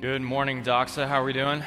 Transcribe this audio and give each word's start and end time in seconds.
Good 0.00 0.20
morning, 0.20 0.62
Doxa. 0.62 1.08
How 1.08 1.22
are 1.22 1.24
we 1.24 1.32
doing? 1.32 1.64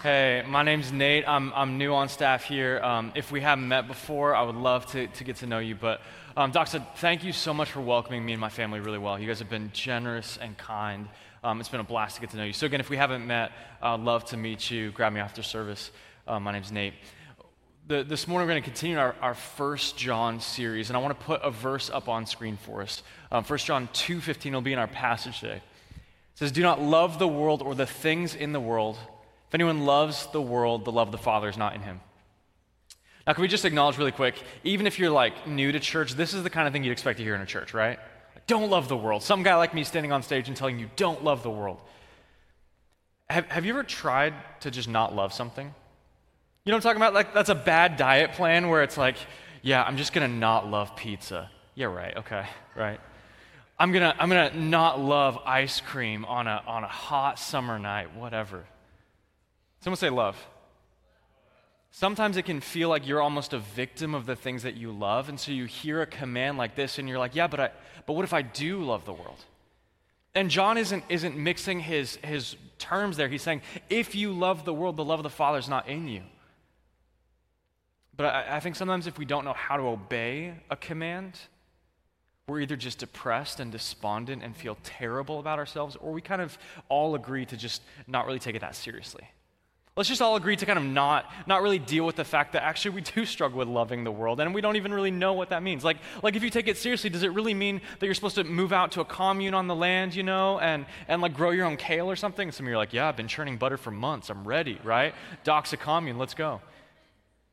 Hey, 0.00 0.44
my 0.46 0.62
name's 0.62 0.92
Nate. 0.92 1.26
I'm, 1.26 1.52
I'm 1.56 1.76
new 1.76 1.92
on 1.92 2.08
staff 2.08 2.44
here. 2.44 2.78
Um, 2.78 3.10
if 3.16 3.32
we 3.32 3.40
haven't 3.40 3.66
met 3.66 3.88
before, 3.88 4.36
I 4.36 4.42
would 4.42 4.54
love 4.54 4.86
to, 4.92 5.08
to 5.08 5.24
get 5.24 5.34
to 5.38 5.46
know 5.46 5.58
you. 5.58 5.74
But, 5.74 6.02
um, 6.36 6.52
Doxa, 6.52 6.86
thank 6.98 7.24
you 7.24 7.32
so 7.32 7.52
much 7.52 7.72
for 7.72 7.80
welcoming 7.80 8.24
me 8.24 8.30
and 8.30 8.40
my 8.40 8.48
family 8.48 8.78
really 8.78 8.98
well. 8.98 9.18
You 9.18 9.26
guys 9.26 9.40
have 9.40 9.50
been 9.50 9.72
generous 9.72 10.38
and 10.40 10.56
kind. 10.56 11.08
Um, 11.42 11.58
it's 11.58 11.68
been 11.68 11.80
a 11.80 11.84
blast 11.84 12.14
to 12.14 12.20
get 12.20 12.30
to 12.30 12.36
know 12.36 12.44
you. 12.44 12.52
So, 12.52 12.64
again, 12.64 12.78
if 12.78 12.90
we 12.90 12.96
haven't 12.96 13.26
met, 13.26 13.50
I'd 13.82 13.98
love 13.98 14.24
to 14.26 14.36
meet 14.36 14.70
you. 14.70 14.92
Grab 14.92 15.12
me 15.12 15.18
after 15.18 15.42
service. 15.42 15.90
Uh, 16.28 16.38
my 16.38 16.52
name's 16.52 16.70
Nate. 16.70 16.94
The, 17.88 18.04
this 18.04 18.28
morning, 18.28 18.46
we're 18.46 18.52
going 18.52 18.62
to 18.62 18.70
continue 18.70 18.98
our, 18.98 19.16
our 19.20 19.34
First 19.34 19.98
John 19.98 20.38
series, 20.38 20.90
and 20.90 20.96
I 20.96 21.00
want 21.00 21.18
to 21.18 21.26
put 21.26 21.42
a 21.42 21.50
verse 21.50 21.90
up 21.90 22.08
on 22.08 22.24
screen 22.24 22.56
for 22.56 22.82
us. 22.82 23.02
Um, 23.32 23.42
1 23.42 23.58
John 23.58 23.88
2.15 23.88 24.52
will 24.52 24.60
be 24.60 24.72
in 24.72 24.78
our 24.78 24.86
passage 24.86 25.40
today. 25.40 25.60
Says, 26.36 26.52
Do 26.52 26.62
not 26.62 26.80
love 26.80 27.18
the 27.18 27.28
world 27.28 27.60
or 27.60 27.74
the 27.74 27.86
things 27.86 28.34
in 28.34 28.52
the 28.52 28.60
world. 28.60 28.96
If 29.48 29.54
anyone 29.54 29.84
loves 29.84 30.28
the 30.28 30.40
world, 30.40 30.84
the 30.84 30.92
love 30.92 31.08
of 31.08 31.12
the 31.12 31.18
Father 31.18 31.48
is 31.48 31.58
not 31.58 31.74
in 31.74 31.82
him. 31.82 32.00
Now, 33.26 33.32
can 33.32 33.42
we 33.42 33.48
just 33.48 33.64
acknowledge 33.64 33.98
really 33.98 34.12
quick, 34.12 34.40
even 34.62 34.86
if 34.86 34.98
you're 35.00 35.10
like 35.10 35.48
new 35.48 35.72
to 35.72 35.80
church, 35.80 36.12
this 36.12 36.32
is 36.32 36.44
the 36.44 36.50
kind 36.50 36.68
of 36.68 36.72
thing 36.72 36.84
you'd 36.84 36.92
expect 36.92 37.18
to 37.18 37.24
hear 37.24 37.34
in 37.34 37.40
a 37.40 37.46
church, 37.46 37.74
right? 37.74 37.98
don't 38.46 38.70
love 38.70 38.88
the 38.88 38.96
world. 38.96 39.22
Some 39.22 39.42
guy 39.42 39.56
like 39.56 39.74
me 39.74 39.84
standing 39.84 40.12
on 40.12 40.22
stage 40.22 40.48
and 40.48 40.56
telling 40.56 40.78
you, 40.78 40.88
don't 40.96 41.24
love 41.24 41.42
the 41.42 41.50
world. 41.50 41.80
Have, 43.28 43.46
have 43.46 43.64
you 43.64 43.72
ever 43.72 43.82
tried 43.82 44.34
to 44.60 44.70
just 44.70 44.88
not 44.88 45.14
love 45.14 45.32
something? 45.32 45.66
You 46.64 46.70
know 46.70 46.76
what 46.76 46.86
I'm 46.86 46.88
talking 46.88 47.02
about? 47.02 47.14
Like, 47.14 47.34
that's 47.34 47.48
a 47.48 47.54
bad 47.54 47.96
diet 47.96 48.32
plan 48.32 48.68
where 48.68 48.82
it's 48.82 48.96
like, 48.96 49.16
yeah, 49.62 49.82
I'm 49.82 49.96
just 49.96 50.12
gonna 50.12 50.28
not 50.28 50.70
love 50.70 50.94
pizza. 50.94 51.50
Yeah, 51.74 51.86
right, 51.86 52.16
okay, 52.16 52.46
right. 52.76 53.00
I'm 53.78 53.92
gonna, 53.92 54.14
I'm 54.18 54.28
gonna 54.28 54.54
not 54.54 55.00
love 55.00 55.38
ice 55.44 55.80
cream 55.80 56.24
on 56.24 56.46
a, 56.46 56.62
on 56.66 56.82
a 56.82 56.88
hot 56.88 57.38
summer 57.38 57.78
night, 57.78 58.14
whatever. 58.16 58.64
Someone 59.80 59.98
say 59.98 60.10
love. 60.10 60.36
Sometimes 61.90 62.36
it 62.36 62.42
can 62.42 62.60
feel 62.60 62.88
like 62.88 63.06
you're 63.06 63.22
almost 63.22 63.52
a 63.52 63.58
victim 63.58 64.14
of 64.14 64.26
the 64.26 64.36
things 64.36 64.62
that 64.64 64.76
you 64.76 64.92
love, 64.92 65.28
and 65.28 65.38
so 65.38 65.52
you 65.52 65.64
hear 65.64 66.02
a 66.02 66.06
command 66.06 66.58
like 66.58 66.74
this, 66.74 66.98
and 66.98 67.08
you're 67.08 67.18
like, 67.18 67.34
yeah, 67.34 67.46
but, 67.46 67.60
I, 67.60 67.70
but 68.06 68.14
what 68.14 68.24
if 68.24 68.32
I 68.32 68.42
do 68.42 68.82
love 68.82 69.04
the 69.04 69.12
world? 69.12 69.44
And 70.34 70.50
John 70.50 70.76
isn't, 70.76 71.04
isn't 71.08 71.36
mixing 71.36 71.80
his, 71.80 72.16
his 72.16 72.56
terms 72.78 73.16
there. 73.16 73.28
He's 73.28 73.42
saying, 73.42 73.62
if 73.88 74.14
you 74.14 74.32
love 74.32 74.66
the 74.66 74.74
world, 74.74 74.96
the 74.96 75.04
love 75.04 75.18
of 75.18 75.22
the 75.22 75.30
Father 75.30 75.58
is 75.58 75.68
not 75.68 75.88
in 75.88 76.08
you. 76.08 76.22
But 78.14 78.26
I, 78.26 78.56
I 78.56 78.60
think 78.60 78.76
sometimes 78.76 79.06
if 79.06 79.18
we 79.18 79.24
don't 79.24 79.46
know 79.46 79.54
how 79.54 79.78
to 79.78 79.84
obey 79.84 80.54
a 80.68 80.76
command, 80.76 81.38
we're 82.48 82.60
either 82.60 82.76
just 82.76 82.98
depressed 82.98 83.58
and 83.58 83.72
despondent 83.72 84.40
and 84.44 84.54
feel 84.56 84.78
terrible 84.84 85.40
about 85.40 85.58
ourselves, 85.58 85.96
or 85.96 86.12
we 86.12 86.20
kind 86.20 86.40
of 86.40 86.56
all 86.88 87.16
agree 87.16 87.44
to 87.44 87.56
just 87.56 87.82
not 88.06 88.24
really 88.24 88.38
take 88.38 88.54
it 88.54 88.60
that 88.60 88.76
seriously. 88.76 89.24
Let's 89.96 90.08
just 90.08 90.22
all 90.22 90.36
agree 90.36 90.54
to 90.54 90.64
kind 90.66 90.78
of 90.78 90.84
not, 90.84 91.28
not 91.48 91.60
really 91.62 91.80
deal 91.80 92.06
with 92.06 92.14
the 92.14 92.24
fact 92.24 92.52
that 92.52 92.62
actually 92.62 92.96
we 92.96 93.00
do 93.00 93.24
struggle 93.24 93.58
with 93.58 93.66
loving 93.66 94.04
the 94.04 94.12
world 94.12 94.38
and 94.38 94.54
we 94.54 94.60
don't 94.60 94.76
even 94.76 94.94
really 94.94 95.10
know 95.10 95.32
what 95.32 95.48
that 95.48 95.64
means. 95.64 95.82
Like, 95.82 95.96
like 96.22 96.36
if 96.36 96.44
you 96.44 96.50
take 96.50 96.68
it 96.68 96.76
seriously, 96.76 97.10
does 97.10 97.24
it 97.24 97.32
really 97.32 97.54
mean 97.54 97.80
that 97.98 98.06
you're 98.06 98.14
supposed 98.14 98.36
to 98.36 98.44
move 98.44 98.72
out 98.72 98.92
to 98.92 99.00
a 99.00 99.04
commune 99.04 99.54
on 99.54 99.66
the 99.66 99.74
land, 99.74 100.14
you 100.14 100.22
know, 100.22 100.60
and, 100.60 100.86
and 101.08 101.22
like 101.22 101.34
grow 101.34 101.50
your 101.50 101.66
own 101.66 101.76
kale 101.76 102.08
or 102.08 102.14
something? 102.14 102.52
Some 102.52 102.66
of 102.66 102.68
you 102.68 102.74
are 102.76 102.78
like, 102.78 102.92
yeah, 102.92 103.08
I've 103.08 103.16
been 103.16 103.26
churning 103.26 103.56
butter 103.56 103.78
for 103.78 103.90
months. 103.90 104.30
I'm 104.30 104.46
ready, 104.46 104.78
right? 104.84 105.14
Doxa 105.44 105.80
commune, 105.80 106.18
let's 106.18 106.34
go. 106.34 106.60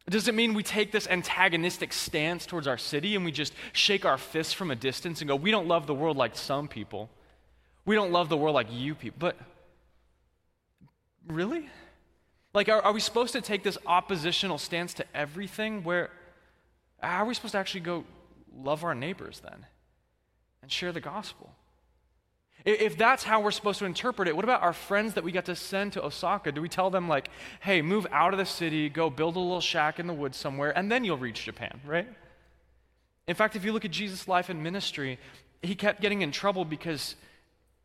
Does 0.09 0.27
it 0.27 0.35
mean 0.35 0.53
we 0.53 0.63
take 0.63 0.91
this 0.91 1.07
antagonistic 1.07 1.93
stance 1.93 2.45
towards 2.45 2.67
our 2.67 2.77
city 2.77 3.15
and 3.15 3.23
we 3.23 3.31
just 3.31 3.53
shake 3.71 4.03
our 4.05 4.17
fists 4.17 4.51
from 4.51 4.69
a 4.69 4.75
distance 4.75 5.21
and 5.21 5.27
go, 5.29 5.35
we 5.35 5.49
don't 5.49 5.67
love 5.67 5.87
the 5.87 5.93
world 5.93 6.17
like 6.17 6.35
some 6.35 6.67
people? 6.67 7.09
We 7.85 7.95
don't 7.95 8.11
love 8.11 8.27
the 8.27 8.37
world 8.37 8.53
like 8.53 8.67
you 8.69 8.95
people. 8.95 9.17
But 9.19 9.37
really? 11.27 11.69
Like, 12.53 12.67
are, 12.67 12.81
are 12.81 12.91
we 12.91 12.99
supposed 12.99 13.33
to 13.33 13.41
take 13.41 13.63
this 13.63 13.77
oppositional 13.85 14.57
stance 14.57 14.93
to 14.95 15.05
everything? 15.15 15.83
Where, 15.83 16.09
are 17.01 17.25
we 17.25 17.33
supposed 17.33 17.53
to 17.53 17.57
actually 17.57 17.81
go 17.81 18.03
love 18.55 18.83
our 18.83 18.93
neighbors 18.93 19.41
then 19.41 19.65
and 20.61 20.71
share 20.71 20.91
the 20.91 21.01
gospel? 21.01 21.49
If 22.65 22.97
that's 22.97 23.23
how 23.23 23.41
we're 23.41 23.51
supposed 23.51 23.79
to 23.79 23.85
interpret 23.85 24.29
it, 24.29 24.35
what 24.35 24.45
about 24.45 24.61
our 24.61 24.71
friends 24.71 25.15
that 25.15 25.23
we 25.23 25.33
got 25.33 25.45
to 25.45 25.55
send 25.55 25.93
to 25.93 26.03
Osaka? 26.03 26.51
Do 26.51 26.61
we 26.61 26.69
tell 26.69 26.89
them, 26.89 27.09
like, 27.09 27.29
hey, 27.59 27.81
move 27.81 28.07
out 28.11 28.33
of 28.33 28.37
the 28.37 28.45
city, 28.45 28.87
go 28.87 29.09
build 29.09 29.35
a 29.35 29.39
little 29.39 29.59
shack 29.59 29.99
in 29.99 30.07
the 30.07 30.13
woods 30.13 30.37
somewhere, 30.37 30.75
and 30.77 30.89
then 30.89 31.03
you'll 31.03 31.17
reach 31.17 31.43
Japan, 31.43 31.81
right? 31.85 32.07
In 33.27 33.35
fact, 33.35 33.57
if 33.57 33.65
you 33.65 33.73
look 33.73 33.83
at 33.83 33.91
Jesus' 33.91 34.27
life 34.29 34.49
and 34.49 34.63
ministry, 34.63 35.19
he 35.61 35.75
kept 35.75 36.01
getting 36.01 36.21
in 36.21 36.31
trouble 36.31 36.63
because 36.63 37.15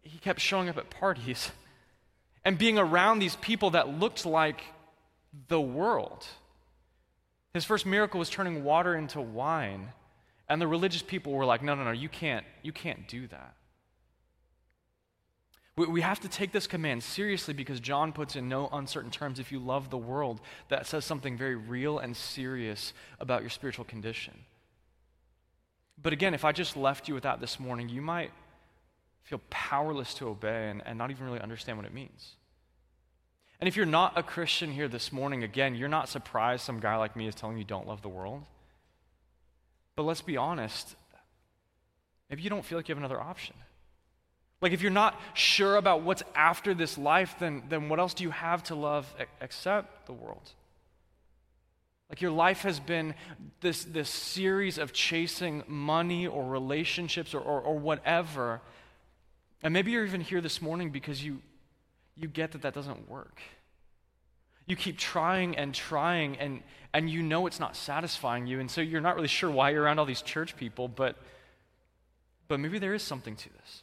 he 0.02 0.18
kept 0.18 0.40
showing 0.40 0.68
up 0.68 0.78
at 0.78 0.90
parties 0.90 1.50
and 2.44 2.56
being 2.56 2.78
around 2.78 3.18
these 3.18 3.36
people 3.36 3.70
that 3.70 3.88
looked 3.88 4.24
like 4.24 4.62
the 5.48 5.60
world. 5.60 6.26
His 7.52 7.64
first 7.64 7.84
miracle 7.84 8.18
was 8.18 8.30
turning 8.30 8.62
water 8.62 8.94
into 8.94 9.20
wine. 9.20 9.92
And 10.48 10.62
the 10.62 10.66
religious 10.66 11.02
people 11.02 11.32
were 11.32 11.44
like, 11.44 11.62
no, 11.62 11.74
no, 11.74 11.84
no, 11.84 11.90
you 11.90 12.08
can't, 12.08 12.46
you 12.62 12.72
can't 12.72 13.06
do 13.06 13.26
that. 13.26 13.54
We, 15.78 15.86
we 15.86 16.00
have 16.00 16.18
to 16.20 16.28
take 16.28 16.50
this 16.50 16.66
command 16.66 17.04
seriously 17.04 17.54
because 17.54 17.78
John 17.78 18.12
puts 18.12 18.34
in 18.34 18.48
no 18.48 18.68
uncertain 18.72 19.12
terms 19.12 19.38
if 19.38 19.52
you 19.52 19.60
love 19.60 19.90
the 19.90 19.96
world, 19.96 20.40
that 20.70 20.88
says 20.88 21.04
something 21.04 21.38
very 21.38 21.54
real 21.54 22.00
and 22.00 22.16
serious 22.16 22.92
about 23.20 23.42
your 23.42 23.50
spiritual 23.50 23.84
condition. 23.84 24.34
But 26.02 26.12
again, 26.12 26.34
if 26.34 26.44
I 26.44 26.50
just 26.50 26.76
left 26.76 27.06
you 27.06 27.14
with 27.14 27.22
that 27.22 27.40
this 27.40 27.60
morning, 27.60 27.88
you 27.88 28.02
might 28.02 28.32
feel 29.22 29.40
powerless 29.50 30.14
to 30.14 30.26
obey 30.28 30.68
and, 30.68 30.82
and 30.84 30.98
not 30.98 31.12
even 31.12 31.26
really 31.26 31.40
understand 31.40 31.78
what 31.78 31.86
it 31.86 31.94
means. 31.94 32.34
And 33.60 33.68
if 33.68 33.76
you're 33.76 33.86
not 33.86 34.18
a 34.18 34.22
Christian 34.24 34.72
here 34.72 34.88
this 34.88 35.12
morning, 35.12 35.44
again, 35.44 35.76
you're 35.76 35.88
not 35.88 36.08
surprised 36.08 36.64
some 36.64 36.80
guy 36.80 36.96
like 36.96 37.14
me 37.14 37.28
is 37.28 37.36
telling 37.36 37.56
you 37.56 37.62
don't 37.62 37.86
love 37.86 38.02
the 38.02 38.08
world. 38.08 38.42
But 39.94 40.04
let's 40.04 40.22
be 40.22 40.36
honest, 40.36 40.96
maybe 42.28 42.42
you 42.42 42.50
don't 42.50 42.64
feel 42.64 42.78
like 42.78 42.88
you 42.88 42.94
have 42.94 43.00
another 43.00 43.20
option. 43.20 43.54
Like, 44.60 44.72
if 44.72 44.82
you're 44.82 44.90
not 44.90 45.20
sure 45.34 45.76
about 45.76 46.02
what's 46.02 46.24
after 46.34 46.74
this 46.74 46.98
life, 46.98 47.36
then, 47.38 47.62
then 47.68 47.88
what 47.88 48.00
else 48.00 48.14
do 48.14 48.24
you 48.24 48.30
have 48.30 48.62
to 48.64 48.74
love 48.74 49.12
except 49.40 50.06
the 50.06 50.12
world? 50.12 50.50
Like, 52.10 52.20
your 52.20 52.32
life 52.32 52.62
has 52.62 52.80
been 52.80 53.14
this, 53.60 53.84
this 53.84 54.08
series 54.08 54.78
of 54.78 54.92
chasing 54.92 55.62
money 55.68 56.26
or 56.26 56.44
relationships 56.44 57.34
or, 57.34 57.40
or, 57.40 57.60
or 57.60 57.78
whatever. 57.78 58.60
And 59.62 59.72
maybe 59.72 59.92
you're 59.92 60.06
even 60.06 60.22
here 60.22 60.40
this 60.40 60.60
morning 60.60 60.90
because 60.90 61.22
you, 61.22 61.40
you 62.16 62.26
get 62.26 62.52
that 62.52 62.62
that 62.62 62.74
doesn't 62.74 63.08
work. 63.08 63.40
You 64.66 64.74
keep 64.74 64.98
trying 64.98 65.56
and 65.56 65.72
trying, 65.72 66.36
and, 66.38 66.62
and 66.92 67.08
you 67.08 67.22
know 67.22 67.46
it's 67.46 67.60
not 67.60 67.76
satisfying 67.76 68.46
you. 68.46 68.58
And 68.58 68.70
so 68.70 68.80
you're 68.80 69.00
not 69.00 69.14
really 69.14 69.28
sure 69.28 69.50
why 69.50 69.70
you're 69.70 69.84
around 69.84 70.00
all 70.00 70.04
these 70.04 70.22
church 70.22 70.56
people, 70.56 70.88
but, 70.88 71.16
but 72.48 72.58
maybe 72.58 72.78
there 72.78 72.94
is 72.94 73.02
something 73.02 73.36
to 73.36 73.48
this. 73.50 73.82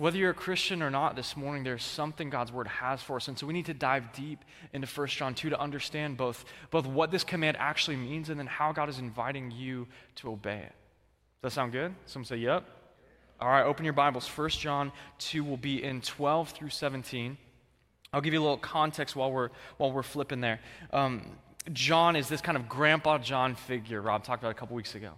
Whether 0.00 0.16
you're 0.16 0.30
a 0.30 0.34
Christian 0.34 0.82
or 0.82 0.88
not 0.88 1.14
this 1.14 1.36
morning, 1.36 1.62
there's 1.62 1.84
something 1.84 2.30
God's 2.30 2.50
word 2.50 2.68
has 2.68 3.02
for 3.02 3.16
us. 3.16 3.28
And 3.28 3.38
so 3.38 3.46
we 3.46 3.52
need 3.52 3.66
to 3.66 3.74
dive 3.74 4.14
deep 4.14 4.46
into 4.72 4.88
1 4.88 5.08
John 5.08 5.34
2 5.34 5.50
to 5.50 5.60
understand 5.60 6.16
both, 6.16 6.46
both 6.70 6.86
what 6.86 7.10
this 7.10 7.22
command 7.22 7.58
actually 7.60 7.96
means 7.96 8.30
and 8.30 8.38
then 8.38 8.46
how 8.46 8.72
God 8.72 8.88
is 8.88 8.98
inviting 8.98 9.50
you 9.50 9.86
to 10.14 10.30
obey 10.30 10.56
it. 10.56 10.72
Does 11.42 11.42
that 11.42 11.50
sound 11.52 11.72
good? 11.72 11.94
Some 12.06 12.24
say, 12.24 12.36
yep. 12.36 12.64
All 13.42 13.50
right, 13.50 13.62
open 13.62 13.84
your 13.84 13.92
Bibles. 13.92 14.26
1 14.26 14.48
John 14.48 14.90
2 15.18 15.44
will 15.44 15.58
be 15.58 15.84
in 15.84 16.00
12 16.00 16.48
through 16.48 16.70
17. 16.70 17.36
I'll 18.14 18.22
give 18.22 18.32
you 18.32 18.40
a 18.40 18.42
little 18.42 18.56
context 18.56 19.14
while 19.14 19.30
we're, 19.30 19.50
while 19.76 19.92
we're 19.92 20.02
flipping 20.02 20.40
there. 20.40 20.60
Um, 20.94 21.26
John 21.74 22.16
is 22.16 22.26
this 22.26 22.40
kind 22.40 22.56
of 22.56 22.70
grandpa 22.70 23.18
John 23.18 23.54
figure 23.54 24.00
Rob 24.00 24.24
talked 24.24 24.42
about 24.42 24.52
a 24.52 24.58
couple 24.58 24.76
weeks 24.76 24.94
ago. 24.94 25.12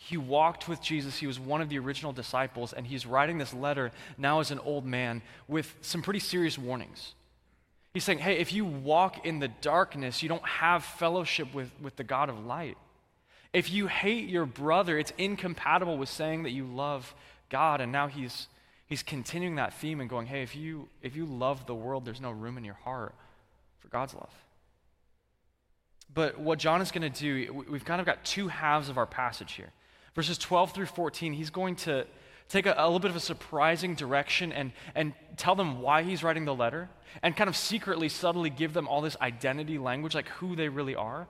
He 0.00 0.16
walked 0.16 0.68
with 0.68 0.80
Jesus. 0.80 1.18
He 1.18 1.26
was 1.26 1.40
one 1.40 1.60
of 1.60 1.68
the 1.68 1.78
original 1.80 2.12
disciples, 2.12 2.72
and 2.72 2.86
he's 2.86 3.04
writing 3.04 3.36
this 3.36 3.52
letter 3.52 3.90
now 4.16 4.38
as 4.38 4.52
an 4.52 4.60
old 4.60 4.86
man 4.86 5.22
with 5.48 5.74
some 5.80 6.02
pretty 6.02 6.20
serious 6.20 6.56
warnings. 6.56 7.14
He's 7.92 8.04
saying, 8.04 8.20
hey, 8.20 8.38
if 8.38 8.52
you 8.52 8.64
walk 8.64 9.26
in 9.26 9.40
the 9.40 9.48
darkness, 9.48 10.22
you 10.22 10.28
don't 10.28 10.46
have 10.46 10.84
fellowship 10.84 11.52
with, 11.52 11.72
with 11.82 11.96
the 11.96 12.04
God 12.04 12.28
of 12.28 12.46
light. 12.46 12.78
If 13.52 13.72
you 13.72 13.88
hate 13.88 14.28
your 14.28 14.46
brother, 14.46 14.96
it's 14.96 15.12
incompatible 15.18 15.98
with 15.98 16.08
saying 16.08 16.44
that 16.44 16.50
you 16.50 16.64
love 16.64 17.12
God. 17.50 17.80
And 17.80 17.90
now 17.90 18.06
he's, 18.06 18.46
he's 18.86 19.02
continuing 19.02 19.56
that 19.56 19.74
theme 19.74 20.00
and 20.00 20.08
going, 20.08 20.28
hey, 20.28 20.42
if 20.42 20.54
you, 20.54 20.88
if 21.02 21.16
you 21.16 21.26
love 21.26 21.66
the 21.66 21.74
world, 21.74 22.04
there's 22.04 22.20
no 22.20 22.30
room 22.30 22.56
in 22.56 22.64
your 22.64 22.78
heart 22.84 23.16
for 23.80 23.88
God's 23.88 24.14
love. 24.14 24.32
But 26.14 26.38
what 26.38 26.60
John 26.60 26.80
is 26.82 26.92
going 26.92 27.10
to 27.10 27.20
do, 27.20 27.64
we've 27.68 27.84
kind 27.84 28.00
of 28.00 28.06
got 28.06 28.24
two 28.24 28.46
halves 28.46 28.88
of 28.88 28.96
our 28.96 29.06
passage 29.06 29.54
here 29.54 29.72
verses 30.18 30.36
12 30.36 30.72
through 30.72 30.86
14, 30.86 31.32
he's 31.32 31.48
going 31.48 31.76
to 31.76 32.04
take 32.48 32.66
a, 32.66 32.74
a, 32.76 32.82
little 32.82 32.98
bit 32.98 33.08
of 33.08 33.16
a 33.16 33.20
surprising 33.20 33.94
direction 33.94 34.50
and, 34.50 34.72
and 34.96 35.12
tell 35.36 35.54
them 35.54 35.80
why 35.80 36.02
he's 36.02 36.24
writing 36.24 36.44
the 36.44 36.52
letter 36.52 36.88
and 37.22 37.36
kind 37.36 37.46
of 37.46 37.56
secretly, 37.56 38.08
subtly 38.08 38.50
give 38.50 38.72
them 38.72 38.88
all 38.88 39.00
this 39.00 39.16
identity 39.20 39.78
language, 39.78 40.16
like 40.16 40.26
who 40.26 40.56
they 40.56 40.68
really 40.68 40.96
are. 40.96 41.28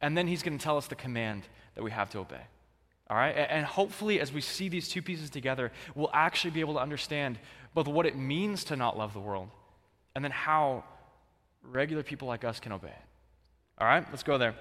And 0.00 0.16
then 0.16 0.28
he's 0.28 0.44
going 0.44 0.56
to 0.56 0.62
tell 0.62 0.76
us 0.76 0.86
the 0.86 0.94
command 0.94 1.42
that 1.74 1.82
we 1.82 1.90
have 1.90 2.10
to 2.10 2.20
obey. 2.20 2.42
All 3.10 3.16
right? 3.16 3.32
And 3.32 3.66
hopefully, 3.66 4.20
as 4.20 4.32
we 4.32 4.40
see 4.40 4.68
these 4.68 4.88
two 4.88 5.02
pieces 5.02 5.28
together, 5.28 5.72
we'll 5.96 6.08
actually 6.12 6.52
be 6.52 6.60
able 6.60 6.74
to 6.74 6.80
understand 6.80 7.40
both 7.74 7.88
what 7.88 8.06
it 8.06 8.16
means 8.16 8.62
to 8.64 8.76
not 8.76 8.96
love 8.96 9.14
the 9.14 9.20
world 9.20 9.48
and 10.14 10.24
then 10.24 10.30
how 10.30 10.84
regular 11.64 12.04
people 12.04 12.28
like 12.28 12.44
us 12.44 12.60
can 12.60 12.70
obey 12.70 12.86
it. 12.86 13.04
All 13.78 13.88
right? 13.88 14.06
Let's 14.12 14.22
go 14.22 14.38
there. 14.38 14.54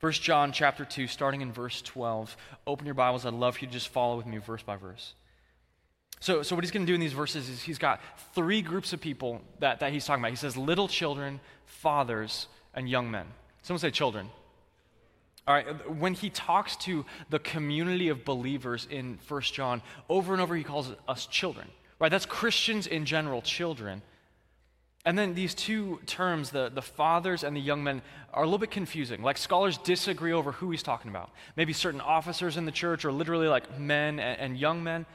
1 0.00 0.12
John 0.12 0.52
chapter 0.52 0.84
2, 0.84 1.08
starting 1.08 1.40
in 1.40 1.52
verse 1.52 1.82
12. 1.82 2.36
Open 2.66 2.86
your 2.86 2.94
Bibles. 2.94 3.26
I'd 3.26 3.34
love 3.34 3.56
for 3.56 3.62
you 3.62 3.66
to 3.66 3.72
just 3.72 3.88
follow 3.88 4.16
with 4.16 4.26
me 4.26 4.38
verse 4.38 4.62
by 4.62 4.76
verse. 4.76 5.14
So, 6.20 6.42
so 6.42 6.54
what 6.54 6.64
he's 6.64 6.70
going 6.70 6.86
to 6.86 6.90
do 6.90 6.94
in 6.94 7.00
these 7.00 7.12
verses 7.12 7.48
is 7.48 7.62
he's 7.62 7.78
got 7.78 8.00
three 8.34 8.62
groups 8.62 8.92
of 8.92 9.00
people 9.00 9.40
that, 9.58 9.80
that 9.80 9.92
he's 9.92 10.04
talking 10.04 10.22
about. 10.22 10.30
He 10.30 10.36
says 10.36 10.56
little 10.56 10.88
children, 10.88 11.40
fathers, 11.64 12.46
and 12.74 12.88
young 12.88 13.10
men. 13.10 13.26
Someone 13.62 13.80
say 13.80 13.90
children. 13.90 14.30
All 15.46 15.54
right, 15.54 15.90
when 15.96 16.14
he 16.14 16.30
talks 16.30 16.76
to 16.76 17.04
the 17.30 17.38
community 17.38 18.08
of 18.08 18.24
believers 18.24 18.86
in 18.90 19.18
1 19.26 19.42
John, 19.42 19.82
over 20.08 20.32
and 20.32 20.42
over 20.42 20.54
he 20.54 20.62
calls 20.62 20.92
us 21.08 21.26
children. 21.26 21.68
Right? 21.98 22.10
That's 22.10 22.26
Christians 22.26 22.86
in 22.86 23.04
general, 23.04 23.42
children. 23.42 24.02
And 25.04 25.18
then 25.18 25.34
these 25.34 25.54
two 25.54 26.00
terms, 26.06 26.50
the, 26.50 26.68
the 26.68 26.82
fathers 26.82 27.44
and 27.44 27.56
the 27.56 27.60
young 27.60 27.82
men, 27.82 28.02
are 28.34 28.42
a 28.42 28.46
little 28.46 28.58
bit 28.58 28.70
confusing. 28.70 29.22
Like 29.22 29.38
scholars 29.38 29.78
disagree 29.78 30.32
over 30.32 30.52
who 30.52 30.70
he's 30.70 30.82
talking 30.82 31.10
about. 31.10 31.30
Maybe 31.56 31.72
certain 31.72 32.00
officers 32.00 32.56
in 32.56 32.66
the 32.66 32.72
church, 32.72 33.04
or 33.04 33.12
literally 33.12 33.48
like 33.48 33.78
men 33.78 34.18
and, 34.18 34.38
and 34.38 34.58
young 34.58 34.82
men. 34.82 35.06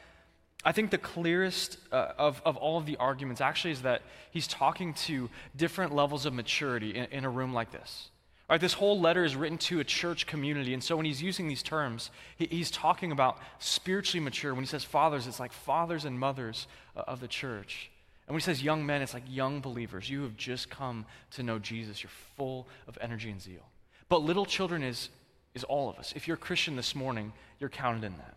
I 0.66 0.72
think 0.72 0.92
the 0.92 0.98
clearest 0.98 1.78
uh, 1.92 2.14
of, 2.18 2.42
of 2.46 2.56
all 2.58 2.78
of 2.78 2.86
the 2.86 2.96
arguments 2.98 3.42
actually 3.42 3.72
is 3.72 3.82
that 3.82 4.02
he's 4.32 4.48
talking 4.48 4.94
to 4.94 5.30
different 5.56 5.94
levels 5.94 6.26
of 6.26 6.34
maturity 6.34 6.96
in, 6.96 7.06
in 7.06 7.26
a 7.26 7.30
room 7.30 7.54
like 7.54 7.72
this. 7.72 8.10
All 8.50 8.56
right, 8.56 8.62
this 8.62 8.74
whole 8.74 9.00
letter 9.00 9.24
is 9.24 9.36
written 9.36 9.58
to 9.60 9.80
a 9.80 9.84
church 9.84 10.26
community, 10.26 10.74
and 10.74 10.84
so 10.84 10.96
when 10.96 11.06
he's 11.06 11.22
using 11.22 11.48
these 11.48 11.64
terms, 11.64 12.12
he, 12.38 12.48
he's 12.48 12.72
talking 12.72 13.12
about 13.12 13.38
spiritually 13.60 14.24
mature. 14.24 14.54
When 14.54 14.64
he 14.64 14.68
says 14.68 14.84
fathers, 14.84 15.28
it's 15.28 15.40
like 15.40 15.54
fathers 15.54 16.06
and 16.06 16.18
mothers 16.20 16.68
uh, 16.96 17.04
of 17.08 17.20
the 17.20 17.28
church. 17.28 17.90
When 18.34 18.40
he 18.40 18.46
says 18.46 18.64
young 18.64 18.84
men, 18.84 19.04
it's 19.04 19.14
like 19.14 19.26
young 19.30 19.62
believers. 19.62 20.10
You 20.10 20.24
have 20.24 20.36
just 20.36 20.68
come 20.68 21.06
to 21.34 21.44
know 21.44 21.60
Jesus. 21.60 22.02
You're 22.02 22.10
full 22.36 22.68
of 22.88 22.98
energy 23.00 23.30
and 23.30 23.40
zeal. 23.40 23.62
But 24.10 24.24
little 24.24 24.48
children 24.48 24.82
is, 24.82 25.10
is 25.54 25.64
all 25.64 25.88
of 25.88 26.00
us. 26.00 26.14
If 26.16 26.28
you're 26.28 26.34
a 26.34 26.40
Christian 26.40 26.76
this 26.76 26.96
morning, 26.96 27.32
you're 27.60 27.70
counted 27.70 28.04
in 28.04 28.14
that. 28.14 28.34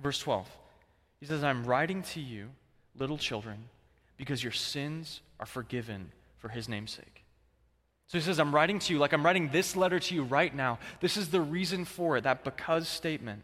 Verse 0.00 0.20
12. 0.20 0.48
He 1.18 1.26
says, 1.26 1.42
I'm 1.42 1.64
writing 1.64 2.02
to 2.12 2.20
you, 2.20 2.50
little 2.96 3.18
children, 3.18 3.58
because 4.16 4.40
your 4.40 4.52
sins 4.52 5.20
are 5.40 5.46
forgiven 5.46 6.12
for 6.38 6.48
his 6.48 6.68
name's 6.68 6.92
sake. 6.92 7.24
So 8.06 8.18
he 8.18 8.22
says, 8.22 8.38
I'm 8.38 8.54
writing 8.54 8.78
to 8.78 8.92
you, 8.92 9.00
like 9.00 9.12
I'm 9.12 9.26
writing 9.26 9.48
this 9.48 9.74
letter 9.74 9.98
to 9.98 10.14
you 10.14 10.22
right 10.22 10.54
now. 10.54 10.78
This 11.00 11.16
is 11.16 11.30
the 11.30 11.40
reason 11.40 11.86
for 11.86 12.16
it, 12.16 12.22
that 12.22 12.44
because 12.44 12.86
statement. 12.86 13.42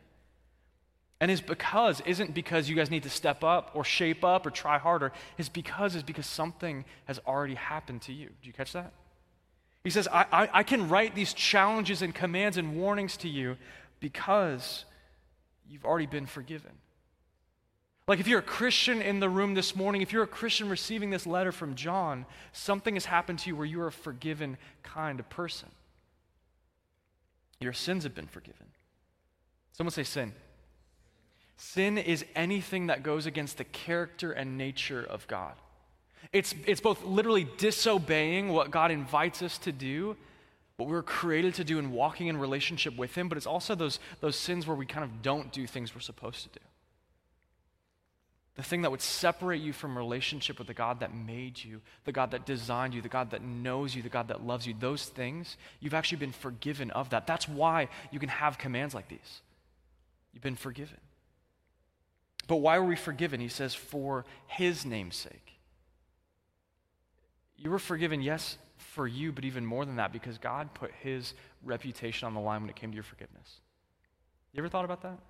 And 1.20 1.30
his 1.30 1.42
because 1.42 2.00
isn't 2.00 2.32
because 2.32 2.68
you 2.68 2.74
guys 2.74 2.90
need 2.90 3.02
to 3.02 3.10
step 3.10 3.44
up 3.44 3.72
or 3.74 3.84
shape 3.84 4.24
up 4.24 4.46
or 4.46 4.50
try 4.50 4.78
harder. 4.78 5.12
His 5.36 5.50
because 5.50 5.94
is 5.94 6.02
because 6.02 6.26
something 6.26 6.86
has 7.04 7.20
already 7.26 7.54
happened 7.54 8.02
to 8.02 8.12
you. 8.12 8.26
Do 8.26 8.48
you 8.48 8.54
catch 8.54 8.72
that? 8.72 8.92
He 9.84 9.90
says, 9.90 10.08
I, 10.08 10.26
I, 10.32 10.48
I 10.52 10.62
can 10.62 10.88
write 10.88 11.14
these 11.14 11.34
challenges 11.34 12.00
and 12.02 12.14
commands 12.14 12.56
and 12.56 12.76
warnings 12.76 13.18
to 13.18 13.28
you 13.28 13.56
because 13.98 14.86
you've 15.68 15.84
already 15.84 16.06
been 16.06 16.26
forgiven. 16.26 16.72
Like, 18.08 18.18
if 18.18 18.26
you're 18.26 18.40
a 18.40 18.42
Christian 18.42 19.00
in 19.00 19.20
the 19.20 19.28
room 19.28 19.54
this 19.54 19.76
morning, 19.76 20.02
if 20.02 20.12
you're 20.12 20.24
a 20.24 20.26
Christian 20.26 20.68
receiving 20.68 21.10
this 21.10 21.26
letter 21.26 21.52
from 21.52 21.76
John, 21.76 22.26
something 22.52 22.94
has 22.94 23.04
happened 23.04 23.38
to 23.40 23.50
you 23.50 23.56
where 23.56 23.66
you 23.66 23.80
are 23.82 23.86
a 23.86 23.92
forgiven 23.92 24.56
kind 24.82 25.20
of 25.20 25.28
person. 25.30 25.68
Your 27.60 27.72
sins 27.72 28.04
have 28.04 28.14
been 28.14 28.26
forgiven. 28.26 28.66
Someone 29.72 29.92
say 29.92 30.02
sin. 30.02 30.32
Sin 31.60 31.98
is 31.98 32.24
anything 32.34 32.86
that 32.86 33.02
goes 33.02 33.26
against 33.26 33.58
the 33.58 33.64
character 33.64 34.32
and 34.32 34.56
nature 34.56 35.04
of 35.04 35.26
God. 35.26 35.52
It's, 36.32 36.54
it's 36.66 36.80
both 36.80 37.04
literally 37.04 37.46
disobeying 37.58 38.48
what 38.48 38.70
God 38.70 38.90
invites 38.90 39.42
us 39.42 39.58
to 39.58 39.72
do, 39.72 40.16
what 40.76 40.88
we 40.88 40.94
we're 40.94 41.02
created 41.02 41.54
to 41.56 41.64
do 41.64 41.78
and 41.78 41.92
walking 41.92 42.28
in 42.28 42.38
relationship 42.38 42.96
with 42.96 43.14
Him, 43.14 43.28
but 43.28 43.36
it's 43.36 43.46
also 43.46 43.74
those, 43.74 44.00
those 44.20 44.36
sins 44.36 44.66
where 44.66 44.76
we 44.76 44.86
kind 44.86 45.04
of 45.04 45.20
don't 45.20 45.52
do 45.52 45.66
things 45.66 45.94
we're 45.94 46.00
supposed 46.00 46.42
to 46.44 46.58
do 46.58 46.64
the 48.56 48.66
thing 48.66 48.82
that 48.82 48.90
would 48.90 49.00
separate 49.00 49.62
you 49.62 49.72
from 49.72 49.96
relationship 49.96 50.58
with 50.58 50.66
the 50.66 50.74
God 50.74 51.00
that 51.00 51.14
made 51.14 51.64
you, 51.64 51.80
the 52.04 52.12
God 52.12 52.32
that 52.32 52.44
designed 52.44 52.92
you, 52.92 53.00
the 53.00 53.08
God 53.08 53.30
that 53.30 53.42
knows 53.42 53.94
you, 53.94 54.02
the 54.02 54.10
God 54.10 54.28
that 54.28 54.44
loves 54.44 54.66
you, 54.66 54.74
those 54.78 55.06
things, 55.06 55.56
you've 55.80 55.94
actually 55.94 56.18
been 56.18 56.32
forgiven 56.32 56.90
of 56.90 57.08
that. 57.08 57.26
That's 57.26 57.48
why 57.48 57.88
you 58.10 58.18
can 58.18 58.28
have 58.28 58.58
commands 58.58 58.94
like 58.94 59.08
these. 59.08 59.40
You've 60.34 60.42
been 60.42 60.56
forgiven. 60.56 60.98
But 62.50 62.56
why 62.56 62.80
were 62.80 62.86
we 62.86 62.96
forgiven? 62.96 63.38
He 63.38 63.46
says, 63.46 63.76
for 63.76 64.24
his 64.48 64.84
name's 64.84 65.14
sake. 65.14 65.52
You 67.56 67.70
were 67.70 67.78
forgiven, 67.78 68.22
yes, 68.22 68.58
for 68.76 69.06
you, 69.06 69.30
but 69.30 69.44
even 69.44 69.64
more 69.64 69.84
than 69.84 69.94
that, 69.96 70.12
because 70.12 70.36
God 70.36 70.74
put 70.74 70.90
his 71.00 71.34
reputation 71.62 72.26
on 72.26 72.34
the 72.34 72.40
line 72.40 72.62
when 72.62 72.68
it 72.68 72.74
came 72.74 72.90
to 72.90 72.96
your 72.96 73.04
forgiveness. 73.04 73.60
You 74.52 74.58
ever 74.58 74.68
thought 74.68 74.84
about 74.84 75.02
that? 75.02 75.20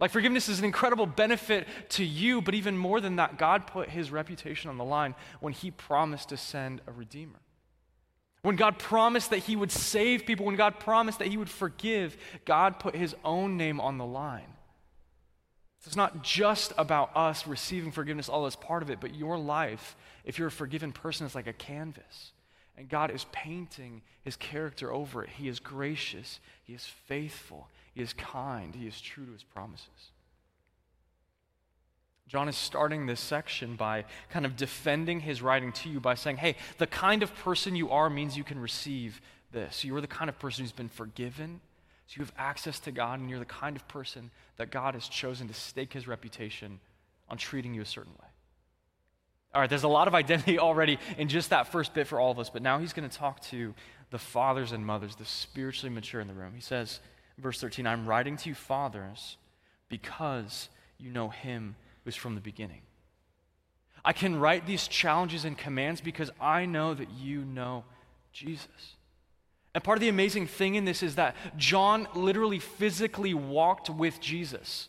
Like, 0.00 0.10
forgiveness 0.10 0.48
is 0.48 0.58
an 0.58 0.64
incredible 0.64 1.04
benefit 1.04 1.68
to 1.90 2.02
you, 2.02 2.40
but 2.40 2.54
even 2.54 2.78
more 2.78 3.02
than 3.02 3.16
that, 3.16 3.36
God 3.36 3.66
put 3.66 3.90
his 3.90 4.10
reputation 4.10 4.70
on 4.70 4.78
the 4.78 4.84
line 4.84 5.14
when 5.40 5.52
he 5.52 5.70
promised 5.70 6.30
to 6.30 6.38
send 6.38 6.80
a 6.86 6.92
redeemer. 6.92 7.40
When 8.40 8.56
God 8.56 8.78
promised 8.78 9.28
that 9.32 9.40
he 9.40 9.54
would 9.54 9.70
save 9.70 10.24
people, 10.24 10.46
when 10.46 10.56
God 10.56 10.80
promised 10.80 11.18
that 11.18 11.28
he 11.28 11.36
would 11.36 11.50
forgive, 11.50 12.16
God 12.46 12.78
put 12.78 12.96
his 12.96 13.14
own 13.22 13.58
name 13.58 13.80
on 13.80 13.98
the 13.98 14.06
line. 14.06 14.54
It's 15.88 15.96
not 15.96 16.22
just 16.22 16.74
about 16.76 17.16
us 17.16 17.46
receiving 17.46 17.92
forgiveness, 17.92 18.28
all 18.28 18.42
that's 18.42 18.56
part 18.56 18.82
of 18.82 18.90
it, 18.90 19.00
but 19.00 19.14
your 19.14 19.38
life, 19.38 19.96
if 20.22 20.38
you're 20.38 20.48
a 20.48 20.50
forgiven 20.50 20.92
person, 20.92 21.26
is 21.26 21.34
like 21.34 21.46
a 21.46 21.54
canvas. 21.54 22.32
And 22.76 22.90
God 22.90 23.10
is 23.10 23.24
painting 23.32 24.02
his 24.20 24.36
character 24.36 24.92
over 24.92 25.24
it. 25.24 25.30
He 25.30 25.48
is 25.48 25.60
gracious, 25.60 26.40
he 26.62 26.74
is 26.74 26.84
faithful, 26.84 27.68
he 27.94 28.02
is 28.02 28.12
kind. 28.12 28.74
He 28.74 28.86
is 28.86 29.00
true 29.00 29.24
to 29.24 29.32
his 29.32 29.44
promises. 29.44 30.10
John 32.26 32.50
is 32.50 32.56
starting 32.58 33.06
this 33.06 33.18
section 33.18 33.74
by 33.74 34.04
kind 34.28 34.44
of 34.44 34.56
defending 34.56 35.20
his 35.20 35.40
writing 35.40 35.72
to 35.72 35.88
you 35.88 36.00
by 36.00 36.16
saying, 36.16 36.36
hey, 36.36 36.56
the 36.76 36.86
kind 36.86 37.22
of 37.22 37.34
person 37.36 37.74
you 37.74 37.88
are 37.88 38.10
means 38.10 38.36
you 38.36 38.44
can 38.44 38.60
receive 38.60 39.22
this. 39.52 39.84
You 39.84 39.96
are 39.96 40.02
the 40.02 40.06
kind 40.06 40.28
of 40.28 40.38
person 40.38 40.64
who's 40.64 40.72
been 40.72 40.90
forgiven, 40.90 41.62
so 42.08 42.14
you 42.16 42.24
have 42.24 42.32
access 42.38 42.80
to 42.80 42.90
God, 42.90 43.20
and 43.20 43.28
you're 43.28 43.38
the 43.38 43.44
kind 43.44 43.76
of 43.76 43.86
person 43.86 44.30
that 44.56 44.70
God 44.70 44.94
has 44.94 45.08
chosen 45.08 45.46
to 45.48 45.54
stake 45.54 45.92
his 45.92 46.08
reputation 46.08 46.80
on 47.28 47.36
treating 47.36 47.74
you 47.74 47.82
a 47.82 47.86
certain 47.86 48.12
way. 48.12 48.28
All 49.54 49.60
right, 49.60 49.68
there's 49.68 49.82
a 49.82 49.88
lot 49.88 50.08
of 50.08 50.14
identity 50.14 50.58
already 50.58 50.98
in 51.18 51.28
just 51.28 51.50
that 51.50 51.70
first 51.70 51.92
bit 51.92 52.06
for 52.06 52.18
all 52.18 52.30
of 52.30 52.38
us, 52.38 52.48
but 52.48 52.62
now 52.62 52.78
he's 52.78 52.94
going 52.94 53.08
to 53.08 53.14
talk 53.14 53.40
to 53.42 53.74
the 54.10 54.18
fathers 54.18 54.72
and 54.72 54.86
mothers, 54.86 55.16
the 55.16 55.26
spiritually 55.26 55.94
mature 55.94 56.22
in 56.22 56.28
the 56.28 56.32
room. 56.32 56.52
He 56.54 56.62
says, 56.62 57.00
verse 57.36 57.60
13, 57.60 57.86
I'm 57.86 58.06
writing 58.06 58.38
to 58.38 58.48
you, 58.48 58.54
fathers, 58.54 59.36
because 59.90 60.70
you 60.96 61.10
know 61.10 61.28
him 61.28 61.76
who's 62.04 62.16
from 62.16 62.34
the 62.34 62.40
beginning. 62.40 62.80
I 64.02 64.14
can 64.14 64.40
write 64.40 64.66
these 64.66 64.88
challenges 64.88 65.44
and 65.44 65.58
commands 65.58 66.00
because 66.00 66.30
I 66.40 66.64
know 66.64 66.94
that 66.94 67.10
you 67.10 67.44
know 67.44 67.84
Jesus. 68.32 68.96
And 69.74 69.84
part 69.84 69.98
of 69.98 70.00
the 70.00 70.08
amazing 70.08 70.46
thing 70.46 70.74
in 70.74 70.84
this 70.84 71.02
is 71.02 71.16
that 71.16 71.36
John 71.56 72.08
literally 72.14 72.58
physically 72.58 73.34
walked 73.34 73.90
with 73.90 74.20
Jesus. 74.20 74.88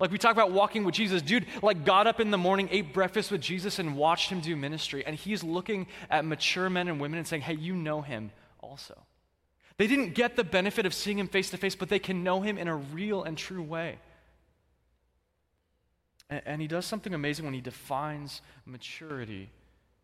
Like 0.00 0.12
we 0.12 0.18
talk 0.18 0.32
about 0.32 0.52
walking 0.52 0.84
with 0.84 0.94
Jesus, 0.94 1.22
dude, 1.22 1.46
like 1.62 1.84
got 1.84 2.06
up 2.06 2.20
in 2.20 2.30
the 2.30 2.38
morning, 2.38 2.68
ate 2.70 2.94
breakfast 2.94 3.32
with 3.32 3.40
Jesus, 3.40 3.78
and 3.78 3.96
watched 3.96 4.30
him 4.30 4.40
do 4.40 4.54
ministry. 4.54 5.04
And 5.04 5.16
he's 5.16 5.42
looking 5.42 5.88
at 6.08 6.24
mature 6.24 6.70
men 6.70 6.88
and 6.88 7.00
women 7.00 7.18
and 7.18 7.26
saying, 7.26 7.42
hey, 7.42 7.54
you 7.54 7.74
know 7.74 8.00
him 8.02 8.30
also. 8.60 8.96
They 9.76 9.86
didn't 9.86 10.14
get 10.14 10.36
the 10.36 10.44
benefit 10.44 10.86
of 10.86 10.94
seeing 10.94 11.18
him 11.18 11.28
face 11.28 11.50
to 11.50 11.56
face, 11.56 11.74
but 11.74 11.88
they 11.88 11.98
can 11.98 12.22
know 12.22 12.40
him 12.42 12.58
in 12.58 12.68
a 12.68 12.76
real 12.76 13.22
and 13.22 13.38
true 13.38 13.62
way. 13.62 13.98
And, 16.30 16.42
and, 16.44 16.62
he 16.62 16.68
does 16.68 16.84
something 16.84 17.14
amazing 17.14 17.44
when 17.44 17.54
he 17.54 17.60
defines 17.60 18.42
maturity 18.66 19.50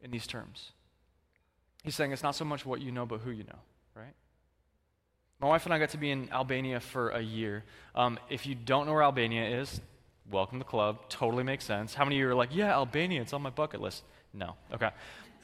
in 0.00 0.11
these 0.11 0.26
terms. 0.26 0.73
He's 1.83 1.95
saying 1.95 2.12
it's 2.12 2.23
not 2.23 2.35
so 2.35 2.45
much 2.45 2.64
what 2.64 2.81
you 2.81 2.93
know, 2.93 3.04
but 3.04 3.21
who 3.21 3.31
you 3.31 3.45
know, 3.45 3.59
right? 3.94 4.14
My 5.40 5.48
wife 5.48 5.64
and 5.64 5.74
I 5.74 5.78
got 5.78 5.90
to 5.90 5.98
be 5.98 6.10
in 6.10 6.30
Albania 6.32 6.80
for 6.80 7.10
a 7.10 7.20
year. 7.20 7.64
Um, 7.94 8.18
if 8.30 8.46
you 8.46 8.54
don't 8.54 8.86
know 8.86 8.92
where 8.92 9.02
Albania 9.02 9.60
is, 9.60 9.80
welcome 10.30 10.58
to 10.58 10.64
the 10.64 10.68
club. 10.68 11.08
Totally 11.08 11.44
makes 11.44 11.64
sense. 11.64 11.94
How 11.94 12.04
many 12.04 12.16
of 12.16 12.20
you 12.20 12.28
are 12.28 12.34
like, 12.34 12.50
yeah, 12.52 12.72
Albania, 12.72 13.20
it's 13.22 13.32
on 13.32 13.42
my 13.42 13.50
bucket 13.50 13.80
list? 13.80 14.02
No. 14.32 14.54
Okay 14.72 14.90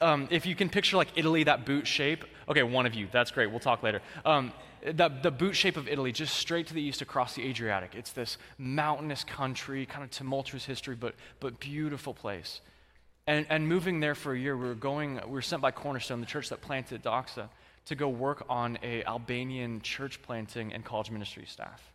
um, 0.01 0.27
if 0.31 0.45
you 0.45 0.55
can 0.55 0.67
picture 0.67 0.97
like 0.97 1.09
Italy, 1.15 1.43
that 1.43 1.65
boot 1.65 1.87
shape. 1.87 2.25
Okay, 2.49 2.63
one 2.63 2.85
of 2.85 2.93
you. 2.93 3.07
That's 3.11 3.31
great. 3.31 3.49
We'll 3.49 3.59
talk 3.59 3.83
later. 3.83 4.01
Um, 4.25 4.51
the, 4.83 5.09
the 5.09 5.31
boot 5.31 5.53
shape 5.53 5.77
of 5.77 5.87
Italy, 5.87 6.11
just 6.11 6.35
straight 6.35 6.67
to 6.67 6.73
the 6.73 6.81
east 6.81 7.01
across 7.01 7.35
the 7.35 7.43
Adriatic. 7.43 7.93
It's 7.95 8.11
this 8.11 8.37
mountainous 8.57 9.23
country, 9.23 9.85
kind 9.85 10.03
of 10.03 10.09
tumultuous 10.09 10.65
history, 10.65 10.95
but, 10.95 11.13
but 11.39 11.59
beautiful 11.59 12.15
place. 12.15 12.61
And, 13.27 13.45
and 13.49 13.67
moving 13.67 13.99
there 13.99 14.15
for 14.15 14.33
a 14.33 14.39
year, 14.39 14.57
we 14.57 14.67
were 14.67 14.73
going, 14.73 15.21
we 15.25 15.33
were 15.33 15.43
sent 15.43 15.61
by 15.61 15.69
Cornerstone, 15.69 16.19
the 16.19 16.25
church 16.25 16.49
that 16.49 16.61
planted 16.61 17.03
Doxa, 17.03 17.49
to 17.85 17.95
go 17.95 18.09
work 18.09 18.45
on 18.49 18.77
a 18.83 19.03
Albanian 19.05 19.81
church 19.81 20.21
planting 20.21 20.73
and 20.73 20.85
college 20.85 21.11
ministry 21.11 21.45
staff. 21.47 21.91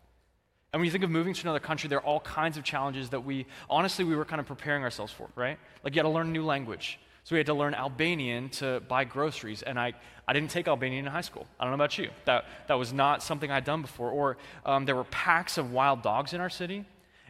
And 0.73 0.81
when 0.81 0.87
you 0.87 0.93
think 0.93 1.05
of 1.05 1.11
moving 1.11 1.33
to 1.33 1.43
another 1.43 1.61
country, 1.61 1.89
there 1.89 1.99
are 1.99 2.05
all 2.05 2.21
kinds 2.21 2.59
of 2.59 2.65
challenges 2.65 3.11
that 3.11 3.25
we, 3.25 3.47
honestly, 3.71 4.05
we 4.05 4.15
were 4.15 4.25
kind 4.25 4.41
of 4.41 4.47
preparing 4.47 4.83
ourselves 4.83 5.13
for, 5.13 5.29
right? 5.35 5.59
Like 5.83 5.95
you 5.95 6.01
had 6.01 6.03
to 6.03 6.11
learn 6.11 6.27
a 6.27 6.31
new 6.31 6.45
language. 6.45 6.99
So 7.25 7.35
we 7.35 7.39
had 7.39 7.47
to 7.47 7.55
learn 7.55 7.75
Albanian 7.75 8.51
to 8.51 8.81
buy 8.87 9.05
groceries. 9.05 9.63
And 9.63 9.81
I, 9.81 9.95
I 10.29 10.33
didn't 10.33 10.51
take 10.51 10.69
Albanian 10.69 11.07
in 11.07 11.11
high 11.11 11.23
school. 11.23 11.47
I 11.59 11.65
don't 11.65 11.71
know 11.71 11.77
about 11.77 11.97
you. 11.99 12.11
That, 12.25 12.45
that 12.69 12.75
was 12.75 12.93
not 12.93 13.23
something 13.23 13.51
I'd 13.51 13.65
done 13.65 13.83
before. 13.83 14.11
Or 14.11 14.37
um, 14.65 14.85
there 14.85 14.95
were 14.95 15.05
packs 15.05 15.57
of 15.57 15.73
wild 15.73 16.03
dogs 16.03 16.35
in 16.35 16.41
our 16.41 16.51
city. 16.51 16.85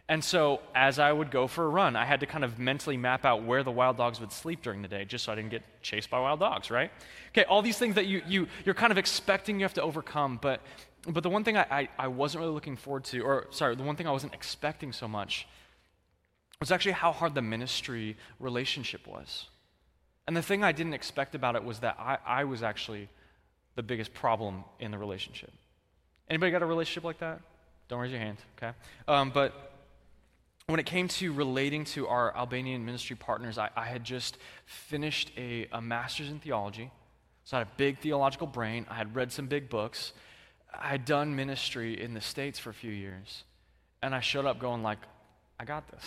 And 0.09 0.23
so 0.23 0.61
as 0.73 0.99
I 0.99 1.11
would 1.11 1.31
go 1.31 1.47
for 1.47 1.65
a 1.65 1.69
run, 1.69 1.97
I 1.97 2.05
had 2.05 2.21
to 2.21 2.25
kind 2.25 2.45
of 2.45 2.57
mentally 2.57 2.95
map 2.95 3.25
out 3.25 3.43
where 3.43 3.61
the 3.61 3.71
wild 3.71 3.97
dogs 3.97 4.21
would 4.21 4.31
sleep 4.31 4.61
during 4.61 4.81
the 4.81 4.87
day 4.87 5.03
just 5.03 5.25
so 5.25 5.33
I 5.33 5.35
didn't 5.35 5.51
get 5.51 5.63
chased 5.81 6.09
by 6.09 6.19
wild 6.19 6.39
dogs, 6.39 6.71
right? 6.71 6.91
Okay, 7.29 7.43
all 7.43 7.61
these 7.61 7.77
things 7.77 7.95
that 7.95 8.05
you, 8.05 8.21
you, 8.25 8.47
you're 8.63 8.75
kind 8.75 8.91
of 8.91 8.97
expecting 8.97 9.59
you 9.59 9.65
have 9.65 9.73
to 9.73 9.81
overcome. 9.81 10.39
But, 10.41 10.61
but 11.05 11.23
the 11.23 11.29
one 11.29 11.43
thing 11.43 11.57
I, 11.57 11.65
I, 11.69 11.89
I 11.99 12.07
wasn't 12.07 12.41
really 12.41 12.53
looking 12.53 12.77
forward 12.77 13.03
to, 13.05 13.19
or 13.19 13.47
sorry, 13.49 13.75
the 13.75 13.83
one 13.83 13.97
thing 13.97 14.07
I 14.07 14.11
wasn't 14.11 14.33
expecting 14.33 14.93
so 14.93 15.09
much 15.09 15.45
was 16.61 16.71
actually 16.71 16.93
how 16.93 17.11
hard 17.11 17.35
the 17.35 17.41
ministry 17.41 18.15
relationship 18.39 19.07
was. 19.07 19.47
And 20.25 20.35
the 20.35 20.41
thing 20.41 20.63
I 20.63 20.71
didn't 20.71 20.93
expect 20.93 21.35
about 21.35 21.55
it 21.55 21.63
was 21.63 21.79
that 21.79 21.97
I, 21.99 22.17
I 22.25 22.43
was 22.45 22.63
actually 22.63 23.09
the 23.75 23.83
biggest 23.83 24.13
problem 24.13 24.63
in 24.79 24.91
the 24.91 24.97
relationship. 24.97 25.51
Anybody 26.29 26.51
got 26.51 26.61
a 26.61 26.65
relationship 26.65 27.03
like 27.03 27.19
that? 27.19 27.41
Don't 27.89 27.99
raise 27.99 28.11
your 28.11 28.19
hand, 28.19 28.37
okay? 28.57 28.75
Um, 29.07 29.31
but 29.33 29.76
when 30.67 30.81
it 30.81 30.85
came 30.85 31.07
to 31.07 31.31
relating 31.31 31.85
to 31.85 32.09
our 32.09 32.35
Albanian 32.35 32.85
ministry 32.85 33.15
partners, 33.15 33.57
I, 33.57 33.69
I 33.73 33.85
had 33.85 34.03
just 34.03 34.37
finished 34.65 35.31
a, 35.37 35.65
a, 35.71 35.81
master's 35.81 36.29
in 36.29 36.39
theology. 36.39 36.91
So 37.45 37.55
I 37.55 37.61
had 37.61 37.67
a 37.67 37.71
big 37.77 37.99
theological 37.99 38.47
brain. 38.47 38.85
I 38.89 38.95
had 38.95 39.15
read 39.15 39.31
some 39.31 39.47
big 39.47 39.69
books. 39.69 40.11
I 40.77 40.89
had 40.89 41.05
done 41.05 41.37
ministry 41.37 42.01
in 42.01 42.13
the 42.13 42.19
States 42.19 42.59
for 42.59 42.69
a 42.69 42.73
few 42.73 42.91
years. 42.91 43.45
And 44.01 44.13
I 44.13 44.19
showed 44.19 44.45
up 44.45 44.59
going 44.59 44.83
like, 44.83 44.97
I 45.57 45.63
got 45.63 45.89
this. 45.89 46.03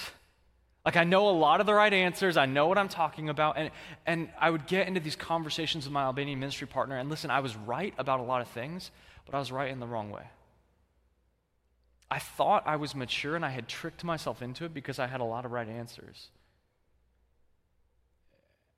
Like 0.84 0.98
I 0.98 1.04
know 1.04 1.30
a 1.30 1.32
lot 1.32 1.60
of 1.60 1.66
the 1.66 1.72
right 1.72 1.92
answers. 1.92 2.36
I 2.36 2.44
know 2.44 2.66
what 2.66 2.76
I'm 2.76 2.88
talking 2.88 3.30
about. 3.30 3.56
And, 3.56 3.70
and 4.04 4.28
I 4.38 4.50
would 4.50 4.66
get 4.66 4.86
into 4.86 5.00
these 5.00 5.16
conversations 5.16 5.86
with 5.86 5.94
my 5.94 6.02
Albanian 6.02 6.38
ministry 6.38 6.66
partner. 6.66 6.98
And 6.98 7.08
listen, 7.08 7.30
I 7.30 7.40
was 7.40 7.56
right 7.56 7.94
about 7.96 8.20
a 8.20 8.24
lot 8.24 8.42
of 8.42 8.48
things, 8.48 8.90
but 9.24 9.34
I 9.34 9.38
was 9.38 9.50
right 9.50 9.70
in 9.70 9.80
the 9.80 9.86
wrong 9.86 10.10
way. 10.10 10.24
I 12.10 12.18
thought 12.18 12.64
I 12.66 12.76
was 12.76 12.94
mature 12.94 13.36
and 13.36 13.44
I 13.44 13.50
had 13.50 13.68
tricked 13.68 14.02
myself 14.02 14.42
into 14.42 14.64
it 14.64 14.74
because 14.74 14.98
I 14.98 15.06
had 15.06 15.20
a 15.20 15.24
lot 15.24 15.44
of 15.44 15.52
right 15.52 15.68
answers. 15.68 16.28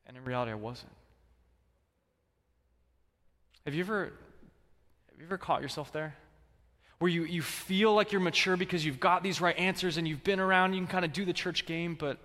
And 0.07 0.17
in 0.17 0.25
reality, 0.25 0.53
I 0.53 0.57
wasn't. 0.57 0.93
Have 3.65 3.75
you 3.75 3.81
ever, 3.81 4.13
have 5.11 5.19
you 5.19 5.25
ever 5.25 5.39
caught 5.39 5.63
yourself 5.63 5.93
there? 5.93 6.15
Where 6.99 7.11
you, 7.11 7.25
you 7.25 7.43
feel 7.43 7.95
like 7.95 8.13
you're 8.13 8.21
mature 8.21 8.57
because 8.57 8.85
you've 8.85 9.01
got 9.01 9.23
these 9.23 9.41
right 9.41 9.57
answers 9.57 9.97
and 9.97 10.07
you've 10.07 10.25
been 10.25 10.41
around, 10.41 10.75
you 10.75 10.81
can 10.81 10.87
kind 10.87 11.05
of 11.05 11.13
do 11.13 11.25
the 11.25 11.33
church 11.33 11.65
game, 11.65 11.97
but, 11.99 12.19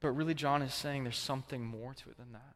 but 0.00 0.10
really, 0.12 0.34
John 0.34 0.62
is 0.62 0.72
saying 0.72 1.04
there's 1.04 1.16
something 1.16 1.64
more 1.64 1.92
to 1.92 2.10
it 2.10 2.16
than 2.16 2.32
that. 2.32 2.54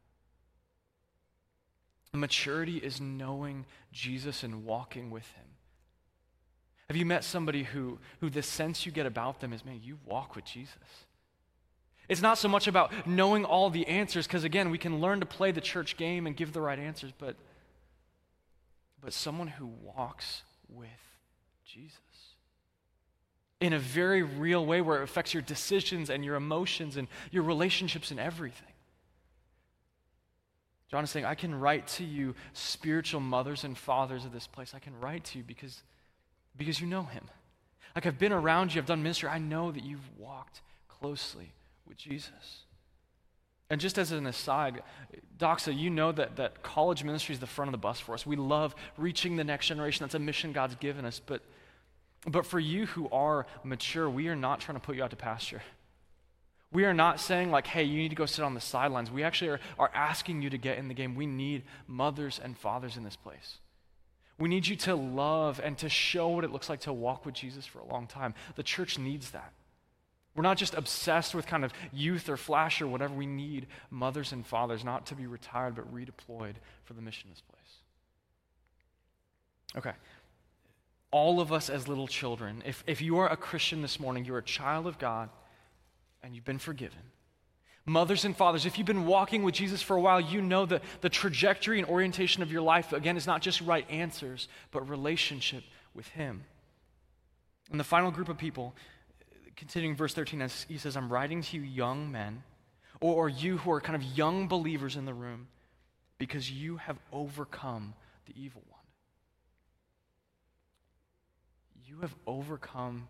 Maturity 2.15 2.79
is 2.79 3.01
knowing 3.01 3.67
Jesus 3.93 4.43
and 4.43 4.65
walking 4.65 5.11
with 5.11 5.27
him. 5.33 5.45
Have 6.89 6.97
you 6.97 7.07
met 7.07 7.25
somebody 7.25 7.63
who, 7.63 7.99
who 8.21 8.29
the 8.29 8.43
sense 8.43 8.85
you 8.85 8.93
get 8.93 9.07
about 9.07 9.41
them 9.41 9.53
is, 9.53 9.65
man, 9.65 9.81
you 9.83 9.99
walk 10.05 10.37
with 10.37 10.45
Jesus? 10.45 10.77
It's 12.09 12.21
not 12.21 12.37
so 12.37 12.49
much 12.49 12.67
about 12.67 13.07
knowing 13.07 13.45
all 13.45 13.71
the 13.71 13.87
answers, 13.87 14.27
because 14.27 14.45
again, 14.45 14.71
we 14.71 14.79
can 14.79 15.01
learn 15.01 15.21
to 15.21 15.27
play 15.27 15.53
the 15.53 15.61
church 15.61 15.97
game 15.97 16.27
and 16.27 16.37
give 16.37 16.53
the 16.53 16.61
right 16.61 16.79
answers, 16.79 17.13
but, 17.17 17.37
but 19.01 19.13
someone 19.13 19.49
who 19.49 19.71
walks 19.83 20.43
with 20.69 20.89
Jesus 21.65 22.01
in 23.61 23.73
a 23.73 23.79
very 23.79 24.23
real 24.23 24.67
way 24.67 24.81
where 24.81 25.01
it 25.01 25.05
affects 25.05 25.33
your 25.33 25.43
decisions 25.43 26.11
and 26.11 26.25
your 26.25 26.35
emotions 26.35 26.97
and 26.97 27.07
your 27.31 27.45
relationships 27.45 28.11
and 28.11 28.19
everything. 28.19 28.67
John 30.91 31.05
is 31.05 31.11
saying, 31.11 31.25
I 31.25 31.37
can 31.37 31.55
write 31.55 31.87
to 31.89 32.05
you, 32.05 32.35
spiritual 32.53 33.21
mothers 33.21 33.65
and 33.65 33.79
fathers 33.79 34.25
of 34.25 34.33
this 34.33 34.47
place. 34.47 34.75
I 34.75 34.79
can 34.79 34.99
write 35.01 35.25
to 35.27 35.39
you 35.39 35.45
because 35.45 35.83
because 36.57 36.81
you 36.81 36.87
know 36.87 37.05
him. 37.05 37.25
Like 37.95 38.07
I've 38.07 38.19
been 38.19 38.33
around 38.33 38.75
you, 38.75 38.81
I've 38.81 38.87
done 38.87 39.03
ministry, 39.03 39.29
I 39.29 39.39
know 39.39 39.71
that 39.71 39.85
you've 39.85 40.19
walked 40.19 40.61
closely 40.89 41.53
with 41.87 41.97
Jesus. 41.97 42.65
And 43.73 43.81
just 43.81 43.97
as 43.97 44.13
an 44.13 44.27
aside, 44.27 44.83
Doxa, 45.39 45.77
you 45.77 45.89
know 45.89 46.13
that, 46.13 46.37
that 46.37 46.63
college 46.63 47.05
ministry 47.05 47.33
is 47.33 47.41
the 47.41 47.47
front 47.47 47.69
of 47.69 47.73
the 47.73 47.79
bus 47.79 47.99
for 47.99 48.13
us. 48.13 48.27
We 48.27 48.37
love 48.37 48.75
reaching 48.99 49.37
the 49.37 49.45
next 49.45 49.67
generation. 49.67 50.05
That's 50.05 50.15
a 50.15 50.19
mission 50.19 50.53
God's 50.53 50.75
given 50.75 51.07
us. 51.07 51.21
But, 51.25 51.41
but 52.27 52.45
for 52.45 52.61
you 52.61 52.85
who 52.85 53.09
are 53.09 53.47
mature, 53.65 54.11
we 54.11 54.29
are 54.29 54.37
not 54.37 54.61
trying 54.61 54.77
to 54.77 54.85
put 54.85 54.97
you 54.97 55.03
out 55.03 55.11
to 55.11 55.17
pasture. 55.17 55.63
We 56.71 56.85
are 56.85 56.93
not 56.93 57.19
saying, 57.19 57.51
like, 57.51 57.67
hey, 57.67 57.85
you 57.85 57.97
need 57.97 58.11
to 58.11 58.15
go 58.15 58.27
sit 58.27 58.45
on 58.45 58.53
the 58.53 58.61
sidelines. 58.61 59.11
We 59.11 59.23
actually 59.23 59.53
are, 59.53 59.61
are 59.79 59.91
asking 59.95 60.43
you 60.43 60.51
to 60.51 60.59
get 60.59 60.77
in 60.77 60.89
the 60.89 60.95
game. 60.95 61.15
We 61.15 61.27
need 61.27 61.63
mothers 61.87 62.39
and 62.43 62.57
fathers 62.59 62.99
in 62.99 63.05
this 63.05 63.17
place. 63.17 63.59
We 64.43 64.49
need 64.49 64.67
you 64.67 64.75
to 64.75 64.97
love 64.97 65.61
and 65.63 65.79
to 65.79 65.89
show 65.89 66.27
what 66.27 66.43
it 66.43 66.51
looks 66.51 66.69
like 66.69 66.81
to 66.81 66.93
walk 66.93 67.25
with 67.25 67.33
Jesus 67.33 67.65
for 67.65 67.79
a 67.79 67.85
long 67.85 68.09
time. 68.09 68.35
The 68.57 68.65
church 68.65 68.99
needs 68.99 69.31
that. 69.31 69.53
We're 70.35 70.43
not 70.43 70.57
just 70.57 70.75
obsessed 70.75 71.33
with 71.33 71.47
kind 71.47 71.65
of 71.65 71.73
youth 71.93 72.29
or 72.29 72.37
flash 72.37 72.83
or 72.83 72.89
whatever. 72.89 73.15
We 73.15 73.25
need 73.25 73.69
mothers 73.89 74.33
and 74.33 74.45
fathers 74.45 74.83
not 74.83 75.07
to 75.07 75.15
be 75.15 75.29
retired 75.29 75.77
but 75.77 75.95
redeployed 75.95 76.55
for 76.83 76.95
the 76.95 77.01
mission 77.01 77.31
of 77.31 77.37
this 77.37 77.43
place. 77.43 77.61
Okay. 79.77 79.97
All 81.13 81.41
of 81.41 81.53
us 81.53 81.71
as 81.71 81.87
little 81.87 82.09
children, 82.09 82.65
if, 82.67 82.83
if 82.89 83.01
you 83.01 83.19
are 83.19 83.31
a 83.31 83.37
Christian 83.37 83.81
this 83.81 84.01
morning, 84.01 84.25
you're 84.25 84.39
a 84.39 84.43
child 84.43 84.89
of 84.89 84.99
God 84.99 85.31
and 86.21 86.35
you've 86.35 86.45
been 86.45 86.59
forgiven. 86.59 86.99
Mothers 87.85 88.25
and 88.25 88.37
fathers, 88.37 88.65
if 88.65 88.79
you've 88.79 88.87
been 88.87 89.07
walking 89.07 89.43
with 89.43 89.55
Jesus 89.55 89.83
for 89.83 89.97
a 89.97 90.01
while, 90.01 90.21
you 90.21 90.41
know 90.41 90.67
that 90.67 90.83
the 91.01 91.09
trajectory 91.09 91.81
and 91.81 91.89
orientation 91.89 92.43
of 92.43 92.53
your 92.53 92.63
life, 92.63 92.93
again, 92.93 93.17
is 93.17 93.27
not 93.27 93.43
just 93.43 93.61
right 93.61 93.89
answers, 93.91 94.47
but 94.71 94.89
relationship 94.89 95.65
with 95.93 96.07
Him. 96.09 96.45
And 97.73 97.81
the 97.81 97.85
final 97.85 98.13
group 98.13 98.29
of 98.29 98.39
people, 98.39 98.75
continuing 99.57 99.97
verse 99.97 100.15
13, 100.15 100.43
as 100.43 100.65
he 100.69 100.79
says, 100.79 100.97
I'm 100.97 101.13
writing 101.13 101.43
to 101.43 101.57
you, 101.57 101.63
young 101.63 102.13
men, 102.13 102.45
or, 103.01 103.15
or 103.15 103.29
you 103.29 103.59
who 103.59 103.73
are 103.73 103.81
kind 103.81 103.97
of 103.97 104.17
young 104.17 104.47
believers 104.47 104.95
in 104.95 105.05
the 105.05 105.15
room, 105.15 105.49
because 106.19 106.49
you 106.53 106.77
have 106.77 106.99
overcome 107.13 107.95
the 108.27 108.35
evil 108.41 108.63
one. 108.69 108.79
You 111.85 111.99
have 112.03 112.15
overcome 112.29 113.09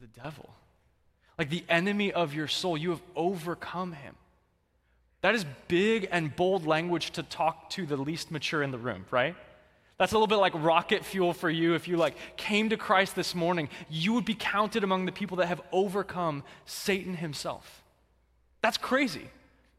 the 0.00 0.08
devil 0.08 0.50
like 1.38 1.50
the 1.50 1.64
enemy 1.68 2.12
of 2.12 2.34
your 2.34 2.48
soul. 2.48 2.76
You 2.76 2.90
have 2.90 3.02
overcome 3.14 3.92
him. 3.92 4.14
That 5.22 5.34
is 5.34 5.44
big 5.68 6.08
and 6.10 6.34
bold 6.34 6.66
language 6.66 7.10
to 7.12 7.22
talk 7.22 7.70
to 7.70 7.86
the 7.86 7.96
least 7.96 8.30
mature 8.30 8.62
in 8.62 8.70
the 8.70 8.78
room, 8.78 9.06
right? 9.10 9.34
That's 9.98 10.12
a 10.12 10.14
little 10.14 10.26
bit 10.26 10.36
like 10.36 10.52
rocket 10.54 11.04
fuel 11.04 11.32
for 11.32 11.48
you. 11.48 11.74
If 11.74 11.88
you 11.88 11.96
like 11.96 12.16
came 12.36 12.68
to 12.68 12.76
Christ 12.76 13.16
this 13.16 13.34
morning, 13.34 13.68
you 13.88 14.12
would 14.12 14.26
be 14.26 14.34
counted 14.34 14.84
among 14.84 15.06
the 15.06 15.12
people 15.12 15.38
that 15.38 15.46
have 15.46 15.62
overcome 15.72 16.44
Satan 16.66 17.14
himself. 17.14 17.82
That's 18.60 18.76
crazy. 18.76 19.30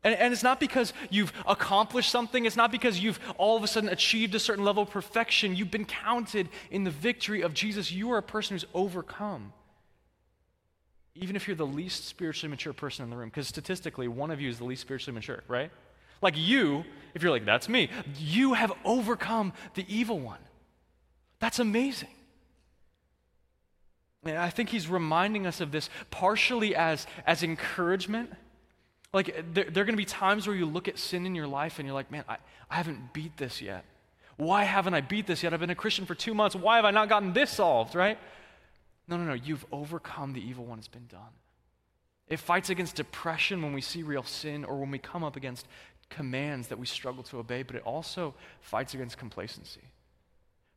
And, 0.03 0.15
and, 0.15 0.31
it's 0.31 0.43
not 0.43 0.59
because 0.59 0.93
you've 1.09 1.33
accomplished 1.45 2.11
something. 2.11 2.45
It's 2.45 2.55
not 2.55 2.71
because 2.71 2.99
you've 2.99 3.19
all 3.37 3.57
of 3.57 3.63
a 3.63 3.67
sudden 3.67 3.89
achieved 3.89 4.35
a 4.35 4.39
certain 4.39 4.63
level 4.63 4.83
of 4.83 4.89
perfection. 4.89 5.55
You've 5.55 5.71
been 5.71 5.85
counted 5.85 6.49
in 6.71 6.83
the 6.83 6.91
victory 6.91 7.41
of 7.41 7.53
Jesus. 7.53 7.91
You 7.91 8.11
are 8.11 8.17
a 8.17 8.23
person 8.23 8.55
who's 8.55 8.65
overcome 8.73 9.53
even 11.19 11.35
if 11.35 11.47
you're 11.47 11.55
the 11.55 11.65
least 11.65 12.05
spiritually 12.05 12.49
mature 12.49 12.73
person 12.73 13.03
in 13.03 13.09
the 13.09 13.17
room, 13.17 13.29
because 13.29 13.47
statistically, 13.47 14.07
one 14.07 14.31
of 14.31 14.41
you 14.41 14.49
is 14.49 14.57
the 14.57 14.65
least 14.65 14.81
spiritually 14.81 15.15
mature, 15.15 15.43
right? 15.47 15.71
Like 16.21 16.35
you, 16.37 16.83
if 17.13 17.21
you're 17.21 17.31
like, 17.31 17.45
that's 17.45 17.69
me, 17.69 17.89
you 18.17 18.53
have 18.53 18.71
overcome 18.83 19.53
the 19.75 19.85
evil 19.87 20.19
one. 20.19 20.39
That's 21.39 21.59
amazing. 21.59 22.09
And 24.23 24.37
I 24.37 24.49
think 24.49 24.69
he's 24.69 24.87
reminding 24.87 25.45
us 25.45 25.61
of 25.61 25.71
this 25.71 25.89
partially 26.09 26.75
as, 26.75 27.05
as 27.25 27.43
encouragement. 27.43 28.31
Like, 29.13 29.45
there, 29.53 29.65
there 29.65 29.83
are 29.83 29.85
going 29.85 29.93
to 29.93 29.97
be 29.97 30.05
times 30.05 30.47
where 30.47 30.55
you 30.55 30.65
look 30.65 30.87
at 30.87 30.97
sin 30.97 31.25
in 31.25 31.35
your 31.35 31.47
life 31.47 31.79
and 31.79 31.87
you're 31.87 31.95
like, 31.95 32.11
man, 32.11 32.23
I, 32.27 32.37
I 32.69 32.75
haven't 32.75 33.13
beat 33.13 33.37
this 33.37 33.61
yet. 33.61 33.85
Why 34.35 34.63
haven't 34.63 34.93
I 34.93 35.01
beat 35.01 35.27
this 35.27 35.43
yet? 35.43 35.53
I've 35.53 35.59
been 35.59 35.69
a 35.69 35.75
Christian 35.75 36.05
for 36.05 36.13
two 36.13 36.33
months. 36.33 36.55
Why 36.55 36.75
have 36.75 36.85
I 36.85 36.91
not 36.91 37.09
gotten 37.09 37.33
this 37.33 37.51
solved, 37.51 37.95
right? 37.95 38.19
No, 39.07 39.17
no, 39.17 39.23
no. 39.23 39.33
You've 39.33 39.65
overcome 39.71 40.33
the 40.33 40.41
evil 40.41 40.65
one. 40.65 40.79
It's 40.79 40.87
been 40.87 41.07
done. 41.07 41.33
It 42.27 42.39
fights 42.39 42.69
against 42.69 42.95
depression 42.95 43.61
when 43.61 43.73
we 43.73 43.81
see 43.81 44.03
real 44.03 44.23
sin 44.23 44.65
or 44.65 44.77
when 44.79 44.91
we 44.91 44.99
come 44.99 45.23
up 45.23 45.35
against 45.35 45.65
commands 46.09 46.67
that 46.67 46.79
we 46.79 46.85
struggle 46.85 47.23
to 47.23 47.39
obey, 47.39 47.63
but 47.63 47.75
it 47.75 47.83
also 47.83 48.33
fights 48.59 48.93
against 48.93 49.17
complacency. 49.17 49.81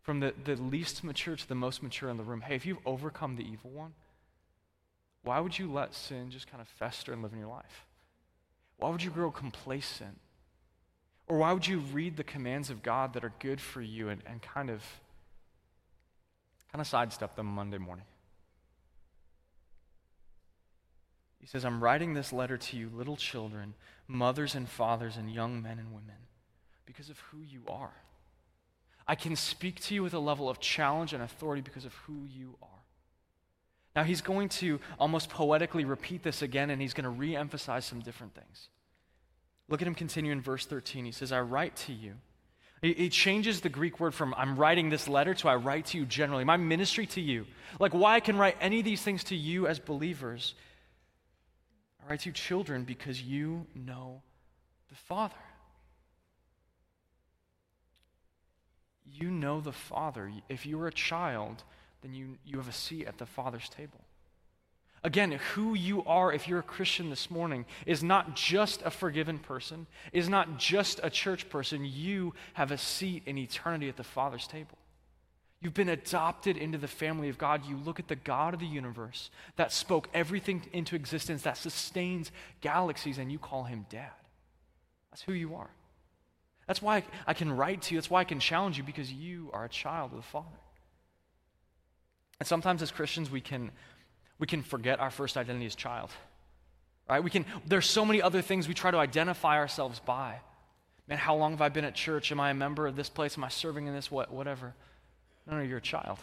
From 0.02 0.20
the, 0.20 0.32
the 0.44 0.56
least 0.56 1.02
mature 1.02 1.36
to 1.36 1.48
the 1.48 1.54
most 1.54 1.82
mature 1.82 2.08
in 2.08 2.16
the 2.16 2.22
room, 2.22 2.40
hey, 2.40 2.54
if 2.54 2.64
you've 2.64 2.78
overcome 2.86 3.36
the 3.36 3.44
evil 3.44 3.70
one, 3.70 3.94
why 5.22 5.40
would 5.40 5.58
you 5.58 5.70
let 5.70 5.94
sin 5.94 6.30
just 6.30 6.50
kind 6.50 6.60
of 6.60 6.68
fester 6.68 7.12
and 7.12 7.22
live 7.22 7.32
in 7.32 7.38
your 7.38 7.48
life? 7.48 7.86
Why 8.78 8.90
would 8.90 9.02
you 9.02 9.10
grow 9.10 9.30
complacent? 9.30 10.18
Or 11.28 11.38
why 11.38 11.52
would 11.52 11.66
you 11.66 11.80
read 11.80 12.16
the 12.16 12.24
commands 12.24 12.70
of 12.70 12.82
God 12.82 13.12
that 13.14 13.24
are 13.24 13.32
good 13.38 13.60
for 13.60 13.82
you 13.82 14.08
and, 14.08 14.22
and 14.26 14.40
kind 14.40 14.70
of 14.70 14.82
kind 16.72 16.80
of 16.80 16.86
sidestep 16.86 17.36
them 17.36 17.46
Monday 17.46 17.78
morning. 17.78 18.04
He 21.40 21.46
says, 21.46 21.64
I'm 21.64 21.82
writing 21.82 22.14
this 22.14 22.32
letter 22.32 22.56
to 22.58 22.76
you, 22.76 22.90
little 22.94 23.16
children, 23.16 23.74
mothers 24.06 24.54
and 24.54 24.68
fathers, 24.68 25.16
and 25.16 25.32
young 25.32 25.62
men 25.62 25.78
and 25.78 25.88
women, 25.92 26.16
because 26.84 27.08
of 27.08 27.18
who 27.18 27.38
you 27.38 27.62
are. 27.68 27.94
I 29.08 29.14
can 29.14 29.34
speak 29.34 29.80
to 29.82 29.94
you 29.94 30.02
with 30.02 30.14
a 30.14 30.18
level 30.18 30.48
of 30.48 30.60
challenge 30.60 31.12
and 31.14 31.22
authority 31.22 31.62
because 31.62 31.84
of 31.84 31.94
who 32.06 32.26
you 32.26 32.56
are. 32.62 32.68
Now, 33.96 34.04
he's 34.04 34.20
going 34.20 34.50
to 34.50 34.78
almost 35.00 35.30
poetically 35.30 35.84
repeat 35.84 36.22
this 36.22 36.42
again, 36.42 36.70
and 36.70 36.80
he's 36.80 36.94
going 36.94 37.04
to 37.04 37.10
re 37.10 37.34
emphasize 37.34 37.84
some 37.84 38.00
different 38.00 38.34
things. 38.34 38.68
Look 39.68 39.80
at 39.80 39.88
him 39.88 39.94
continue 39.94 40.32
in 40.32 40.40
verse 40.40 40.66
13. 40.66 41.04
He 41.04 41.12
says, 41.12 41.32
I 41.32 41.40
write 41.40 41.74
to 41.76 41.92
you. 41.92 42.14
He 42.82 43.10
changes 43.10 43.60
the 43.60 43.68
Greek 43.68 44.00
word 44.00 44.14
from 44.14 44.34
I'm 44.38 44.56
writing 44.56 44.88
this 44.88 45.06
letter 45.06 45.34
to 45.34 45.48
I 45.48 45.56
write 45.56 45.86
to 45.86 45.98
you 45.98 46.06
generally. 46.06 46.44
My 46.44 46.56
ministry 46.56 47.04
to 47.08 47.20
you. 47.20 47.46
Like 47.78 47.92
why 47.92 48.14
I 48.14 48.20
can 48.20 48.38
write 48.38 48.56
any 48.58 48.78
of 48.78 48.86
these 48.86 49.02
things 49.02 49.22
to 49.24 49.36
you 49.36 49.66
as 49.66 49.78
believers. 49.78 50.54
I 52.02 52.10
write 52.10 52.26
you, 52.26 52.32
children, 52.32 52.84
because 52.84 53.22
you 53.22 53.66
know 53.74 54.22
the 54.88 54.94
Father. 54.94 55.34
You 59.12 59.30
know 59.30 59.60
the 59.60 59.72
Father. 59.72 60.30
If 60.48 60.66
you 60.66 60.80
are 60.80 60.86
a 60.86 60.92
child, 60.92 61.62
then 62.02 62.14
you, 62.14 62.38
you 62.44 62.58
have 62.58 62.68
a 62.68 62.72
seat 62.72 63.06
at 63.06 63.18
the 63.18 63.26
Father's 63.26 63.68
table. 63.68 64.00
Again, 65.02 65.32
who 65.54 65.74
you 65.74 66.04
are 66.04 66.30
if 66.30 66.46
you're 66.46 66.58
a 66.58 66.62
Christian 66.62 67.08
this 67.08 67.30
morning 67.30 67.64
is 67.86 68.02
not 68.02 68.36
just 68.36 68.82
a 68.82 68.90
forgiven 68.90 69.38
person, 69.38 69.86
is 70.12 70.28
not 70.28 70.58
just 70.58 71.00
a 71.02 71.08
church 71.08 71.48
person. 71.48 71.86
You 71.86 72.34
have 72.52 72.70
a 72.70 72.76
seat 72.76 73.22
in 73.24 73.38
eternity 73.38 73.88
at 73.88 73.96
the 73.96 74.04
Father's 74.04 74.46
table. 74.46 74.76
You've 75.60 75.74
been 75.74 75.90
adopted 75.90 76.56
into 76.56 76.78
the 76.78 76.88
family 76.88 77.28
of 77.28 77.36
God. 77.36 77.66
You 77.66 77.76
look 77.76 78.00
at 78.00 78.08
the 78.08 78.16
God 78.16 78.54
of 78.54 78.60
the 78.60 78.66
universe 78.66 79.30
that 79.56 79.72
spoke 79.72 80.08
everything 80.14 80.62
into 80.72 80.96
existence, 80.96 81.42
that 81.42 81.58
sustains 81.58 82.32
galaxies, 82.62 83.18
and 83.18 83.30
you 83.30 83.38
call 83.38 83.64
him 83.64 83.84
dad. 83.90 84.10
That's 85.10 85.22
who 85.22 85.32
you 85.32 85.54
are. 85.54 85.70
That's 86.66 86.80
why 86.80 87.02
I 87.26 87.34
can 87.34 87.54
write 87.54 87.82
to 87.82 87.94
you. 87.94 88.00
That's 88.00 88.08
why 88.08 88.20
I 88.20 88.24
can 88.24 88.40
challenge 88.40 88.78
you 88.78 88.84
because 88.84 89.12
you 89.12 89.50
are 89.52 89.64
a 89.64 89.68
child 89.68 90.12
of 90.12 90.16
the 90.16 90.22
Father. 90.22 90.46
And 92.38 92.46
sometimes 92.46 92.80
as 92.80 92.90
Christians, 92.90 93.30
we 93.30 93.42
can, 93.42 93.70
we 94.38 94.46
can 94.46 94.62
forget 94.62 94.98
our 94.98 95.10
first 95.10 95.36
identity 95.36 95.66
as 95.66 95.74
child. 95.74 96.10
Right? 97.08 97.22
We 97.22 97.28
can, 97.28 97.44
there's 97.66 97.86
so 97.86 98.06
many 98.06 98.22
other 98.22 98.40
things 98.40 98.66
we 98.66 98.72
try 98.72 98.92
to 98.92 98.98
identify 98.98 99.58
ourselves 99.58 100.00
by. 100.00 100.36
Man, 101.06 101.18
how 101.18 101.34
long 101.34 101.50
have 101.50 101.60
I 101.60 101.68
been 101.68 101.84
at 101.84 101.94
church? 101.94 102.32
Am 102.32 102.40
I 102.40 102.50
a 102.50 102.54
member 102.54 102.86
of 102.86 102.96
this 102.96 103.10
place? 103.10 103.36
Am 103.36 103.44
I 103.44 103.48
serving 103.48 103.88
in 103.88 103.92
this? 103.92 104.10
What, 104.10 104.32
whatever. 104.32 104.74
No, 105.46 105.56
no, 105.56 105.62
you're 105.62 105.78
a 105.78 105.82
child. 105.82 106.18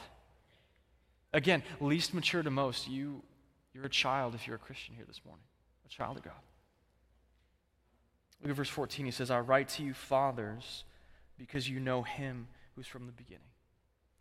Again, 1.33 1.63
least 1.79 2.13
mature 2.13 2.41
to 2.41 2.51
most, 2.51 2.87
you, 2.87 3.21
you're 3.73 3.85
a 3.85 3.89
child 3.89 4.35
if 4.35 4.47
you're 4.47 4.55
a 4.55 4.59
Christian 4.59 4.95
here 4.95 5.05
this 5.07 5.21
morning, 5.25 5.43
a 5.85 5.89
child 5.89 6.17
of 6.17 6.23
God. 6.23 6.33
Look 8.41 8.51
at 8.51 8.55
verse 8.55 8.69
14. 8.69 9.05
He 9.05 9.11
says, 9.11 9.31
I 9.31 9.39
write 9.39 9.69
to 9.69 9.83
you, 9.83 9.93
fathers, 9.93 10.83
because 11.37 11.69
you 11.69 11.79
know 11.79 12.03
him 12.03 12.47
who's 12.75 12.87
from 12.87 13.05
the 13.05 13.11
beginning. 13.11 13.41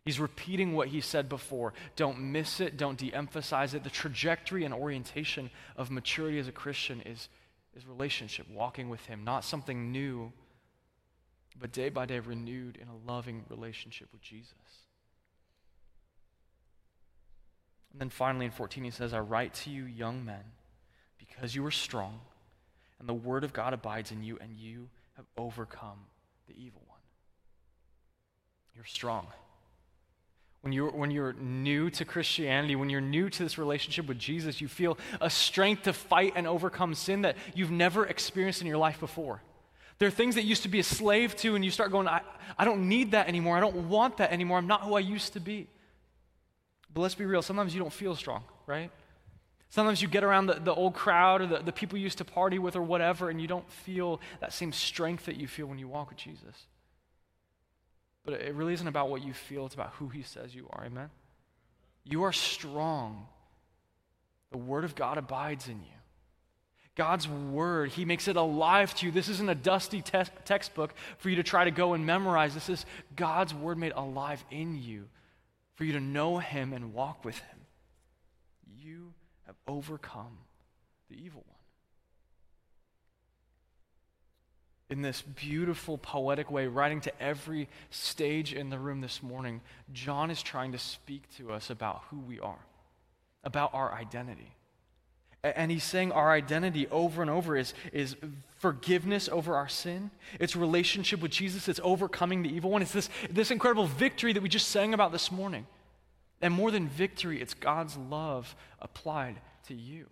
He's 0.05 0.19
repeating 0.19 0.73
what 0.73 0.87
he 0.87 1.01
said 1.01 1.27
before. 1.27 1.73
Don't 1.95 2.31
miss 2.31 2.61
it, 2.61 2.77
don't 2.77 2.97
de 2.97 3.13
emphasize 3.13 3.73
it. 3.73 3.83
The 3.83 3.89
trajectory 3.89 4.63
and 4.63 4.73
orientation 4.73 5.49
of 5.75 5.91
maturity 5.91 6.39
as 6.39 6.47
a 6.47 6.53
Christian 6.53 7.01
is, 7.01 7.27
is 7.75 7.85
relationship, 7.85 8.47
walking 8.49 8.89
with 8.89 9.05
him, 9.05 9.23
not 9.25 9.43
something 9.43 9.91
new, 9.91 10.31
but 11.59 11.73
day 11.73 11.89
by 11.89 12.05
day 12.05 12.19
renewed 12.19 12.77
in 12.77 12.87
a 12.87 13.11
loving 13.11 13.43
relationship 13.49 14.07
with 14.13 14.21
Jesus. 14.21 14.53
And 17.91 18.01
then 18.01 18.09
finally 18.09 18.45
in 18.45 18.51
14, 18.51 18.83
he 18.83 18.91
says, 18.91 19.13
I 19.13 19.19
write 19.19 19.53
to 19.55 19.69
you, 19.69 19.85
young 19.85 20.25
men, 20.25 20.43
because 21.17 21.55
you 21.55 21.65
are 21.65 21.71
strong, 21.71 22.19
and 22.99 23.07
the 23.07 23.13
word 23.13 23.43
of 23.43 23.53
God 23.53 23.73
abides 23.73 24.11
in 24.11 24.23
you, 24.23 24.37
and 24.41 24.55
you 24.55 24.89
have 25.15 25.25
overcome 25.37 25.99
the 26.47 26.53
evil 26.53 26.81
one. 26.87 26.99
You're 28.75 28.85
strong. 28.85 29.27
When 30.61 30.73
you're, 30.73 30.91
when 30.91 31.11
you're 31.11 31.33
new 31.33 31.89
to 31.91 32.05
Christianity, 32.05 32.75
when 32.75 32.89
you're 32.89 33.01
new 33.01 33.29
to 33.29 33.43
this 33.43 33.57
relationship 33.57 34.07
with 34.07 34.19
Jesus, 34.19 34.59
you 34.59 34.67
feel 34.67 34.97
a 35.21 35.29
strength 35.29 35.83
to 35.83 35.93
fight 35.93 36.33
and 36.35 36.47
overcome 36.47 36.93
sin 36.93 37.21
that 37.21 37.37
you've 37.55 37.71
never 37.71 38.05
experienced 38.05 38.61
in 38.61 38.67
your 38.67 38.77
life 38.77 38.99
before. 38.99 39.41
There 39.99 40.07
are 40.07 40.11
things 40.11 40.35
that 40.35 40.43
used 40.43 40.63
to 40.63 40.69
be 40.69 40.79
a 40.79 40.83
slave 40.83 41.35
to, 41.37 41.55
and 41.55 41.63
you 41.63 41.71
start 41.71 41.91
going, 41.91 42.07
I, 42.07 42.21
I 42.57 42.65
don't 42.65 42.87
need 42.87 43.11
that 43.11 43.27
anymore. 43.27 43.57
I 43.57 43.59
don't 43.59 43.89
want 43.89 44.17
that 44.17 44.31
anymore. 44.31 44.57
I'm 44.57 44.67
not 44.67 44.81
who 44.81 44.95
I 44.95 44.99
used 44.99 45.33
to 45.33 45.39
be. 45.39 45.67
But 46.93 47.01
let's 47.01 47.15
be 47.15 47.25
real, 47.25 47.41
sometimes 47.41 47.73
you 47.73 47.81
don't 47.81 47.93
feel 47.93 48.15
strong, 48.15 48.43
right? 48.65 48.91
Sometimes 49.69 50.01
you 50.01 50.07
get 50.07 50.23
around 50.23 50.47
the, 50.47 50.53
the 50.55 50.73
old 50.73 50.93
crowd 50.93 51.41
or 51.41 51.47
the, 51.47 51.59
the 51.59 51.71
people 51.71 51.97
you 51.97 52.05
used 52.05 52.19
to 52.19 52.25
party 52.25 52.57
with 52.57 52.75
or 52.75 52.81
whatever, 52.81 53.29
and 53.29 53.41
you 53.41 53.47
don't 53.47 53.69
feel 53.69 54.21
that 54.39 54.53
same 54.53 54.71
strength 54.71 55.25
that 55.25 55.35
you 55.35 55.47
feel 55.47 55.67
when 55.67 55.77
you 55.77 55.87
walk 55.87 56.09
with 56.09 56.17
Jesus. 56.17 56.67
But 58.23 58.35
it 58.35 58.53
really 58.55 58.73
isn't 58.73 58.87
about 58.87 59.09
what 59.09 59.23
you 59.23 59.33
feel, 59.33 59.65
it's 59.65 59.75
about 59.75 59.93
who 59.93 60.09
He 60.09 60.21
says 60.21 60.55
you 60.55 60.67
are. 60.71 60.85
Amen? 60.85 61.09
You 62.03 62.23
are 62.23 62.33
strong. 62.33 63.27
The 64.51 64.57
Word 64.57 64.85
of 64.85 64.95
God 64.95 65.17
abides 65.17 65.67
in 65.67 65.79
you. 65.81 65.97
God's 66.95 67.27
Word, 67.27 67.91
He 67.91 68.05
makes 68.05 68.29
it 68.29 68.37
alive 68.37 68.95
to 68.95 69.05
you. 69.05 69.11
This 69.11 69.27
isn't 69.27 69.49
a 69.49 69.55
dusty 69.55 70.01
te- 70.01 70.23
textbook 70.45 70.93
for 71.17 71.29
you 71.29 71.35
to 71.35 71.43
try 71.43 71.65
to 71.65 71.71
go 71.71 71.93
and 71.93 72.05
memorize. 72.05 72.53
This 72.53 72.69
is 72.69 72.85
God's 73.15 73.53
Word 73.53 73.77
made 73.77 73.91
alive 73.95 74.43
in 74.49 74.81
you 74.81 75.07
for 75.77 75.85
you 75.85 75.93
to 75.93 75.99
know 75.99 76.39
him 76.39 76.73
and 76.73 76.93
walk 76.93 77.23
with 77.23 77.37
him. 77.37 77.59
You 78.83 79.13
have 79.45 79.55
overcome 79.67 80.39
the 81.09 81.23
evil 81.23 81.43
one. 81.45 81.53
In 84.89 85.03
this 85.03 85.21
beautiful, 85.21 85.99
poetic 85.99 86.49
way, 86.49 86.65
writing 86.65 86.99
to 87.01 87.21
every 87.21 87.69
stage 87.91 88.53
in 88.53 88.71
the 88.71 88.79
room 88.79 89.01
this 89.01 89.21
morning, 89.21 89.61
John 89.93 90.31
is 90.31 90.41
trying 90.41 90.71
to 90.71 90.79
speak 90.79 91.23
to 91.37 91.51
us 91.51 91.69
about 91.69 92.01
who 92.09 92.19
we 92.19 92.39
are, 92.39 92.65
about 93.43 93.73
our 93.75 93.93
identity. 93.93 94.55
And 95.55 95.71
he's 95.71 95.83
saying 95.83 96.11
our 96.11 96.31
identity 96.31 96.87
over 96.87 97.21
and 97.21 97.31
over 97.31 97.55
is, 97.55 97.73
is 97.93 98.15
forgiveness 98.57 99.29
over 99.29 99.55
our 99.55 99.67
sin. 99.67 100.11
It's 100.39 100.55
relationship 100.55 101.21
with 101.21 101.31
Jesus. 101.31 101.67
It's 101.67 101.79
overcoming 101.83 102.43
the 102.43 102.53
evil 102.53 102.71
one. 102.71 102.81
It's 102.81 102.91
this, 102.91 103.09
this 103.29 103.51
incredible 103.51 103.87
victory 103.87 104.33
that 104.33 104.43
we 104.43 104.49
just 104.49 104.69
sang 104.69 104.93
about 104.93 105.11
this 105.11 105.31
morning. 105.31 105.67
And 106.41 106.53
more 106.53 106.71
than 106.71 106.87
victory, 106.87 107.41
it's 107.41 107.53
God's 107.53 107.97
love 107.97 108.55
applied 108.79 109.39
to 109.67 109.73
you. 109.73 110.07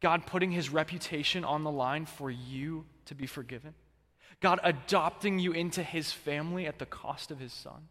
God 0.00 0.26
putting 0.26 0.50
his 0.50 0.70
reputation 0.70 1.44
on 1.44 1.62
the 1.62 1.70
line 1.70 2.06
for 2.06 2.30
you 2.30 2.86
to 3.06 3.14
be 3.14 3.26
forgiven. 3.26 3.74
God 4.40 4.58
adopting 4.62 5.38
you 5.38 5.52
into 5.52 5.82
his 5.82 6.10
family 6.12 6.66
at 6.66 6.78
the 6.78 6.86
cost 6.86 7.30
of 7.30 7.38
his 7.38 7.52
son. 7.52 7.88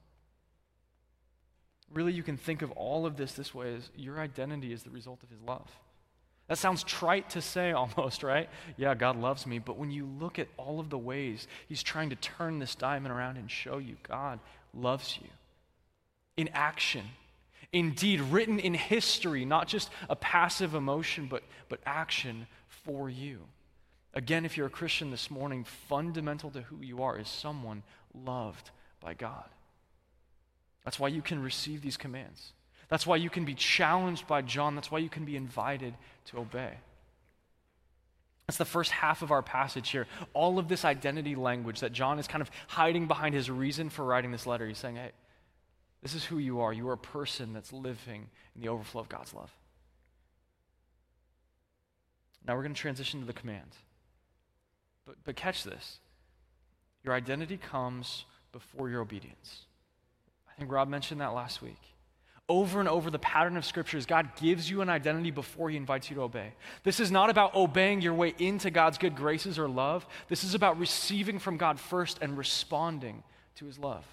Really, 1.94 2.14
you 2.14 2.24
can 2.24 2.38
think 2.38 2.62
of 2.62 2.72
all 2.72 3.06
of 3.06 3.18
this 3.18 3.34
this 3.34 3.54
way 3.54 3.76
as 3.76 3.90
your 3.96 4.20
identity 4.20 4.74
is 4.74 4.84
the 4.84 4.90
result 4.90 5.24
of 5.24 5.30
his 5.30 5.42
love. 5.42 5.70
That 6.50 6.58
sounds 6.58 6.84
trite 6.84 7.30
to 7.32 7.42
say 7.42 7.72
almost, 7.74 8.22
right? 8.22 8.50
Yeah, 8.76 8.94
God 8.96 9.16
loves 9.16 9.48
me. 9.48 9.60
But 9.60 9.78
when 9.78 9.92
you 9.92 10.06
look 10.20 10.38
at 10.38 10.50
all 10.58 10.82
of 10.82 10.90
the 10.90 10.98
ways 10.98 11.48
He's 11.70 11.82
trying 11.82 12.10
to 12.10 12.16
turn 12.18 12.60
this 12.60 12.76
diamond 12.76 13.14
around 13.14 13.38
and 13.38 13.50
show 13.50 13.78
you 13.78 13.96
God 14.04 14.40
loves 14.74 15.18
you 15.22 15.30
in 16.36 16.50
action, 16.54 17.06
indeed, 17.74 18.22
written 18.22 18.60
in 18.60 18.74
history, 18.74 19.46
not 19.46 19.68
just 19.68 19.90
a 20.10 20.16
passive 20.16 20.74
emotion, 20.74 21.28
but, 21.28 21.44
but 21.70 21.80
action 21.86 22.48
for 22.68 23.10
you. 23.10 23.40
Again, 24.14 24.46
if 24.46 24.58
you're 24.58 24.68
a 24.68 24.72
Christian 24.72 25.12
this 25.12 25.30
morning, 25.30 25.64
fundamental 25.64 26.50
to 26.52 26.62
who 26.62 26.78
you 26.82 27.04
are 27.04 27.18
is 27.20 27.28
someone 27.28 27.84
loved 28.14 28.72
by 29.02 29.14
God. 29.14 29.46
That's 30.84 31.00
why 31.00 31.10
you 31.10 31.22
can 31.22 31.44
receive 31.44 31.82
these 31.82 31.98
commands. 31.98 32.54
That's 32.90 33.06
why 33.06 33.18
you 33.18 33.30
can 33.30 33.46
be 33.46 33.54
challenged 33.54 34.28
by 34.28 34.42
John. 34.42 34.76
That's 34.76 34.92
why 34.92 35.00
you 35.00 35.10
can 35.10 35.24
be 35.24 35.36
invited 35.36 35.94
to 36.26 36.40
obey. 36.40 36.74
That's 38.48 38.58
the 38.58 38.66
first 38.66 38.90
half 38.90 39.22
of 39.22 39.32
our 39.32 39.44
passage 39.44 39.92
here. 39.92 40.08
All 40.34 40.58
of 40.58 40.68
this 40.68 40.84
identity 40.84 41.36
language 41.36 41.82
that 41.82 41.94
John 41.94 42.18
is 42.18 42.28
kind 42.28 42.42
of 42.42 42.50
hiding 42.68 43.06
behind 43.06 43.36
his 43.36 43.50
reason 43.50 43.90
for 43.90 44.04
writing 44.04 44.32
this 44.32 44.48
letter. 44.48 44.68
He's 44.68 44.80
saying, 44.80 44.96
hey, 44.96 45.12
this 46.02 46.16
is 46.16 46.26
who 46.26 46.40
you 46.40 46.62
are. 46.62 46.74
You 46.74 46.90
are 46.90 46.94
a 46.94 46.98
person 46.98 47.54
that's 47.54 47.72
living 47.72 48.28
in 48.56 48.62
the 48.62 48.70
overflow 48.70 49.02
of 49.02 49.10
God's 49.10 49.36
love. 49.36 49.52
Now 52.48 52.56
we're 52.56 52.64
going 52.64 52.74
to 52.74 52.82
transition 52.82 53.20
to 53.20 53.28
the 53.28 53.34
command. 53.34 53.76
But, 55.06 55.18
but 55.24 55.36
catch 55.36 55.64
this 55.64 56.00
your 57.04 57.14
identity 57.14 57.58
comes 57.58 58.26
before 58.52 58.90
your 58.90 59.02
obedience. 59.02 59.66
I 60.50 60.58
think 60.58 60.72
Rob 60.72 60.90
mentioned 60.90 61.22
that 61.22 61.34
last 61.34 61.62
week 61.62 61.78
over 62.50 62.80
and 62.80 62.90
over 62.90 63.10
the 63.10 63.20
pattern 63.20 63.56
of 63.56 63.64
scriptures 63.64 64.06
God 64.06 64.30
gives 64.42 64.70
you 64.70 64.82
an 64.82 64.90
identity 64.90 65.32
before 65.32 65.70
He 65.70 65.78
invites 65.78 66.10
you 66.10 66.16
to 66.16 66.24
obey. 66.24 66.54
This 66.84 67.00
is 67.00 67.12
not 67.12 67.30
about 67.30 67.56
obeying 67.56 68.02
your 68.02 68.14
way 68.14 68.34
into 68.40 68.72
God's 68.72 68.98
good 68.98 69.16
graces 69.16 69.58
or 69.58 69.70
love. 69.70 70.06
This 70.28 70.44
is 70.44 70.56
about 70.56 70.80
receiving 70.80 71.40
from 71.40 71.58
God 71.58 71.80
first 71.80 72.20
and 72.22 72.38
responding 72.38 73.24
to 73.56 73.66
His 73.66 73.80
love. 73.80 74.06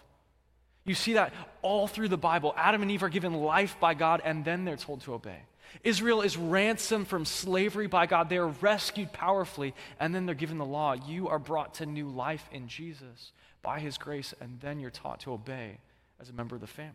You 0.84 0.94
see 0.94 1.14
that 1.14 1.32
all 1.62 1.88
through 1.88 2.08
the 2.08 2.16
Bible. 2.16 2.54
Adam 2.56 2.82
and 2.82 2.90
Eve 2.90 3.02
are 3.02 3.08
given 3.08 3.34
life 3.34 3.76
by 3.80 3.94
God, 3.94 4.22
and 4.24 4.44
then 4.44 4.64
they're 4.64 4.76
told 4.76 5.00
to 5.02 5.14
obey. 5.14 5.40
Israel 5.82 6.22
is 6.22 6.36
ransomed 6.36 7.08
from 7.08 7.24
slavery 7.24 7.88
by 7.88 8.06
God. 8.06 8.28
They 8.28 8.38
are 8.38 8.48
rescued 8.48 9.12
powerfully, 9.12 9.74
and 9.98 10.14
then 10.14 10.26
they're 10.26 10.34
given 10.34 10.58
the 10.58 10.64
law. 10.64 10.92
You 10.92 11.28
are 11.28 11.38
brought 11.38 11.74
to 11.74 11.86
new 11.86 12.08
life 12.08 12.48
in 12.52 12.68
Jesus 12.68 13.32
by 13.62 13.80
his 13.80 13.98
grace, 13.98 14.32
and 14.40 14.60
then 14.60 14.78
you're 14.78 14.90
taught 14.90 15.20
to 15.20 15.32
obey 15.32 15.78
as 16.20 16.30
a 16.30 16.32
member 16.32 16.54
of 16.54 16.60
the 16.60 16.66
family. 16.68 16.92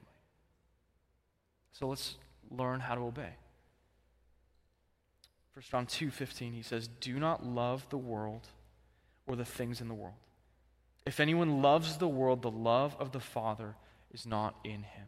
So 1.72 1.88
let's 1.88 2.18
learn 2.50 2.80
how 2.82 2.96
to 2.96 3.02
obey. 3.02 3.34
1 5.54 5.64
John 5.70 5.86
2:15 5.86 6.54
he 6.54 6.62
says, 6.62 6.88
"Do 6.88 7.20
not 7.20 7.46
love 7.46 7.90
the 7.90 7.98
world 7.98 8.48
or 9.28 9.36
the 9.36 9.46
things 9.46 9.82
in 9.82 9.88
the 9.88 9.94
world. 9.94 10.16
If 11.06 11.20
anyone 11.20 11.62
loves 11.62 11.98
the 11.98 12.08
world, 12.08 12.42
the 12.42 12.52
love 12.52 12.96
of 12.98 13.12
the 13.12 13.20
Father 13.20 13.76
is 14.12 14.26
not 14.26 14.56
in 14.64 14.84
him." 14.84 15.08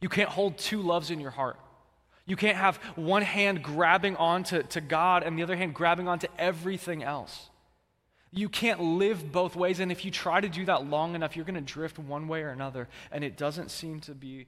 You 0.00 0.08
can't 0.08 0.30
hold 0.30 0.58
two 0.58 0.80
loves 0.80 1.10
in 1.10 1.20
your 1.20 1.32
heart. 1.32 1.58
You 2.26 2.36
can't 2.36 2.56
have 2.56 2.76
one 2.96 3.22
hand 3.22 3.64
grabbing 3.64 4.14
onto 4.16 4.62
to 4.62 4.80
God 4.80 5.22
and 5.22 5.38
the 5.38 5.42
other 5.42 5.56
hand 5.56 5.74
grabbing 5.74 6.06
onto 6.06 6.28
everything 6.38 7.02
else. 7.02 7.50
You 8.30 8.48
can't 8.48 8.80
live 8.80 9.32
both 9.32 9.56
ways, 9.56 9.80
and 9.80 9.90
if 9.90 10.04
you 10.04 10.10
try 10.10 10.40
to 10.40 10.48
do 10.48 10.66
that 10.66 10.86
long 10.86 11.14
enough, 11.14 11.34
you're 11.34 11.46
going 11.46 11.54
to 11.54 11.60
drift 11.60 11.98
one 11.98 12.28
way 12.28 12.42
or 12.42 12.50
another, 12.50 12.88
and 13.10 13.24
it 13.24 13.36
doesn't 13.36 13.70
seem 13.70 14.00
to 14.00 14.14
be 14.14 14.46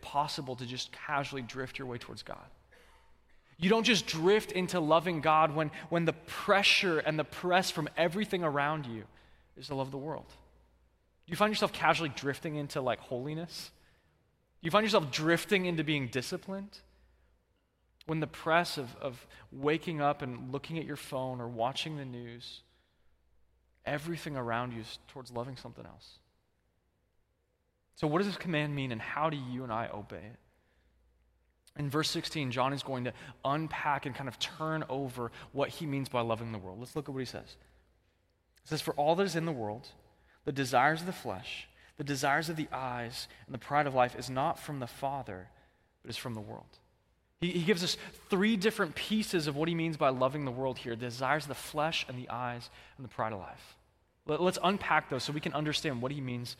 possible 0.00 0.56
to 0.56 0.66
just 0.66 0.90
casually 0.92 1.42
drift 1.42 1.78
your 1.78 1.86
way 1.86 1.98
towards 1.98 2.22
God. 2.22 2.46
You 3.58 3.68
don't 3.68 3.84
just 3.84 4.06
drift 4.06 4.52
into 4.52 4.80
loving 4.80 5.20
God 5.20 5.54
when, 5.54 5.70
when 5.88 6.04
the 6.04 6.12
pressure 6.12 7.00
and 7.00 7.18
the 7.18 7.24
press 7.24 7.70
from 7.70 7.88
everything 7.96 8.44
around 8.44 8.86
you 8.86 9.04
is 9.56 9.66
to 9.66 9.74
love 9.74 9.90
the 9.90 9.98
world. 9.98 10.32
You 11.26 11.36
find 11.36 11.50
yourself 11.50 11.72
casually 11.72 12.10
drifting 12.14 12.54
into 12.54 12.80
like 12.80 13.00
holiness? 13.00 13.70
You 14.62 14.70
find 14.70 14.84
yourself 14.84 15.10
drifting 15.10 15.66
into 15.66 15.84
being 15.84 16.06
disciplined? 16.08 16.78
When 18.06 18.20
the 18.20 18.26
press 18.26 18.78
of, 18.78 18.96
of 18.96 19.26
waking 19.52 20.00
up 20.00 20.22
and 20.22 20.50
looking 20.52 20.78
at 20.78 20.86
your 20.86 20.96
phone 20.96 21.40
or 21.40 21.48
watching 21.48 21.96
the 21.96 22.04
news, 22.04 22.62
everything 23.88 24.36
around 24.36 24.72
you 24.72 24.80
is 24.80 24.98
towards 25.08 25.30
loving 25.30 25.56
something 25.56 25.84
else. 25.84 26.18
So, 27.96 28.06
what 28.06 28.18
does 28.18 28.28
this 28.28 28.36
command 28.36 28.76
mean, 28.76 28.92
and 28.92 29.00
how 29.00 29.28
do 29.28 29.36
you 29.36 29.64
and 29.64 29.72
I 29.72 29.88
obey 29.92 30.16
it? 30.18 30.38
In 31.78 31.90
verse 31.90 32.10
16, 32.10 32.50
John 32.50 32.72
is 32.72 32.82
going 32.82 33.04
to 33.04 33.12
unpack 33.44 34.06
and 34.06 34.14
kind 34.14 34.28
of 34.28 34.38
turn 34.38 34.84
over 34.88 35.30
what 35.52 35.68
he 35.68 35.86
means 35.86 36.08
by 36.08 36.20
loving 36.20 36.52
the 36.52 36.58
world. 36.58 36.78
Let's 36.80 36.96
look 36.96 37.08
at 37.08 37.14
what 37.14 37.20
he 37.20 37.24
says. 37.24 37.56
It 38.64 38.68
says, 38.68 38.80
For 38.80 38.94
all 38.94 39.14
that 39.16 39.24
is 39.24 39.36
in 39.36 39.46
the 39.46 39.52
world, 39.52 39.88
the 40.44 40.52
desires 40.52 41.00
of 41.00 41.06
the 41.06 41.12
flesh, 41.12 41.68
the 41.96 42.04
desires 42.04 42.48
of 42.48 42.56
the 42.56 42.68
eyes, 42.72 43.28
and 43.46 43.54
the 43.54 43.58
pride 43.58 43.86
of 43.86 43.94
life 43.94 44.16
is 44.16 44.28
not 44.28 44.58
from 44.58 44.80
the 44.80 44.86
Father, 44.86 45.48
but 46.02 46.10
is 46.10 46.16
from 46.16 46.34
the 46.34 46.40
world. 46.40 46.78
He, 47.40 47.50
he 47.50 47.62
gives 47.62 47.84
us 47.84 47.96
three 48.28 48.56
different 48.56 48.94
pieces 48.94 49.46
of 49.46 49.56
what 49.56 49.68
he 49.68 49.74
means 49.74 49.96
by 49.96 50.08
loving 50.08 50.44
the 50.44 50.50
world 50.50 50.78
here 50.78 50.96
desires 50.96 51.44
of 51.44 51.48
the 51.48 51.54
flesh, 51.54 52.04
and 52.08 52.18
the 52.18 52.28
eyes, 52.28 52.70
and 52.96 53.04
the 53.04 53.10
pride 53.10 53.32
of 53.32 53.38
life. 53.38 53.76
Let, 54.28 54.40
let's 54.40 54.58
unpack 54.62 55.10
those 55.10 55.24
so 55.24 55.32
we 55.32 55.40
can 55.40 55.54
understand 55.54 56.00
what 56.00 56.12
he 56.12 56.20
means 56.20 56.56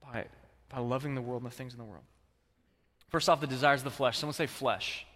by, 0.00 0.24
by 0.70 0.78
loving 0.78 1.14
the 1.14 1.20
world 1.20 1.42
and 1.42 1.50
the 1.50 1.54
things 1.54 1.74
in 1.74 1.78
the 1.78 1.84
world. 1.84 2.04
First 3.08 3.28
off, 3.28 3.40
the 3.40 3.46
desires 3.46 3.80
of 3.80 3.84
the 3.84 3.90
flesh. 3.90 4.18
Someone 4.18 4.34
say 4.34 4.46
flesh. 4.46 5.06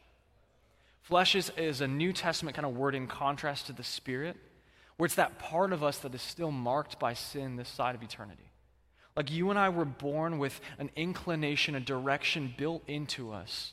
Flesh 1.03 1.35
is, 1.35 1.51
is 1.57 1.81
a 1.81 1.89
New 1.89 2.13
Testament 2.13 2.55
kind 2.55 2.67
of 2.67 2.77
word 2.77 2.95
in 2.95 3.07
contrast 3.07 3.67
to 3.67 3.73
the 3.73 3.83
Spirit, 3.83 4.37
where 4.99 5.07
it's 5.07 5.15
that 5.15 5.39
part 5.39 5.73
of 5.73 5.83
us 5.83 5.99
that 5.99 6.15
is 6.15 6.21
still 6.21 6.51
marked 6.51 6.99
by 6.99 7.15
sin 7.15 7.57
this 7.57 7.69
side 7.69 7.95
of 7.95 8.03
eternity. 8.03 8.51
Like 9.17 9.33
you 9.33 9.51
and 9.51 9.59
I 9.59 9.71
were 9.71 9.85
born 9.85 10.39
with 10.39 10.61
an 10.79 10.91
inclination, 10.95 11.75
a 11.75 11.81
direction 11.81 12.55
built 12.57 12.83
into 12.87 13.33
us 13.33 13.73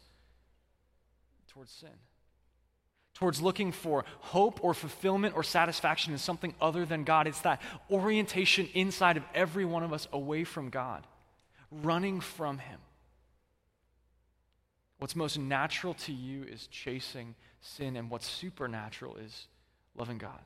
towards 1.51 1.71
sin, 1.71 1.89
towards 3.15 3.41
looking 3.41 3.71
for 3.71 4.05
hope 4.19 4.63
or 4.63 4.73
fulfillment 4.73 5.35
or 5.35 5.43
satisfaction 5.43 6.13
in 6.13 6.19
something 6.19 6.53
other 6.61 6.85
than 6.85 7.03
God. 7.03 7.27
It's 7.27 7.41
that 7.41 7.61
orientation 7.89 8.69
inside 8.73 9.17
of 9.17 9.23
every 9.33 9.65
one 9.65 9.83
of 9.83 9.91
us 9.91 10.07
away 10.13 10.43
from 10.43 10.69
God, 10.69 11.07
running 11.71 12.19
from 12.19 12.59
Him. 12.59 12.79
What's 14.99 15.15
most 15.15 15.37
natural 15.37 15.93
to 15.93 16.13
you 16.13 16.43
is 16.43 16.67
chasing 16.67 17.35
sin, 17.61 17.95
and 17.95 18.09
what's 18.09 18.27
supernatural 18.27 19.17
is 19.17 19.47
loving 19.95 20.17
God. 20.17 20.39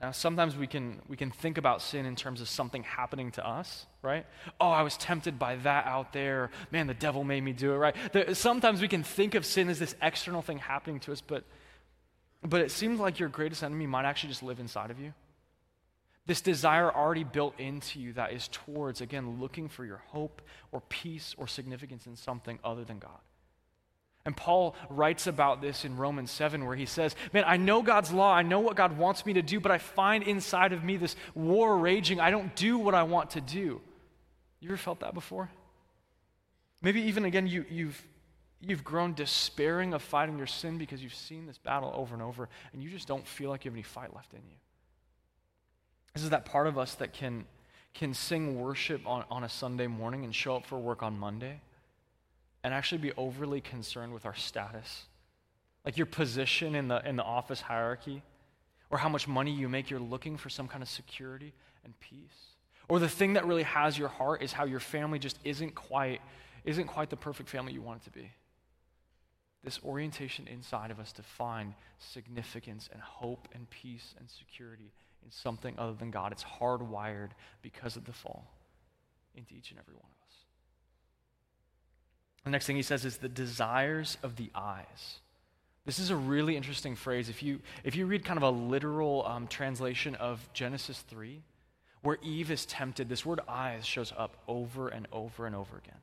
Now, 0.00 0.10
sometimes 0.10 0.56
we 0.56 0.66
can, 0.66 1.00
we 1.08 1.16
can 1.16 1.30
think 1.30 1.56
about 1.56 1.80
sin 1.80 2.04
in 2.04 2.16
terms 2.16 2.40
of 2.40 2.48
something 2.48 2.82
happening 2.82 3.30
to 3.32 3.46
us, 3.46 3.86
right? 4.02 4.26
Oh, 4.60 4.68
I 4.68 4.82
was 4.82 4.96
tempted 4.96 5.38
by 5.38 5.56
that 5.56 5.86
out 5.86 6.12
there. 6.12 6.50
Man, 6.70 6.86
the 6.86 6.94
devil 6.94 7.24
made 7.24 7.42
me 7.42 7.52
do 7.52 7.72
it, 7.72 7.76
right? 7.76 7.96
There, 8.12 8.34
sometimes 8.34 8.80
we 8.80 8.88
can 8.88 9.02
think 9.02 9.34
of 9.34 9.46
sin 9.46 9.68
as 9.68 9.78
this 9.78 9.94
external 10.02 10.42
thing 10.42 10.58
happening 10.58 11.00
to 11.00 11.12
us, 11.12 11.20
but, 11.20 11.44
but 12.42 12.60
it 12.60 12.70
seems 12.70 13.00
like 13.00 13.18
your 13.18 13.28
greatest 13.28 13.62
enemy 13.62 13.86
might 13.86 14.04
actually 14.04 14.30
just 14.30 14.42
live 14.42 14.60
inside 14.60 14.90
of 14.90 14.98
you. 14.98 15.14
This 16.26 16.40
desire 16.40 16.90
already 16.90 17.24
built 17.24 17.58
into 17.60 18.00
you 18.00 18.14
that 18.14 18.32
is 18.32 18.48
towards, 18.48 19.00
again, 19.00 19.40
looking 19.40 19.68
for 19.68 19.84
your 19.84 20.02
hope 20.08 20.42
or 20.72 20.80
peace 20.88 21.34
or 21.38 21.46
significance 21.46 22.06
in 22.06 22.16
something 22.16 22.58
other 22.64 22.84
than 22.84 22.98
God. 22.98 23.20
And 24.26 24.34
Paul 24.34 24.74
writes 24.88 25.26
about 25.26 25.60
this 25.60 25.84
in 25.84 25.98
Romans 25.98 26.30
7, 26.30 26.64
where 26.64 26.76
he 26.76 26.86
says, 26.86 27.14
Man, 27.34 27.44
I 27.46 27.58
know 27.58 27.82
God's 27.82 28.10
law. 28.10 28.32
I 28.32 28.42
know 28.42 28.60
what 28.60 28.74
God 28.74 28.96
wants 28.96 29.26
me 29.26 29.34
to 29.34 29.42
do, 29.42 29.60
but 29.60 29.70
I 29.70 29.76
find 29.76 30.22
inside 30.22 30.72
of 30.72 30.82
me 30.82 30.96
this 30.96 31.14
war 31.34 31.76
raging. 31.76 32.20
I 32.20 32.30
don't 32.30 32.54
do 32.56 32.78
what 32.78 32.94
I 32.94 33.02
want 33.02 33.30
to 33.30 33.42
do. 33.42 33.82
You 34.60 34.70
ever 34.70 34.78
felt 34.78 35.00
that 35.00 35.12
before? 35.12 35.50
Maybe 36.80 37.02
even 37.02 37.26
again, 37.26 37.46
you, 37.46 37.66
you've, 37.68 38.02
you've 38.62 38.82
grown 38.82 39.12
despairing 39.12 39.92
of 39.92 40.00
fighting 40.00 40.38
your 40.38 40.46
sin 40.46 40.78
because 40.78 41.02
you've 41.02 41.14
seen 41.14 41.46
this 41.46 41.58
battle 41.58 41.92
over 41.94 42.14
and 42.14 42.22
over, 42.22 42.48
and 42.72 42.82
you 42.82 42.88
just 42.88 43.06
don't 43.06 43.26
feel 43.26 43.50
like 43.50 43.66
you 43.66 43.70
have 43.70 43.76
any 43.76 43.82
fight 43.82 44.14
left 44.14 44.32
in 44.32 44.40
you. 44.48 44.56
This 46.14 46.22
is 46.22 46.30
that 46.30 46.46
part 46.46 46.66
of 46.66 46.78
us 46.78 46.94
that 46.94 47.12
can, 47.12 47.44
can 47.92 48.14
sing 48.14 48.58
worship 48.58 49.06
on, 49.06 49.24
on 49.30 49.44
a 49.44 49.50
Sunday 49.50 49.86
morning 49.86 50.24
and 50.24 50.34
show 50.34 50.56
up 50.56 50.64
for 50.64 50.78
work 50.78 51.02
on 51.02 51.18
Monday 51.18 51.60
and 52.64 52.72
actually 52.72 52.98
be 52.98 53.12
overly 53.16 53.60
concerned 53.60 54.12
with 54.12 54.24
our 54.24 54.34
status. 54.34 55.04
Like 55.84 55.98
your 55.98 56.06
position 56.06 56.74
in 56.74 56.88
the, 56.88 57.06
in 57.06 57.14
the 57.14 57.22
office 57.22 57.60
hierarchy, 57.60 58.22
or 58.90 58.96
how 58.98 59.10
much 59.10 59.28
money 59.28 59.52
you 59.52 59.68
make, 59.68 59.90
you're 59.90 60.00
looking 60.00 60.38
for 60.38 60.48
some 60.48 60.66
kind 60.66 60.82
of 60.82 60.88
security 60.88 61.52
and 61.84 61.98
peace. 62.00 62.54
Or 62.88 62.98
the 62.98 63.08
thing 63.08 63.34
that 63.34 63.46
really 63.46 63.64
has 63.64 63.98
your 63.98 64.08
heart 64.08 64.42
is 64.42 64.52
how 64.52 64.64
your 64.64 64.80
family 64.80 65.18
just 65.18 65.38
isn't 65.44 65.74
quite, 65.74 66.22
isn't 66.64 66.86
quite 66.86 67.10
the 67.10 67.16
perfect 67.16 67.50
family 67.50 67.74
you 67.74 67.82
want 67.82 68.00
it 68.00 68.04
to 68.04 68.10
be. 68.10 68.30
This 69.62 69.78
orientation 69.84 70.46
inside 70.46 70.90
of 70.90 70.98
us 70.98 71.12
to 71.12 71.22
find 71.22 71.74
significance 71.98 72.88
and 72.92 73.00
hope 73.00 73.48
and 73.54 73.68
peace 73.68 74.14
and 74.18 74.28
security 74.28 74.90
in 75.22 75.30
something 75.30 75.74
other 75.78 75.94
than 75.94 76.10
God. 76.10 76.32
It's 76.32 76.44
hardwired 76.44 77.30
because 77.62 77.96
of 77.96 78.04
the 78.04 78.12
fall 78.12 78.46
into 79.34 79.54
each 79.54 79.70
and 79.70 79.78
every 79.78 79.94
one 79.94 80.04
of 80.04 80.22
us. 80.22 80.23
The 82.44 82.50
next 82.50 82.66
thing 82.66 82.76
he 82.76 82.82
says 82.82 83.04
is 83.04 83.16
the 83.16 83.28
desires 83.28 84.18
of 84.22 84.36
the 84.36 84.50
eyes. 84.54 85.18
This 85.86 85.98
is 85.98 86.10
a 86.10 86.16
really 86.16 86.56
interesting 86.56 86.96
phrase. 86.96 87.28
If 87.28 87.42
you, 87.42 87.60
if 87.82 87.94
you 87.94 88.06
read 88.06 88.24
kind 88.24 88.36
of 88.36 88.42
a 88.42 88.50
literal 88.50 89.26
um, 89.26 89.46
translation 89.46 90.14
of 90.14 90.46
Genesis 90.52 91.00
3, 91.08 91.42
where 92.02 92.18
Eve 92.22 92.50
is 92.50 92.66
tempted, 92.66 93.08
this 93.08 93.24
word 93.24 93.40
eyes 93.48 93.84
shows 93.84 94.12
up 94.16 94.36
over 94.46 94.88
and 94.88 95.06
over 95.12 95.46
and 95.46 95.54
over 95.54 95.76
again. 95.76 95.98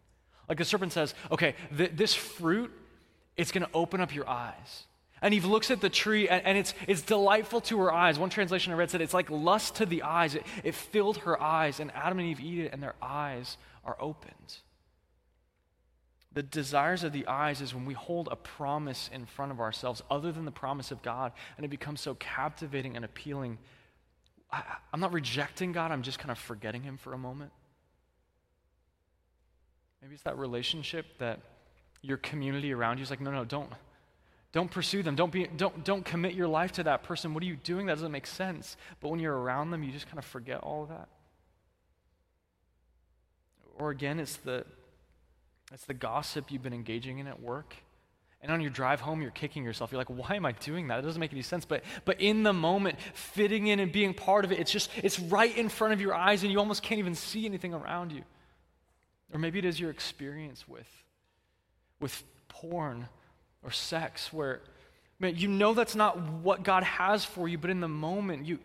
Like 0.49 0.57
the 0.57 0.65
serpent 0.65 0.91
says, 0.91 1.13
okay, 1.31 1.55
th- 1.75 1.91
this 1.95 2.13
fruit, 2.13 2.71
it's 3.37 3.51
going 3.51 3.65
to 3.65 3.71
open 3.73 4.01
up 4.01 4.13
your 4.13 4.27
eyes. 4.27 4.83
And 5.21 5.33
Eve 5.33 5.45
looks 5.45 5.69
at 5.69 5.81
the 5.81 5.89
tree, 5.89 6.27
and, 6.27 6.43
and, 6.45 6.57
it's, 6.57 6.73
it's 6.87 7.03
delightful 7.03 7.61
to 7.61 7.79
her 7.79 7.93
eyes. 7.93 8.17
One 8.17 8.31
translation 8.31 8.73
I 8.73 8.75
read 8.75 8.89
said 8.89 9.01
it's 9.01 9.13
like 9.13 9.29
lust 9.29 9.75
to 9.75 9.85
the 9.85 10.01
eyes. 10.01 10.33
It, 10.33 10.43
it 10.63 10.73
filled 10.73 11.17
her 11.17 11.41
eyes, 11.41 11.79
and 11.79 11.91
Adam 11.93 12.17
and 12.17 12.27
Eve 12.27 12.39
eat 12.39 12.59
it, 12.65 12.73
and 12.73 12.81
their 12.81 12.95
eyes 13.01 13.57
are 13.85 13.95
opened. 13.99 14.57
The 16.33 16.43
desires 16.43 17.03
of 17.03 17.11
the 17.11 17.27
eyes 17.27 17.61
is 17.61 17.75
when 17.75 17.85
we 17.85 17.93
hold 17.93 18.29
a 18.31 18.35
promise 18.35 19.09
in 19.13 19.25
front 19.25 19.51
of 19.51 19.59
ourselves 19.59 20.01
other 20.09 20.31
than 20.31 20.45
the 20.45 20.51
promise 20.51 20.91
of 20.91 21.01
God, 21.01 21.33
and 21.57 21.65
it 21.65 21.69
becomes 21.69 21.99
so 21.99 22.15
captivating 22.15 22.95
and 22.95 23.03
appealing. 23.03 23.57
I, 24.51 24.63
I'm 24.93 24.99
not 24.99 25.11
rejecting 25.11 25.71
God, 25.73 25.91
I'm 25.91 26.03
just 26.03 26.19
kind 26.19 26.31
of 26.31 26.37
forgetting 26.37 26.83
Him 26.83 26.97
for 26.97 27.13
a 27.13 27.17
moment. 27.17 27.51
Maybe 30.01 30.13
it's 30.13 30.23
that 30.23 30.37
relationship 30.37 31.05
that 31.19 31.39
your 32.01 32.17
community 32.17 32.73
around 32.73 32.97
you 32.97 33.03
is 33.03 33.09
like, 33.09 33.21
no, 33.21 33.31
no, 33.31 33.45
don't 33.45 33.69
don't 34.51 34.69
pursue 34.69 35.01
them. 35.01 35.15
Don't, 35.15 35.31
be, 35.31 35.47
don't, 35.47 35.83
don't 35.85 36.03
commit 36.03 36.33
your 36.33 36.47
life 36.47 36.73
to 36.73 36.83
that 36.83 37.03
person. 37.03 37.33
What 37.33 37.41
are 37.41 37.45
you 37.45 37.55
doing? 37.55 37.85
That 37.85 37.95
doesn't 37.95 38.11
make 38.11 38.27
sense. 38.27 38.75
But 38.99 39.09
when 39.09 39.19
you're 39.19 39.37
around 39.37 39.71
them, 39.71 39.81
you 39.81 39.91
just 39.91 40.07
kind 40.07 40.19
of 40.19 40.25
forget 40.25 40.59
all 40.59 40.83
of 40.83 40.89
that. 40.89 41.07
Or 43.79 43.91
again, 43.91 44.19
it's 44.19 44.35
the, 44.37 44.65
it's 45.73 45.85
the 45.85 45.93
gossip 45.93 46.51
you've 46.51 46.63
been 46.63 46.73
engaging 46.73 47.19
in 47.19 47.27
at 47.27 47.41
work. 47.41 47.75
And 48.41 48.51
on 48.51 48.59
your 48.59 48.71
drive 48.71 49.01
home, 49.01 49.21
you're 49.21 49.29
kicking 49.31 49.63
yourself. 49.63 49.91
You're 49.91 49.99
like, 49.99 50.09
why 50.09 50.35
am 50.35 50.45
I 50.45 50.51
doing 50.53 50.87
that? 50.87 50.97
It 50.97 51.03
doesn't 51.03 51.19
make 51.19 51.31
any 51.31 51.43
sense. 51.43 51.63
But, 51.63 51.83
but 52.05 52.19
in 52.19 52.41
the 52.41 52.53
moment, 52.53 52.99
fitting 53.13 53.67
in 53.67 53.79
and 53.79 53.91
being 53.91 54.15
part 54.15 54.45
of 54.45 54.51
it, 54.51 54.59
it's 54.59 54.71
just, 54.71 54.89
it's 54.97 55.19
right 55.19 55.55
in 55.55 55.69
front 55.69 55.93
of 55.93 56.01
your 56.01 56.15
eyes 56.15 56.41
and 56.41 56.51
you 56.51 56.57
almost 56.57 56.81
can't 56.81 56.97
even 56.97 57.13
see 57.13 57.45
anything 57.45 57.73
around 57.73 58.11
you. 58.11 58.23
Or 59.31 59.39
maybe 59.39 59.59
it 59.59 59.65
is 59.65 59.79
your 59.79 59.91
experience 59.91 60.67
with, 60.67 60.89
with 61.99 62.23
porn 62.47 63.07
or 63.63 63.69
sex 63.69 64.33
where, 64.33 64.61
man, 65.19 65.35
you 65.37 65.47
know 65.47 65.75
that's 65.75 65.95
not 65.95 66.19
what 66.19 66.63
God 66.63 66.83
has 66.83 67.23
for 67.23 67.47
you, 67.47 67.59
but 67.59 67.69
in 67.69 67.79
the 67.79 67.87
moment, 67.87 68.45
you, 68.45 68.57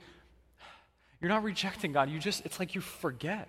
you're 1.21 1.29
not 1.29 1.43
rejecting 1.43 1.93
God. 1.93 2.09
You 2.09 2.19
just, 2.19 2.47
it's 2.47 2.59
like 2.59 2.75
you 2.75 2.81
forget. 2.81 3.49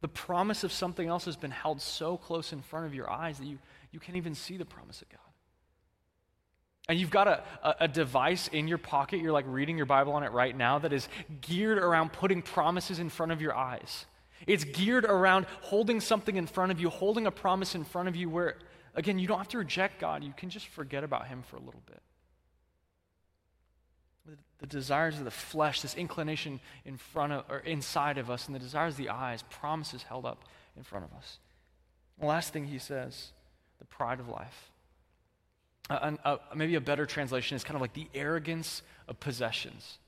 The 0.00 0.08
promise 0.08 0.64
of 0.64 0.72
something 0.72 1.08
else 1.08 1.24
has 1.24 1.36
been 1.36 1.50
held 1.50 1.80
so 1.80 2.16
close 2.16 2.52
in 2.52 2.62
front 2.62 2.86
of 2.86 2.94
your 2.94 3.10
eyes 3.10 3.38
that 3.38 3.46
you, 3.46 3.58
you 3.90 3.98
can't 3.98 4.16
even 4.16 4.34
see 4.34 4.56
the 4.56 4.64
promise 4.64 5.02
of 5.02 5.08
God. 5.08 5.18
And 6.88 6.98
you've 6.98 7.10
got 7.10 7.28
a, 7.28 7.42
a, 7.62 7.74
a, 7.80 7.88
device 7.88 8.48
in 8.48 8.66
your 8.66 8.78
pocket, 8.78 9.20
you're 9.20 9.32
like 9.32 9.44
reading 9.46 9.76
your 9.76 9.86
Bible 9.86 10.14
on 10.14 10.22
it 10.22 10.32
right 10.32 10.56
now, 10.56 10.78
that 10.78 10.92
is 10.92 11.08
geared 11.42 11.76
around 11.76 12.12
putting 12.12 12.40
promises 12.40 12.98
in 12.98 13.10
front 13.10 13.30
of 13.30 13.42
your 13.42 13.54
eyes. 13.54 14.06
It's 14.46 14.64
geared 14.64 15.04
around 15.04 15.46
holding 15.60 16.00
something 16.00 16.36
in 16.36 16.46
front 16.46 16.72
of 16.72 16.80
you, 16.80 16.88
holding 16.88 17.26
a 17.26 17.30
promise 17.30 17.74
in 17.74 17.84
front 17.84 18.08
of 18.08 18.16
you 18.16 18.30
where, 18.30 18.56
again, 18.94 19.18
you 19.18 19.26
don't 19.26 19.38
have 19.38 19.48
to 19.48 19.58
reject 19.58 20.00
God. 20.00 20.24
You 20.24 20.32
can 20.34 20.48
just 20.48 20.68
forget 20.68 21.04
about 21.04 21.26
Him 21.26 21.42
for 21.42 21.56
a 21.56 21.60
little 21.60 21.82
bit. 21.86 22.00
The 24.58 24.66
desires 24.66 25.18
of 25.18 25.24
the 25.24 25.30
flesh, 25.30 25.82
this 25.82 25.94
inclination 25.94 26.60
in 26.84 26.96
front 26.96 27.32
of 27.32 27.44
or 27.48 27.58
inside 27.60 28.18
of 28.18 28.30
us, 28.30 28.46
and 28.46 28.54
the 28.54 28.58
desires 28.58 28.94
of 28.94 28.98
the 28.98 29.08
eyes, 29.08 29.44
promises 29.50 30.02
held 30.02 30.26
up 30.26 30.44
in 30.76 30.82
front 30.82 31.04
of 31.04 31.12
us. 31.16 31.38
The 32.18 32.26
last 32.26 32.52
thing 32.52 32.66
he 32.66 32.78
says 32.78 33.32
the 33.78 33.84
pride 33.84 34.20
of 34.20 34.28
life. 34.28 34.70
Uh, 35.90 36.12
uh, 36.24 36.36
maybe 36.54 36.74
a 36.74 36.80
better 36.80 37.06
translation 37.06 37.56
is 37.56 37.64
kind 37.64 37.76
of 37.76 37.80
like 37.80 37.94
the 37.94 38.08
arrogance 38.14 38.82
of 39.06 39.18
possessions. 39.20 39.98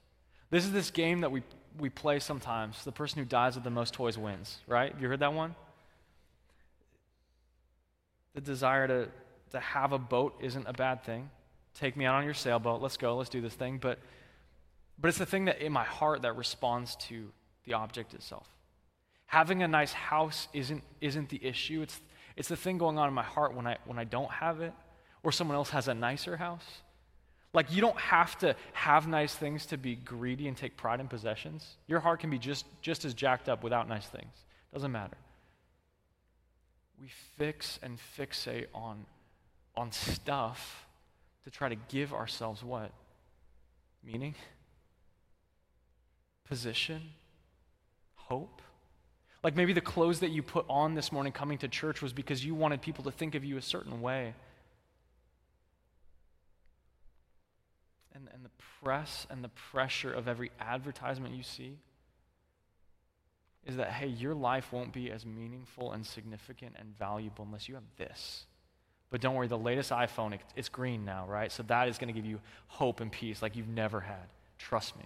This 0.50 0.64
is 0.64 0.72
this 0.72 0.90
game 0.90 1.20
that 1.20 1.30
we, 1.30 1.42
we 1.78 1.88
play 1.88 2.18
sometimes. 2.18 2.85
The 2.85 2.92
person 2.92 3.20
who 3.20 3.24
dies 3.24 3.54
with 3.54 3.64
the 3.64 3.70
most 3.70 3.94
toys 3.94 4.18
wins, 4.18 4.59
right? 4.66 4.92
Have 4.92 5.00
you 5.00 5.09
heard 5.09 5.20
that 5.20 5.33
one? 5.33 5.54
The 8.35 8.40
desire 8.40 8.87
to, 8.88 9.09
to 9.52 9.61
have 9.61 9.92
a 9.92 9.98
boat 9.98 10.37
isn't 10.40 10.66
a 10.66 10.72
bad 10.72 11.04
thing. 11.04 11.30
Take 11.80 11.96
me 11.96 12.04
out 12.04 12.14
on 12.14 12.24
your 12.24 12.34
sailboat. 12.34 12.82
Let's 12.82 12.98
go. 12.98 13.16
Let's 13.16 13.30
do 13.30 13.40
this 13.40 13.54
thing. 13.54 13.78
But, 13.78 13.98
but 15.00 15.08
it's 15.08 15.16
the 15.16 15.24
thing 15.24 15.46
that 15.46 15.62
in 15.62 15.72
my 15.72 15.84
heart 15.84 16.22
that 16.22 16.36
responds 16.36 16.94
to 16.96 17.32
the 17.64 17.72
object 17.72 18.12
itself. 18.12 18.46
Having 19.24 19.62
a 19.62 19.68
nice 19.68 19.94
house 19.94 20.48
isn't, 20.52 20.82
isn't 21.00 21.30
the 21.30 21.42
issue. 21.42 21.80
It's, 21.80 21.98
it's 22.36 22.48
the 22.48 22.56
thing 22.56 22.76
going 22.76 22.98
on 22.98 23.08
in 23.08 23.14
my 23.14 23.22
heart 23.22 23.54
when 23.54 23.66
I, 23.66 23.78
when 23.86 23.98
I 23.98 24.04
don't 24.04 24.30
have 24.30 24.60
it 24.60 24.74
or 25.22 25.32
someone 25.32 25.56
else 25.56 25.70
has 25.70 25.88
a 25.88 25.94
nicer 25.94 26.36
house. 26.36 26.64
Like, 27.54 27.72
you 27.72 27.80
don't 27.80 27.98
have 27.98 28.38
to 28.40 28.54
have 28.74 29.08
nice 29.08 29.34
things 29.34 29.64
to 29.66 29.78
be 29.78 29.96
greedy 29.96 30.48
and 30.48 30.56
take 30.56 30.76
pride 30.76 31.00
in 31.00 31.08
possessions. 31.08 31.76
Your 31.88 32.00
heart 32.00 32.20
can 32.20 32.28
be 32.28 32.38
just, 32.38 32.66
just 32.82 33.06
as 33.06 33.14
jacked 33.14 33.48
up 33.48 33.64
without 33.64 33.88
nice 33.88 34.06
things. 34.06 34.32
Doesn't 34.72 34.92
matter. 34.92 35.16
We 37.00 37.08
fix 37.38 37.78
and 37.82 37.98
fixate 38.18 38.66
on, 38.74 39.06
on 39.74 39.90
stuff 39.92 40.86
to 41.50 41.56
try 41.58 41.68
to 41.68 41.76
give 41.88 42.12
ourselves 42.12 42.62
what? 42.62 42.92
Meaning? 44.04 44.34
Position? 46.44 47.02
Hope? 48.14 48.62
Like 49.42 49.56
maybe 49.56 49.72
the 49.72 49.80
clothes 49.80 50.20
that 50.20 50.30
you 50.30 50.42
put 50.42 50.64
on 50.68 50.94
this 50.94 51.10
morning 51.10 51.32
coming 51.32 51.58
to 51.58 51.68
church 51.68 52.02
was 52.02 52.12
because 52.12 52.44
you 52.44 52.54
wanted 52.54 52.82
people 52.82 53.04
to 53.04 53.10
think 53.10 53.34
of 53.34 53.44
you 53.44 53.56
a 53.56 53.62
certain 53.62 54.00
way. 54.00 54.34
And, 58.14 58.28
and 58.32 58.44
the 58.44 58.50
press 58.82 59.26
and 59.30 59.42
the 59.42 59.48
pressure 59.48 60.12
of 60.12 60.28
every 60.28 60.50
advertisement 60.60 61.34
you 61.34 61.42
see 61.42 61.78
is 63.66 63.76
that, 63.76 63.90
hey, 63.90 64.06
your 64.06 64.34
life 64.34 64.72
won't 64.72 64.92
be 64.92 65.10
as 65.10 65.26
meaningful 65.26 65.92
and 65.92 66.06
significant 66.06 66.76
and 66.78 66.96
valuable 66.98 67.44
unless 67.44 67.68
you 67.68 67.74
have 67.74 67.84
this. 67.98 68.46
But 69.10 69.20
don't 69.20 69.34
worry, 69.34 69.48
the 69.48 69.58
latest 69.58 69.90
iPhone, 69.90 70.34
it, 70.34 70.40
it's 70.54 70.68
green 70.68 71.04
now, 71.04 71.26
right? 71.28 71.50
So 71.50 71.64
that 71.64 71.88
is 71.88 71.98
going 71.98 72.12
to 72.12 72.18
give 72.18 72.28
you 72.28 72.40
hope 72.68 73.00
and 73.00 73.10
peace 73.10 73.42
like 73.42 73.56
you've 73.56 73.68
never 73.68 74.00
had. 74.00 74.28
Trust 74.58 74.96
me. 74.96 75.04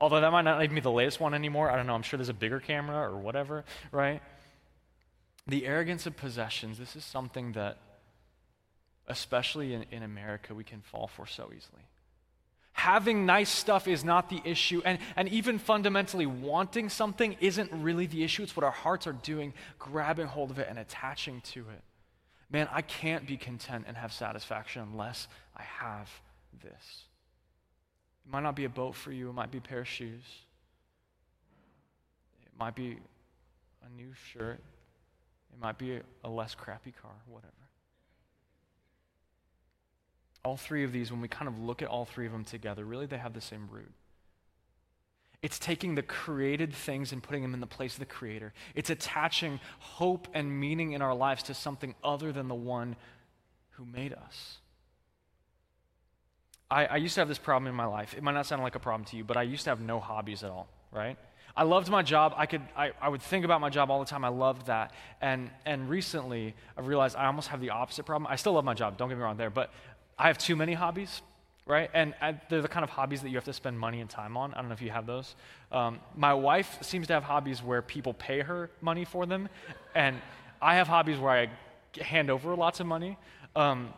Although 0.00 0.20
that 0.20 0.30
might 0.32 0.42
not 0.42 0.62
even 0.62 0.74
be 0.74 0.80
the 0.80 0.90
latest 0.90 1.20
one 1.20 1.34
anymore. 1.34 1.70
I 1.70 1.76
don't 1.76 1.86
know. 1.86 1.94
I'm 1.94 2.02
sure 2.02 2.16
there's 2.16 2.28
a 2.28 2.34
bigger 2.34 2.60
camera 2.60 3.10
or 3.10 3.18
whatever, 3.18 3.64
right? 3.92 4.22
The 5.46 5.66
arrogance 5.66 6.06
of 6.06 6.16
possessions, 6.16 6.78
this 6.78 6.96
is 6.96 7.04
something 7.04 7.52
that, 7.52 7.78
especially 9.08 9.74
in, 9.74 9.84
in 9.90 10.02
America, 10.02 10.54
we 10.54 10.64
can 10.64 10.80
fall 10.80 11.08
for 11.08 11.26
so 11.26 11.50
easily. 11.54 11.82
Having 12.72 13.26
nice 13.26 13.50
stuff 13.50 13.88
is 13.88 14.04
not 14.04 14.30
the 14.30 14.40
issue. 14.44 14.80
And, 14.84 15.00
and 15.16 15.28
even 15.28 15.58
fundamentally, 15.58 16.24
wanting 16.24 16.88
something 16.88 17.36
isn't 17.40 17.70
really 17.72 18.06
the 18.06 18.22
issue. 18.22 18.42
It's 18.42 18.56
what 18.56 18.64
our 18.64 18.70
hearts 18.70 19.06
are 19.06 19.12
doing, 19.12 19.52
grabbing 19.78 20.28
hold 20.28 20.50
of 20.50 20.58
it 20.58 20.68
and 20.70 20.78
attaching 20.78 21.42
to 21.52 21.60
it. 21.60 21.82
Man, 22.50 22.68
I 22.72 22.82
can't 22.82 23.26
be 23.26 23.36
content 23.36 23.84
and 23.86 23.96
have 23.96 24.12
satisfaction 24.12 24.82
unless 24.82 25.28
I 25.56 25.62
have 25.62 26.10
this. 26.62 27.04
It 28.26 28.32
might 28.32 28.42
not 28.42 28.56
be 28.56 28.64
a 28.64 28.68
boat 28.68 28.94
for 28.94 29.12
you, 29.12 29.30
it 29.30 29.34
might 29.34 29.50
be 29.50 29.58
a 29.58 29.62
pair 29.62 29.80
of 29.80 29.88
shoes. 29.88 30.24
It 32.44 32.52
might 32.58 32.74
be 32.74 32.98
a 33.84 33.96
new 33.96 34.12
shirt. 34.32 34.60
It 35.52 35.60
might 35.60 35.78
be 35.78 36.00
a, 36.24 36.28
less 36.28 36.54
crappy 36.54 36.92
car, 36.92 37.12
whatever. 37.26 37.52
All 40.44 40.56
three 40.56 40.84
of 40.84 40.92
these, 40.92 41.10
when 41.10 41.20
we 41.20 41.28
kind 41.28 41.48
of 41.48 41.58
look 41.58 41.82
at 41.82 41.88
all 41.88 42.04
three 42.04 42.26
of 42.26 42.32
them 42.32 42.44
together, 42.44 42.84
really 42.84 43.06
they 43.06 43.18
have 43.18 43.34
the 43.34 43.40
same 43.40 43.68
root. 43.70 43.90
It's 45.42 45.58
taking 45.58 45.94
the 45.94 46.02
created 46.02 46.74
things 46.74 47.12
and 47.12 47.22
putting 47.22 47.42
them 47.42 47.54
in 47.54 47.60
the 47.60 47.66
place 47.66 47.94
of 47.94 48.00
the 48.00 48.06
Creator. 48.06 48.52
It's 48.74 48.90
attaching 48.90 49.58
hope 49.78 50.28
and 50.34 50.60
meaning 50.60 50.92
in 50.92 51.00
our 51.00 51.14
lives 51.14 51.42
to 51.44 51.54
something 51.54 51.94
other 52.04 52.30
than 52.30 52.48
the 52.48 52.54
one 52.54 52.96
who 53.70 53.86
made 53.86 54.12
us. 54.12 54.58
I, 56.70 56.86
I, 56.86 56.96
used 56.96 57.14
to 57.14 57.22
have 57.22 57.28
this 57.28 57.38
problem 57.38 57.68
in 57.68 57.74
my 57.74 57.86
life. 57.86 58.14
It 58.14 58.22
might 58.22 58.34
not 58.34 58.46
sound 58.46 58.62
like 58.62 58.74
a 58.74 58.78
problem 58.78 59.04
to 59.06 59.16
you, 59.16 59.24
but 59.24 59.36
I 59.36 59.42
used 59.42 59.64
to 59.64 59.70
have 59.70 59.80
no 59.80 59.98
hobbies 59.98 60.44
at 60.44 60.50
all, 60.50 60.68
right? 60.92 61.16
I 61.56 61.64
loved 61.64 61.88
my 61.88 62.02
job. 62.02 62.34
I, 62.36 62.46
could, 62.46 62.62
I, 62.76 62.92
I 63.00 63.08
would 63.08 63.22
think 63.22 63.44
about 63.44 63.60
my 63.60 63.70
job 63.70 63.90
all 63.90 63.98
the 63.98 64.06
time. 64.06 64.24
I 64.24 64.28
loved 64.28 64.66
that. 64.66 64.92
And, 65.20 65.50
and 65.64 65.88
recently, 65.88 66.54
I've 66.76 66.86
realized 66.86 67.16
I 67.16 67.26
almost 67.26 67.48
have 67.48 67.60
the 67.60 67.70
opposite 67.70 68.04
problem. 68.04 68.30
I 68.30 68.36
still 68.36 68.52
love 68.52 68.64
my 68.64 68.74
job, 68.74 68.98
don't 68.98 69.08
get 69.08 69.16
me 69.16 69.24
wrong 69.24 69.36
there, 69.36 69.50
but 69.50 69.72
I 70.18 70.26
have 70.26 70.38
too 70.38 70.54
many 70.54 70.74
hobbies, 70.74 71.22
right? 71.66 71.90
And 71.94 72.14
I, 72.20 72.40
they're 72.48 72.62
the 72.62 72.68
kind 72.68 72.84
of 72.84 72.90
hobbies 72.90 73.22
that 73.22 73.28
you 73.28 73.36
have 73.36 73.44
to 73.44 73.52
spend 73.52 73.78
money 73.78 74.00
and 74.00 74.10
time 74.10 74.36
on. 74.36 74.52
I 74.54 74.56
don't 74.58 74.68
know 74.68 74.74
if 74.74 74.82
you 74.82 74.90
have 74.90 75.06
those. 75.06 75.34
Um, 75.70 76.00
my 76.16 76.34
wife 76.34 76.78
seems 76.82 77.06
to 77.08 77.12
have 77.12 77.22
hobbies 77.22 77.62
where 77.62 77.82
people 77.82 78.14
pay 78.14 78.40
her 78.40 78.70
money 78.80 79.04
for 79.04 79.26
them, 79.26 79.48
and 79.94 80.16
I 80.60 80.76
have 80.76 80.88
hobbies 80.88 81.18
where 81.18 81.32
I 81.32 81.50
hand 82.02 82.30
over 82.30 82.54
lots 82.54 82.80
of 82.80 82.86
money. 82.86 83.16
Um, 83.56 83.92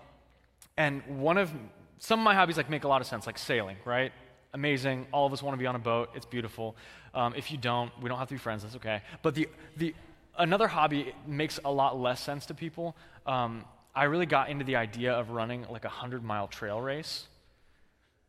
and 0.76 1.02
one 1.20 1.38
of 1.38 1.50
some 1.98 2.20
of 2.20 2.24
my 2.24 2.34
hobbies 2.34 2.56
like 2.56 2.70
make 2.70 2.84
a 2.84 2.88
lot 2.88 3.00
of 3.00 3.06
sense, 3.06 3.26
like 3.26 3.38
sailing, 3.38 3.76
right? 3.84 4.12
Amazing. 4.54 5.06
All 5.12 5.26
of 5.26 5.32
us 5.32 5.42
want 5.42 5.54
to 5.54 5.58
be 5.58 5.66
on 5.66 5.76
a 5.76 5.78
boat. 5.78 6.10
It's 6.14 6.26
beautiful. 6.26 6.76
Um, 7.14 7.34
if 7.36 7.50
you 7.50 7.58
don't, 7.58 7.90
we 8.02 8.08
don't 8.08 8.18
have 8.18 8.28
to 8.28 8.34
be 8.34 8.38
friends. 8.38 8.62
That's 8.62 8.76
okay. 8.76 9.02
But 9.22 9.34
the 9.34 9.48
the 9.76 9.94
another 10.38 10.68
hobby 10.68 11.14
makes 11.26 11.58
a 11.64 11.70
lot 11.70 11.98
less 11.98 12.20
sense 12.20 12.46
to 12.46 12.54
people. 12.54 12.96
Um, 13.26 13.64
I 13.94 14.04
really 14.04 14.26
got 14.26 14.48
into 14.48 14.64
the 14.64 14.76
idea 14.76 15.12
of 15.12 15.30
running 15.30 15.66
like 15.70 15.84
a 15.84 15.90
hundred 15.90 16.24
mile 16.24 16.48
trail 16.48 16.80
race, 16.80 17.28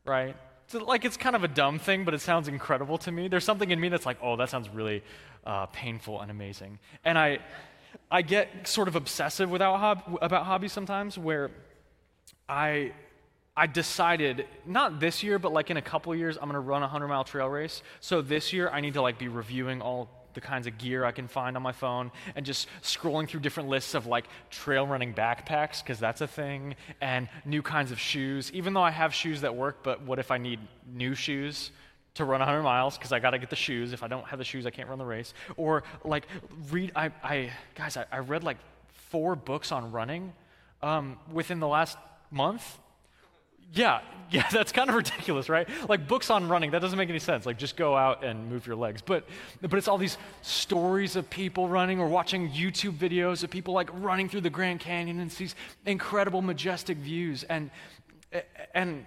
right? 0.06 0.36
So, 0.68 0.84
like 0.84 1.06
it's 1.06 1.18
kind 1.18 1.36
of 1.36 1.44
a 1.44 1.48
dumb 1.48 1.80
thing, 1.80 2.04
but 2.04 2.14
it 2.14 2.22
sounds 2.22 2.48
incredible 2.48 2.98
to 3.00 3.12
me. 3.12 3.28
There's 3.28 3.44
something 3.44 3.70
in 3.70 3.80
me 3.80 3.90
that's 3.90 4.06
like, 4.06 4.18
oh, 4.22 4.36
that 4.38 4.50
sounds 4.50 4.70
really 4.70 5.04
uh, 5.46 5.68
painful 5.68 6.22
and 6.22 6.32
amazing. 6.32 6.80
And 7.04 7.18
I, 7.18 7.40
I 8.10 8.22
get 8.22 8.68
sort 8.68 8.88
of 8.88 8.96
obsessive 8.96 9.50
without 9.50 9.78
hob- 9.80 10.18
about 10.22 10.46
hobbies 10.46 10.74
sometimes, 10.74 11.18
where 11.18 11.52
I 12.48 12.94
I 13.56 13.68
decided 13.68 14.48
not 14.66 15.00
this 15.00 15.22
year, 15.22 15.38
but 15.38 15.54
like 15.54 15.70
in 15.70 15.78
a 15.78 15.82
couple 15.82 16.16
years, 16.16 16.38
I'm 16.42 16.50
to 16.52 16.60
run 16.60 16.82
a 16.82 16.86
100 16.86 17.08
mile 17.08 17.24
trail 17.24 17.48
race. 17.48 17.84
So 18.00 18.22
this 18.22 18.52
year, 18.52 18.70
I 18.70 18.82
need 18.82 18.96
to 18.96 19.02
like 19.02 19.20
be 19.20 19.28
reviewing 19.28 19.82
all 19.82 20.10
the 20.34 20.42
kinds 20.42 20.68
of 20.68 20.78
gear 20.78 21.06
I 21.06 21.12
can 21.12 21.28
find 21.28 21.56
on 21.56 21.64
my 21.64 21.72
phone 21.72 22.12
and 22.36 22.46
just 22.46 22.68
scrolling 22.82 23.28
through 23.28 23.42
different 23.42 23.70
lists 23.70 23.94
of 23.94 24.06
like 24.06 24.26
trail 24.50 24.86
running 24.86 25.14
backpacks 25.14 25.84
because 25.84 26.00
that's 26.00 26.22
a 26.22 26.28
thing 26.28 26.76
and 27.02 27.30
new 27.46 27.62
kinds 27.62 27.92
of 27.92 28.00
shoes. 28.00 28.52
Even 28.54 28.74
though 28.74 28.82
I 28.82 28.92
have 28.92 29.14
shoes 29.14 29.42
that 29.42 29.56
work, 29.56 29.80
but 29.84 30.02
what 30.04 30.20
if 30.20 30.32
I 30.32 30.38
need 30.38 30.60
new 30.92 31.16
shoes? 31.16 31.72
To 32.18 32.26
run 32.26 32.42
100 32.42 32.62
miles 32.62 32.96
because 32.96 33.12
I 33.12 33.18
got 33.18 33.32
to 33.32 33.40
get 33.40 33.50
the 33.50 33.56
shoes. 33.56 33.92
If 33.92 34.04
I 34.04 34.08
don't 34.08 34.26
have 34.28 34.38
the 34.38 34.46
shoes, 34.46 34.68
I 34.68 34.70
can't 34.70 34.88
run 34.88 35.00
the 35.00 35.06
race. 35.06 35.34
Or 35.58 35.84
like 36.04 36.28
read, 36.70 36.92
I, 36.96 37.10
I 37.24 37.50
guys, 37.74 37.98
I, 37.98 38.06
I 38.12 38.20
read 38.20 38.44
like 38.44 38.58
four 39.10 39.36
books 39.36 39.72
on 39.72 39.92
running 39.92 40.32
um, 40.84 41.18
within 41.32 41.60
the 41.60 41.68
last 41.68 41.98
month 42.30 42.78
Yeah, 43.72 44.02
yeah, 44.34 44.48
that's 44.50 44.72
kind 44.72 44.90
of 44.90 44.96
ridiculous, 44.96 45.48
right? 45.48 45.70
Like 45.88 46.08
books 46.08 46.30
on 46.30 46.50
running, 46.50 46.72
that 46.72 46.80
doesn't 46.80 46.98
make 46.98 47.10
any 47.10 47.20
sense. 47.20 47.46
Like 47.46 47.58
just 47.58 47.76
go 47.76 47.96
out 47.96 48.24
and 48.24 48.50
move 48.50 48.66
your 48.66 48.76
legs. 48.76 49.02
But 49.02 49.26
but 49.62 49.74
it's 49.74 49.88
all 49.88 49.98
these 49.98 50.18
stories 50.42 51.16
of 51.16 51.30
people 51.30 51.70
running 51.70 52.00
or 52.00 52.08
watching 52.08 52.50
YouTube 52.50 52.98
videos 52.98 53.44
of 53.44 53.50
people 53.50 53.74
like 53.74 53.90
running 53.94 54.28
through 54.28 54.42
the 54.42 54.50
Grand 54.50 54.80
Canyon 54.80 55.20
and 55.20 55.30
these 55.32 55.56
incredible 55.86 56.42
majestic 56.42 56.98
views 56.98 57.44
and 57.44 57.70
and 58.74 59.06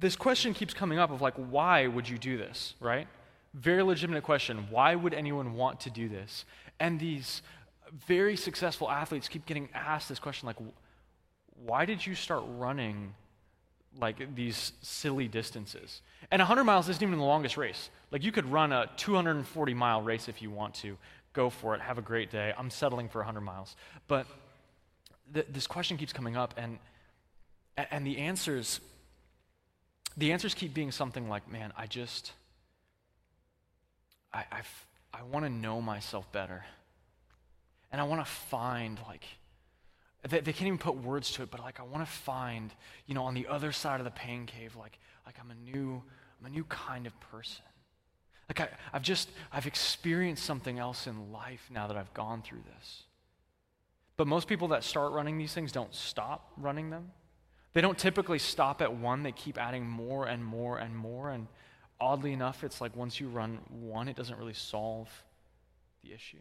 this 0.00 0.16
question 0.16 0.54
keeps 0.54 0.72
coming 0.72 0.98
up 0.98 1.10
of 1.10 1.20
like 1.20 1.34
why 1.34 1.86
would 1.86 2.08
you 2.08 2.18
do 2.18 2.38
this, 2.38 2.74
right? 2.80 3.06
Very 3.54 3.82
legitimate 3.82 4.22
question. 4.22 4.66
Why 4.70 4.94
would 4.94 5.12
anyone 5.12 5.54
want 5.54 5.80
to 5.80 5.90
do 5.90 6.08
this? 6.08 6.46
And 6.80 6.98
these 6.98 7.42
very 8.06 8.36
successful 8.36 8.90
athletes 8.90 9.28
keep 9.28 9.44
getting 9.44 9.68
asked 9.74 10.08
this 10.08 10.18
question 10.18 10.46
like 10.46 10.56
why 11.64 11.84
did 11.84 12.04
you 12.04 12.14
start 12.14 12.42
running 12.56 13.14
like 14.00 14.34
these 14.34 14.72
silly 14.80 15.28
distances. 15.28 16.00
And 16.30 16.40
100 16.40 16.64
miles 16.64 16.88
isn't 16.88 17.02
even 17.02 17.18
the 17.18 17.24
longest 17.24 17.56
race. 17.56 17.90
Like 18.10 18.24
you 18.24 18.32
could 18.32 18.50
run 18.50 18.72
a 18.72 18.90
240 18.96 19.74
mile 19.74 20.02
race 20.02 20.28
if 20.28 20.42
you 20.42 20.50
want 20.50 20.74
to. 20.76 20.96
Go 21.32 21.50
for 21.50 21.74
it. 21.74 21.80
Have 21.80 21.98
a 21.98 22.02
great 22.02 22.30
day. 22.30 22.52
I'm 22.56 22.70
settling 22.70 23.08
for 23.08 23.18
100 23.18 23.40
miles. 23.40 23.74
But 24.06 24.26
th- 25.32 25.46
this 25.50 25.66
question 25.66 25.96
keeps 25.96 26.12
coming 26.12 26.36
up, 26.36 26.54
and 26.56 26.78
and 27.76 28.06
the 28.06 28.18
answers 28.18 28.80
the 30.16 30.32
answers 30.32 30.52
keep 30.52 30.74
being 30.74 30.92
something 30.92 31.28
like, 31.28 31.50
man, 31.50 31.72
I 31.76 31.86
just 31.86 32.32
I 34.32 34.44
I've, 34.52 34.86
I 35.12 35.22
want 35.22 35.46
to 35.46 35.50
know 35.50 35.80
myself 35.80 36.30
better, 36.32 36.64
and 37.90 38.00
I 38.00 38.04
want 38.04 38.24
to 38.24 38.30
find 38.30 38.98
like 39.06 39.24
they, 40.28 40.40
they 40.40 40.52
can't 40.52 40.66
even 40.66 40.78
put 40.78 40.96
words 40.96 41.32
to 41.32 41.42
it, 41.42 41.50
but 41.50 41.60
like 41.60 41.80
I 41.80 41.82
want 41.82 42.06
to 42.06 42.10
find, 42.10 42.72
you 43.06 43.14
know, 43.14 43.24
on 43.24 43.34
the 43.34 43.46
other 43.48 43.72
side 43.72 44.00
of 44.00 44.04
the 44.04 44.10
pain 44.10 44.46
cave, 44.46 44.76
like, 44.76 44.98
like 45.26 45.36
I'm 45.40 45.50
a 45.50 45.54
new, 45.54 46.02
I'm 46.40 46.46
a 46.46 46.50
new 46.50 46.64
kind 46.64 47.06
of 47.06 47.20
person. 47.20 47.64
Like 48.48 48.60
I, 48.60 48.68
I've 48.92 49.02
just, 49.02 49.30
I've 49.52 49.66
experienced 49.66 50.44
something 50.44 50.78
else 50.78 51.06
in 51.06 51.32
life 51.32 51.68
now 51.72 51.86
that 51.88 51.96
I've 51.96 52.12
gone 52.14 52.42
through 52.42 52.62
this. 52.76 53.02
But 54.16 54.26
most 54.26 54.46
people 54.46 54.68
that 54.68 54.84
start 54.84 55.12
running 55.12 55.38
these 55.38 55.54
things 55.54 55.72
don't 55.72 55.94
stop 55.94 56.52
running 56.56 56.90
them. 56.90 57.10
They 57.72 57.80
don't 57.80 57.98
typically 57.98 58.38
stop 58.38 58.82
at 58.82 58.94
one, 58.94 59.22
they 59.22 59.32
keep 59.32 59.58
adding 59.58 59.88
more 59.88 60.26
and 60.26 60.44
more 60.44 60.78
and 60.78 60.94
more. 60.96 61.30
And 61.30 61.48
oddly 61.98 62.32
enough, 62.32 62.62
it's 62.62 62.80
like 62.80 62.94
once 62.94 63.18
you 63.18 63.28
run 63.28 63.58
one, 63.70 64.08
it 64.08 64.16
doesn't 64.16 64.38
really 64.38 64.52
solve 64.52 65.08
the 66.02 66.12
issue. 66.12 66.38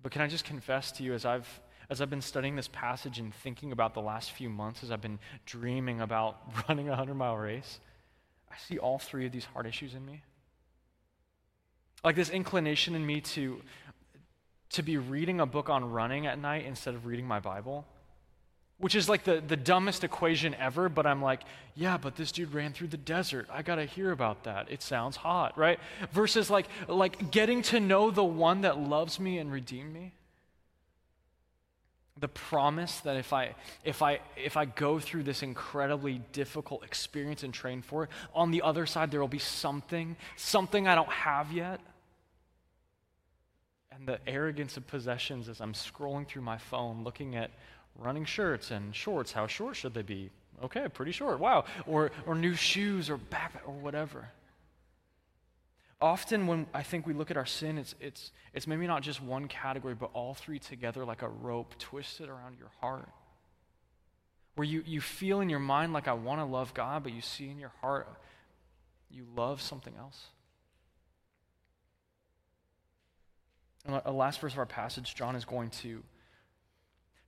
But 0.00 0.12
can 0.12 0.22
I 0.22 0.28
just 0.28 0.44
confess 0.44 0.92
to 0.92 1.02
you, 1.02 1.12
as 1.12 1.24
I've 1.24 1.48
as 1.90 2.02
I've 2.02 2.10
been 2.10 2.22
studying 2.22 2.56
this 2.56 2.68
passage 2.68 3.18
and 3.18 3.34
thinking 3.34 3.72
about 3.72 3.94
the 3.94 4.00
last 4.00 4.32
few 4.32 4.50
months, 4.50 4.82
as 4.82 4.90
I've 4.90 5.00
been 5.00 5.18
dreaming 5.46 6.00
about 6.00 6.38
running 6.68 6.88
a 6.88 6.90
100 6.90 7.14
mile 7.14 7.36
race, 7.36 7.80
I 8.50 8.56
see 8.58 8.78
all 8.78 8.98
three 8.98 9.26
of 9.26 9.32
these 9.32 9.46
heart 9.46 9.66
issues 9.66 9.94
in 9.94 10.04
me. 10.04 10.22
Like 12.04 12.14
this 12.16 12.30
inclination 12.30 12.94
in 12.94 13.04
me 13.04 13.20
to, 13.22 13.60
to 14.70 14.82
be 14.82 14.96
reading 14.98 15.40
a 15.40 15.46
book 15.46 15.68
on 15.68 15.90
running 15.90 16.26
at 16.26 16.38
night 16.38 16.64
instead 16.66 16.94
of 16.94 17.06
reading 17.06 17.26
my 17.26 17.40
Bible, 17.40 17.86
which 18.78 18.94
is 18.94 19.08
like 19.08 19.24
the, 19.24 19.42
the 19.44 19.56
dumbest 19.56 20.04
equation 20.04 20.54
ever, 20.54 20.88
but 20.88 21.06
I'm 21.06 21.22
like, 21.22 21.40
yeah, 21.74 21.96
but 21.96 22.16
this 22.16 22.30
dude 22.30 22.54
ran 22.54 22.72
through 22.72 22.88
the 22.88 22.98
desert. 22.98 23.48
I 23.50 23.62
got 23.62 23.76
to 23.76 23.84
hear 23.84 24.12
about 24.12 24.44
that. 24.44 24.70
It 24.70 24.82
sounds 24.82 25.16
hot, 25.16 25.58
right? 25.58 25.80
Versus 26.12 26.50
like, 26.50 26.68
like 26.86 27.30
getting 27.32 27.62
to 27.62 27.80
know 27.80 28.10
the 28.10 28.24
one 28.24 28.60
that 28.60 28.78
loves 28.78 29.18
me 29.18 29.38
and 29.38 29.50
redeemed 29.50 29.92
me 29.92 30.12
the 32.20 32.28
promise 32.28 33.00
that 33.00 33.16
if 33.16 33.32
I, 33.32 33.54
if, 33.84 34.02
I, 34.02 34.20
if 34.36 34.56
I 34.56 34.64
go 34.64 34.98
through 34.98 35.22
this 35.24 35.42
incredibly 35.42 36.20
difficult 36.32 36.84
experience 36.84 37.42
and 37.42 37.52
train 37.52 37.82
for 37.82 38.04
it, 38.04 38.10
on 38.34 38.50
the 38.50 38.62
other 38.62 38.86
side 38.86 39.10
there 39.10 39.20
will 39.20 39.28
be 39.28 39.38
something, 39.38 40.16
something 40.36 40.88
I 40.88 40.94
don't 40.94 41.10
have 41.10 41.52
yet. 41.52 41.80
And 43.92 44.06
the 44.06 44.20
arrogance 44.28 44.76
of 44.76 44.86
possessions 44.86 45.48
as 45.48 45.60
I'm 45.60 45.72
scrolling 45.72 46.26
through 46.26 46.42
my 46.42 46.58
phone 46.58 47.04
looking 47.04 47.36
at 47.36 47.50
running 47.96 48.24
shirts 48.24 48.70
and 48.70 48.94
shorts. 48.94 49.32
How 49.32 49.46
short 49.46 49.76
should 49.76 49.94
they 49.94 50.02
be? 50.02 50.30
Okay, 50.62 50.88
pretty 50.88 51.12
short. 51.12 51.38
Wow. 51.38 51.64
Or, 51.86 52.10
or 52.26 52.34
new 52.34 52.54
shoes 52.54 53.10
or 53.10 53.18
backpack 53.18 53.66
or 53.66 53.74
whatever. 53.74 54.28
Often, 56.00 56.46
when 56.46 56.66
I 56.72 56.84
think 56.84 57.06
we 57.06 57.12
look 57.12 57.30
at 57.30 57.36
our 57.36 57.46
sin, 57.46 57.76
it's, 57.76 57.94
it's, 58.00 58.30
it's 58.54 58.66
maybe 58.68 58.86
not 58.86 59.02
just 59.02 59.20
one 59.20 59.48
category, 59.48 59.94
but 59.94 60.10
all 60.12 60.34
three 60.34 60.60
together 60.60 61.04
like 61.04 61.22
a 61.22 61.28
rope 61.28 61.76
twisted 61.78 62.28
around 62.28 62.56
your 62.58 62.70
heart. 62.80 63.08
Where 64.54 64.66
you, 64.66 64.84
you 64.86 65.00
feel 65.00 65.40
in 65.40 65.50
your 65.50 65.58
mind 65.58 65.92
like, 65.92 66.06
I 66.06 66.12
want 66.12 66.40
to 66.40 66.44
love 66.44 66.72
God, 66.72 67.02
but 67.02 67.12
you 67.12 67.20
see 67.20 67.48
in 67.48 67.58
your 67.58 67.72
heart, 67.80 68.08
you 69.10 69.26
love 69.36 69.60
something 69.60 69.94
else. 69.98 70.26
And 73.84 74.00
last 74.16 74.40
verse 74.40 74.52
of 74.52 74.58
our 74.58 74.66
passage, 74.66 75.14
John 75.14 75.34
is 75.34 75.44
going 75.44 75.70
to, 75.70 76.02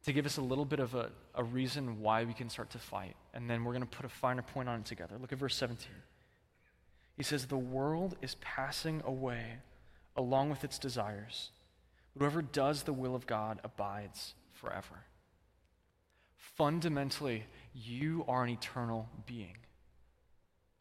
to 0.04 0.12
give 0.12 0.26
us 0.26 0.36
a 0.36 0.42
little 0.42 0.64
bit 0.64 0.78
of 0.78 0.94
a, 0.94 1.10
a 1.34 1.42
reason 1.42 2.00
why 2.00 2.24
we 2.24 2.34
can 2.34 2.50
start 2.50 2.70
to 2.70 2.78
fight. 2.78 3.16
And 3.34 3.48
then 3.48 3.64
we're 3.64 3.72
going 3.72 3.86
to 3.86 3.88
put 3.88 4.06
a 4.06 4.10
finer 4.10 4.42
point 4.42 4.68
on 4.68 4.80
it 4.80 4.84
together. 4.84 5.16
Look 5.20 5.32
at 5.32 5.38
verse 5.38 5.56
17. 5.56 5.88
He 7.20 7.24
says, 7.24 7.44
The 7.44 7.58
world 7.58 8.16
is 8.22 8.36
passing 8.36 9.02
away 9.04 9.58
along 10.16 10.48
with 10.48 10.64
its 10.64 10.78
desires. 10.78 11.50
Whoever 12.16 12.40
does 12.40 12.84
the 12.84 12.94
will 12.94 13.14
of 13.14 13.26
God 13.26 13.60
abides 13.62 14.32
forever. 14.54 15.04
Fundamentally, 16.56 17.44
you 17.74 18.24
are 18.26 18.42
an 18.42 18.48
eternal 18.48 19.06
being. 19.26 19.58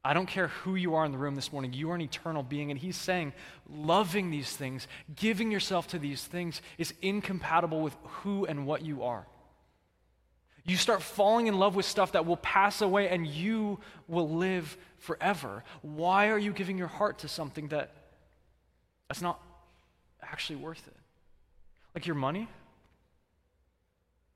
I 0.02 0.14
don't 0.14 0.28
care 0.28 0.48
who 0.48 0.76
you 0.76 0.96
are 0.96 1.04
in 1.04 1.12
the 1.12 1.18
room 1.18 1.36
this 1.36 1.52
morning, 1.52 1.74
you 1.74 1.92
are 1.92 1.96
an 1.96 2.00
eternal 2.00 2.42
being. 2.42 2.72
And 2.72 2.80
he's 2.80 2.96
saying, 2.96 3.34
loving 3.70 4.32
these 4.32 4.56
things, 4.56 4.88
giving 5.18 5.52
yourself 5.52 5.90
to 5.90 6.00
these 6.00 6.24
things, 6.24 6.62
is 6.78 6.94
incompatible 7.02 7.82
with 7.82 7.98
who 8.04 8.46
and 8.46 8.66
what 8.66 8.86
you 8.86 9.04
are. 9.04 9.28
You 10.66 10.78
start 10.78 11.02
falling 11.02 11.48
in 11.48 11.58
love 11.58 11.76
with 11.76 11.86
stuff 11.86 12.12
that 12.12 12.26
will 12.26 12.38
pass 12.38 12.82
away 12.82 13.10
and 13.10 13.26
you 13.26 13.80
will 14.08 14.30
live 14.30 14.78
forever. 14.98 15.64
Why 15.82 16.30
are 16.30 16.38
you 16.38 16.52
giving 16.52 16.78
your 16.78 16.88
heart 16.88 17.20
to 17.20 17.28
something 17.28 17.70
that 17.70 17.92
that's 19.08 19.22
not 19.22 19.42
actually 20.22 20.58
worth 20.58 20.86
it? 20.88 20.96
Like 21.96 22.06
your 22.06 22.16
money? 22.16 22.48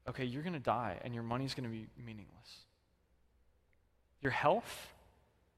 Okay, 0.10 0.26
you're 0.26 0.44
going 0.44 0.54
to 0.54 0.60
die 0.60 1.00
and 1.04 1.14
your 1.14 1.24
money's 1.24 1.54
going 1.54 1.70
to 1.70 1.70
be 1.70 1.88
meaningless. 1.98 2.30
Your 4.22 4.32
health? 4.32 4.88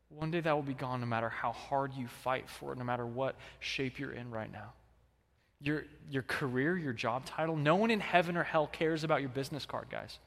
One 0.09 0.31
day 0.31 0.39
that 0.39 0.53
will 0.53 0.61
be 0.61 0.73
gone 0.73 0.99
no 0.99 1.07
matter 1.07 1.29
how 1.29 1.51
hard 1.51 1.93
you 1.93 2.07
fight 2.07 2.49
for 2.49 2.73
it, 2.73 2.77
no 2.77 2.83
matter 2.83 3.05
what 3.05 3.35
shape 3.59 3.99
you're 3.99 4.11
in 4.11 4.29
right 4.29 4.51
now. 4.51 4.73
Your, 5.61 5.85
your 6.09 6.23
career, 6.23 6.77
your 6.77 6.93
job 6.93 7.25
title, 7.25 7.55
no 7.55 7.75
one 7.75 7.89
in 7.89 7.99
heaven 7.99 8.37
or 8.37 8.43
hell 8.43 8.67
cares 8.67 9.03
about 9.03 9.21
your 9.21 9.29
business 9.29 9.65
card, 9.65 9.87
guys. 9.89 10.19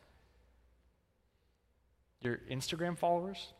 Your 2.22 2.40
Instagram 2.50 2.96
followers? 2.98 3.52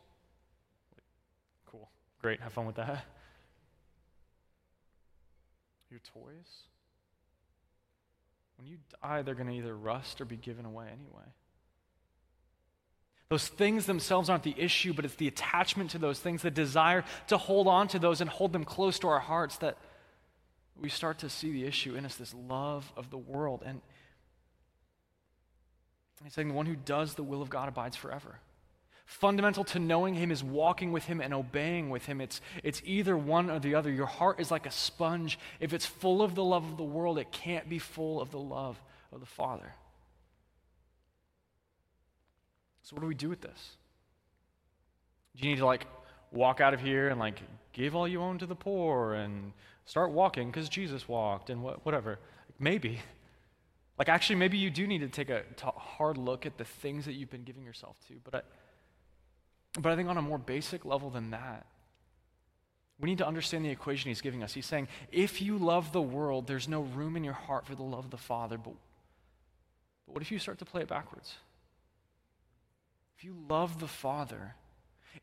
Cool. 1.70 1.88
Great. 2.20 2.40
Have 2.40 2.52
fun 2.52 2.66
with 2.66 2.76
that. 2.76 3.04
Your 5.90 6.00
toys? 6.12 6.64
When 8.56 8.66
you 8.66 8.78
die, 9.02 9.22
they're 9.22 9.34
going 9.34 9.48
to 9.48 9.54
either 9.54 9.76
rust 9.76 10.20
or 10.20 10.24
be 10.24 10.36
given 10.36 10.64
away 10.64 10.86
anyway. 10.86 11.24
Those 13.28 13.46
things 13.46 13.86
themselves 13.86 14.30
aren't 14.30 14.42
the 14.42 14.54
issue, 14.56 14.92
but 14.94 15.04
it's 15.04 15.14
the 15.14 15.28
attachment 15.28 15.90
to 15.90 15.98
those 15.98 16.18
things, 16.18 16.42
the 16.42 16.50
desire 16.50 17.04
to 17.28 17.36
hold 17.36 17.68
on 17.68 17.86
to 17.88 17.98
those 17.98 18.20
and 18.20 18.28
hold 18.28 18.52
them 18.52 18.64
close 18.64 18.98
to 19.00 19.08
our 19.08 19.20
hearts 19.20 19.58
that 19.58 19.76
we 20.80 20.88
start 20.88 21.18
to 21.18 21.28
see 21.28 21.52
the 21.52 21.64
issue 21.64 21.94
in 21.94 22.06
us 22.06 22.16
this 22.16 22.34
love 22.34 22.90
of 22.96 23.10
the 23.10 23.18
world. 23.18 23.62
And 23.64 23.82
he's 26.24 26.32
saying 26.32 26.48
the 26.48 26.54
one 26.54 26.66
who 26.66 26.76
does 26.76 27.14
the 27.14 27.22
will 27.22 27.42
of 27.42 27.50
God 27.50 27.68
abides 27.68 27.96
forever. 27.96 28.40
Fundamental 29.08 29.64
to 29.64 29.78
knowing 29.78 30.12
Him 30.12 30.30
is 30.30 30.44
walking 30.44 30.92
with 30.92 31.06
Him 31.06 31.22
and 31.22 31.32
obeying 31.32 31.88
with 31.88 32.04
Him. 32.04 32.20
It's, 32.20 32.42
it's 32.62 32.82
either 32.84 33.16
one 33.16 33.48
or 33.48 33.58
the 33.58 33.74
other. 33.74 33.90
Your 33.90 34.04
heart 34.04 34.38
is 34.38 34.50
like 34.50 34.66
a 34.66 34.70
sponge. 34.70 35.38
If 35.60 35.72
it's 35.72 35.86
full 35.86 36.20
of 36.20 36.34
the 36.34 36.44
love 36.44 36.62
of 36.70 36.76
the 36.76 36.84
world, 36.84 37.18
it 37.18 37.32
can't 37.32 37.70
be 37.70 37.78
full 37.78 38.20
of 38.20 38.30
the 38.30 38.38
love 38.38 38.78
of 39.10 39.20
the 39.20 39.26
Father. 39.26 39.72
So, 42.82 42.94
what 42.94 43.00
do 43.00 43.06
we 43.06 43.14
do 43.14 43.30
with 43.30 43.40
this? 43.40 43.76
Do 45.36 45.44
you 45.48 45.54
need 45.54 45.60
to 45.60 45.66
like 45.66 45.86
walk 46.30 46.60
out 46.60 46.74
of 46.74 46.80
here 46.82 47.08
and 47.08 47.18
like 47.18 47.40
give 47.72 47.96
all 47.96 48.06
you 48.06 48.20
own 48.20 48.36
to 48.38 48.46
the 48.46 48.54
poor 48.54 49.14
and 49.14 49.54
start 49.86 50.10
walking 50.10 50.50
because 50.50 50.68
Jesus 50.68 51.08
walked 51.08 51.48
and 51.48 51.62
what, 51.62 51.82
whatever? 51.86 52.18
Maybe. 52.58 53.00
Like, 53.98 54.10
actually, 54.10 54.36
maybe 54.36 54.58
you 54.58 54.68
do 54.68 54.86
need 54.86 55.00
to 55.00 55.08
take 55.08 55.30
a 55.30 55.44
hard 55.62 56.18
look 56.18 56.44
at 56.44 56.58
the 56.58 56.64
things 56.66 57.06
that 57.06 57.14
you've 57.14 57.30
been 57.30 57.44
giving 57.44 57.64
yourself 57.64 57.96
to. 58.08 58.14
But 58.22 58.34
I, 58.34 58.40
but 59.74 59.92
I 59.92 59.96
think 59.96 60.08
on 60.08 60.16
a 60.16 60.22
more 60.22 60.38
basic 60.38 60.84
level 60.84 61.10
than 61.10 61.30
that, 61.30 61.66
we 63.00 63.08
need 63.08 63.18
to 63.18 63.26
understand 63.26 63.64
the 63.64 63.70
equation 63.70 64.08
he's 64.08 64.20
giving 64.20 64.42
us. 64.42 64.52
He's 64.52 64.66
saying, 64.66 64.88
if 65.12 65.40
you 65.40 65.56
love 65.56 65.92
the 65.92 66.02
world, 66.02 66.46
there's 66.46 66.68
no 66.68 66.82
room 66.82 67.16
in 67.16 67.22
your 67.22 67.34
heart 67.34 67.66
for 67.66 67.76
the 67.76 67.82
love 67.82 68.06
of 68.06 68.10
the 68.10 68.16
Father. 68.16 68.58
But, 68.58 68.74
but 70.06 70.14
what 70.14 70.22
if 70.22 70.32
you 70.32 70.38
start 70.38 70.58
to 70.58 70.64
play 70.64 70.82
it 70.82 70.88
backwards? 70.88 71.36
if 73.18 73.24
you 73.24 73.34
love 73.48 73.80
the 73.80 73.88
Father, 73.88 74.54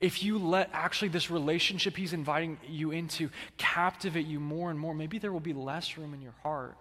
if 0.01 0.21
you 0.21 0.37
let 0.37 0.69
actually 0.73 1.07
this 1.07 1.31
relationship 1.31 1.95
He's 1.95 2.11
inviting 2.11 2.57
you 2.67 2.91
into 2.91 3.29
captivate 3.57 4.25
you 4.25 4.39
more 4.41 4.69
and 4.69 4.77
more, 4.77 4.93
maybe 4.93 5.17
there 5.17 5.31
will 5.31 5.39
be 5.39 5.53
less 5.53 5.97
room 5.97 6.13
in 6.13 6.21
your 6.21 6.35
heart 6.43 6.75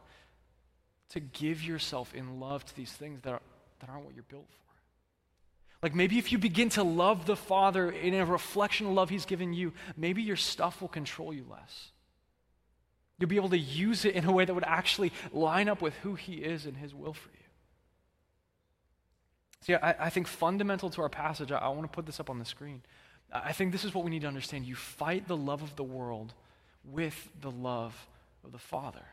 to 1.10 1.20
give 1.20 1.62
yourself 1.62 2.12
in 2.14 2.40
love 2.40 2.64
to 2.64 2.74
these 2.74 2.92
things 2.92 3.20
that, 3.22 3.34
are, 3.34 3.42
that 3.78 3.88
aren't 3.88 4.04
what 4.04 4.14
you're 4.14 4.24
built 4.24 4.48
for. 4.48 4.63
Like 5.84 5.94
maybe 5.94 6.16
if 6.16 6.32
you 6.32 6.38
begin 6.38 6.70
to 6.70 6.82
love 6.82 7.26
the 7.26 7.36
Father 7.36 7.90
in 7.90 8.14
a 8.14 8.24
reflection 8.24 8.86
of 8.86 8.94
love 8.94 9.10
He's 9.10 9.26
given 9.26 9.52
you, 9.52 9.74
maybe 9.98 10.22
your 10.22 10.34
stuff 10.34 10.80
will 10.80 10.88
control 10.88 11.30
you 11.30 11.44
less. 11.50 11.90
You'll 13.18 13.28
be 13.28 13.36
able 13.36 13.50
to 13.50 13.58
use 13.58 14.06
it 14.06 14.14
in 14.14 14.24
a 14.24 14.32
way 14.32 14.46
that 14.46 14.54
would 14.54 14.64
actually 14.64 15.12
line 15.30 15.68
up 15.68 15.82
with 15.82 15.92
who 15.96 16.14
He 16.14 16.36
is 16.36 16.64
and 16.64 16.74
His 16.74 16.94
will 16.94 17.12
for 17.12 17.28
you. 17.28 17.44
See, 19.60 19.74
I, 19.74 20.06
I 20.06 20.08
think 20.08 20.26
fundamental 20.26 20.88
to 20.88 21.02
our 21.02 21.10
passage, 21.10 21.52
I, 21.52 21.58
I 21.58 21.68
want 21.68 21.82
to 21.82 21.94
put 21.94 22.06
this 22.06 22.18
up 22.18 22.30
on 22.30 22.38
the 22.38 22.46
screen. 22.46 22.80
I 23.30 23.52
think 23.52 23.70
this 23.70 23.84
is 23.84 23.92
what 23.92 24.06
we 24.06 24.10
need 24.10 24.22
to 24.22 24.28
understand. 24.28 24.64
You 24.64 24.76
fight 24.76 25.28
the 25.28 25.36
love 25.36 25.60
of 25.60 25.76
the 25.76 25.84
world 25.84 26.32
with 26.82 27.28
the 27.42 27.50
love 27.50 28.06
of 28.42 28.52
the 28.52 28.58
Father. 28.58 29.04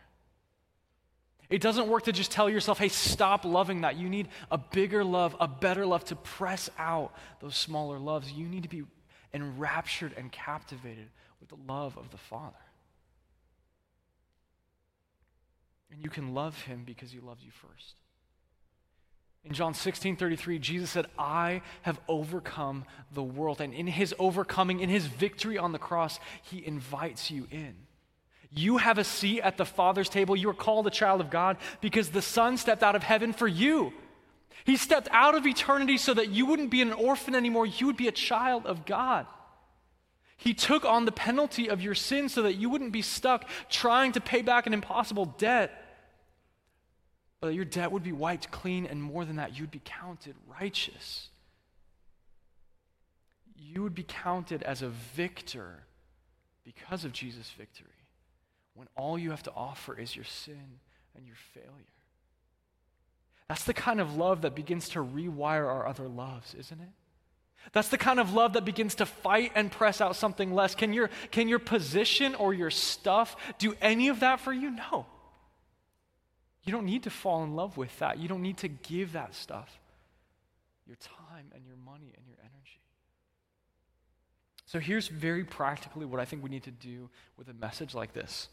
It 1.52 1.62
doesn't 1.62 1.90
work 1.90 2.04
to 2.04 2.14
just 2.14 2.32
tell 2.32 2.50
yourself, 2.50 2.80
hey, 2.80 2.88
stop 2.88 3.44
loving 3.44 3.82
that. 3.82 3.98
You 3.98 4.08
need 4.08 4.30
a 4.50 4.58
bigger 4.58 5.04
love, 5.04 5.36
a 5.38 5.50
better 5.50 5.86
love 5.86 6.06
to 6.06 6.16
press 6.16 6.70
out 6.80 7.14
those 7.42 7.58
smaller 7.58 8.00
loves. 8.00 8.32
You 8.32 8.48
need 8.48 8.64
to 8.64 8.70
be 8.70 8.84
enraptured 9.34 10.14
and 10.16 10.32
captivated 10.32 11.10
with 11.42 11.50
the 11.50 11.58
love 11.68 11.98
of 11.98 12.10
the 12.10 12.18
Father. 12.18 12.56
And 15.92 16.02
you 16.02 16.10
can 16.10 16.34
love 16.34 16.60
him 16.62 16.84
because 16.86 17.12
he 17.12 17.20
loved 17.20 17.44
you 17.44 17.52
first. 17.52 17.96
In 19.44 19.52
John 19.52 19.74
16 19.74 20.16
33, 20.16 20.58
Jesus 20.58 20.90
said, 20.90 21.08
I 21.20 21.64
have 21.82 22.00
overcome 22.08 22.86
the 23.14 23.24
world. 23.24 23.60
And 23.60 23.74
in 23.74 23.88
his 23.88 24.16
overcoming, 24.20 24.80
in 24.80 24.88
his 24.88 25.06
victory 25.06 25.58
on 25.58 25.74
the 25.74 25.80
cross, 25.80 26.18
he 26.44 26.66
invites 26.66 27.30
you 27.30 27.48
in. 27.52 27.76
You 28.54 28.78
have 28.78 28.98
a 28.98 29.04
seat 29.04 29.42
at 29.42 29.58
the 29.58 29.66
Father's 29.66 30.10
table. 30.10 30.36
You 30.36 30.50
are 30.50 30.54
called 30.54 30.86
a 30.88 30.92
child 30.92 31.22
of 31.22 31.30
God 31.30 31.58
because 31.80 32.10
the 32.10 32.22
Son 32.22 32.58
stepped 32.58 32.84
out 32.84 32.96
of 32.96 33.04
heaven 33.04 33.34
for 33.34 33.48
you. 33.48 33.94
He 34.66 34.78
stepped 34.78 35.08
out 35.12 35.36
of 35.36 35.48
eternity 35.48 35.98
so 35.98 36.14
that 36.14 36.30
you 36.30 36.46
wouldn't 36.46 36.70
be 36.70 36.82
an 36.82 36.94
orphan 36.94 37.34
anymore. 37.34 37.66
You 37.66 37.88
would 37.88 37.98
be 37.98 38.08
a 38.08 38.12
child 38.12 38.66
of 38.66 38.86
God. 38.86 39.26
He 40.38 40.54
took 40.54 40.86
on 40.86 41.06
the 41.06 41.12
penalty 41.12 41.70
of 41.70 41.82
your 41.82 41.96
sin 41.96 42.28
so 42.28 42.44
that 42.44 42.56
you 42.56 42.70
wouldn't 42.70 42.92
be 42.92 43.02
stuck 43.02 43.48
trying 43.70 44.12
to 44.14 44.22
pay 44.22 44.42
back 44.42 44.68
an 44.68 44.74
impossible 44.74 45.26
debt 45.26 45.82
but 47.42 47.56
your 47.56 47.66
debt 47.66 47.92
would 47.92 48.04
be 48.04 48.12
wiped 48.12 48.52
clean, 48.52 48.86
and 48.86 49.02
more 49.02 49.26
than 49.26 49.38
that, 49.38 49.58
you'd 49.58 49.72
be 49.72 49.82
counted 49.84 50.36
righteous. 50.60 51.30
You 53.58 53.82
would 53.82 53.96
be 53.96 54.06
counted 54.08 54.62
as 54.62 54.84
a 54.84 54.90
victor 54.90 55.84
because 56.64 57.04
of 57.04 57.12
Jesus' 57.12 57.52
victory, 57.58 57.88
when 58.74 58.88
all 58.96 59.18
you 59.18 59.32
have 59.32 59.44
to 59.44 59.52
offer 59.56 59.98
is 59.98 60.16
your 60.16 60.26
sin 60.26 60.80
and 61.16 61.26
your 61.26 61.36
failure. 61.54 61.70
That's 63.48 63.64
the 63.66 63.74
kind 63.74 64.00
of 64.00 64.16
love 64.16 64.44
that 64.44 64.56
begins 64.56 64.90
to 64.90 65.00
rewire 65.00 65.68
our 65.68 65.86
other 65.88 66.08
loves, 66.08 66.54
isn't 66.54 66.80
it? 66.80 66.90
That's 67.74 67.90
the 67.90 67.98
kind 67.98 68.20
of 68.20 68.34
love 68.34 68.54
that 68.54 68.66
begins 68.66 68.96
to 68.96 69.06
fight 69.06 69.52
and 69.56 69.72
press 69.72 70.02
out 70.02 70.16
something 70.16 70.54
less. 70.54 70.74
Can 70.74 70.94
your, 70.94 71.10
can 71.32 71.48
your 71.48 71.60
position 71.60 72.34
or 72.36 72.54
your 72.54 72.72
stuff 72.72 73.36
do 73.60 73.76
any 73.82 74.08
of 74.08 74.22
that 74.22 74.40
for 74.40 74.52
you? 74.52 74.72
No. 74.72 75.06
You 76.64 76.72
don't 76.72 76.86
need 76.86 77.04
to 77.04 77.10
fall 77.10 77.44
in 77.44 77.56
love 77.56 77.78
with 77.78 77.98
that. 78.00 78.20
You 78.20 78.28
don't 78.28 78.42
need 78.42 78.58
to 78.60 78.68
give 78.68 79.14
that 79.14 79.36
stuff 79.36 79.80
your 80.88 80.96
time 80.96 81.52
and 81.54 81.66
your 81.66 81.76
money 81.76 82.14
and 82.18 82.28
your 82.28 82.38
energy. 82.40 82.82
So 84.66 84.80
here's 84.80 85.08
very 85.08 85.44
practically 85.44 86.06
what 86.06 86.20
I 86.20 86.26
think 86.26 86.44
we 86.44 86.50
need 86.50 86.64
to 86.64 86.72
do 86.72 87.10
with 87.38 87.50
a 87.50 87.54
message 87.54 87.94
like 87.94 88.14
this. 88.14 88.48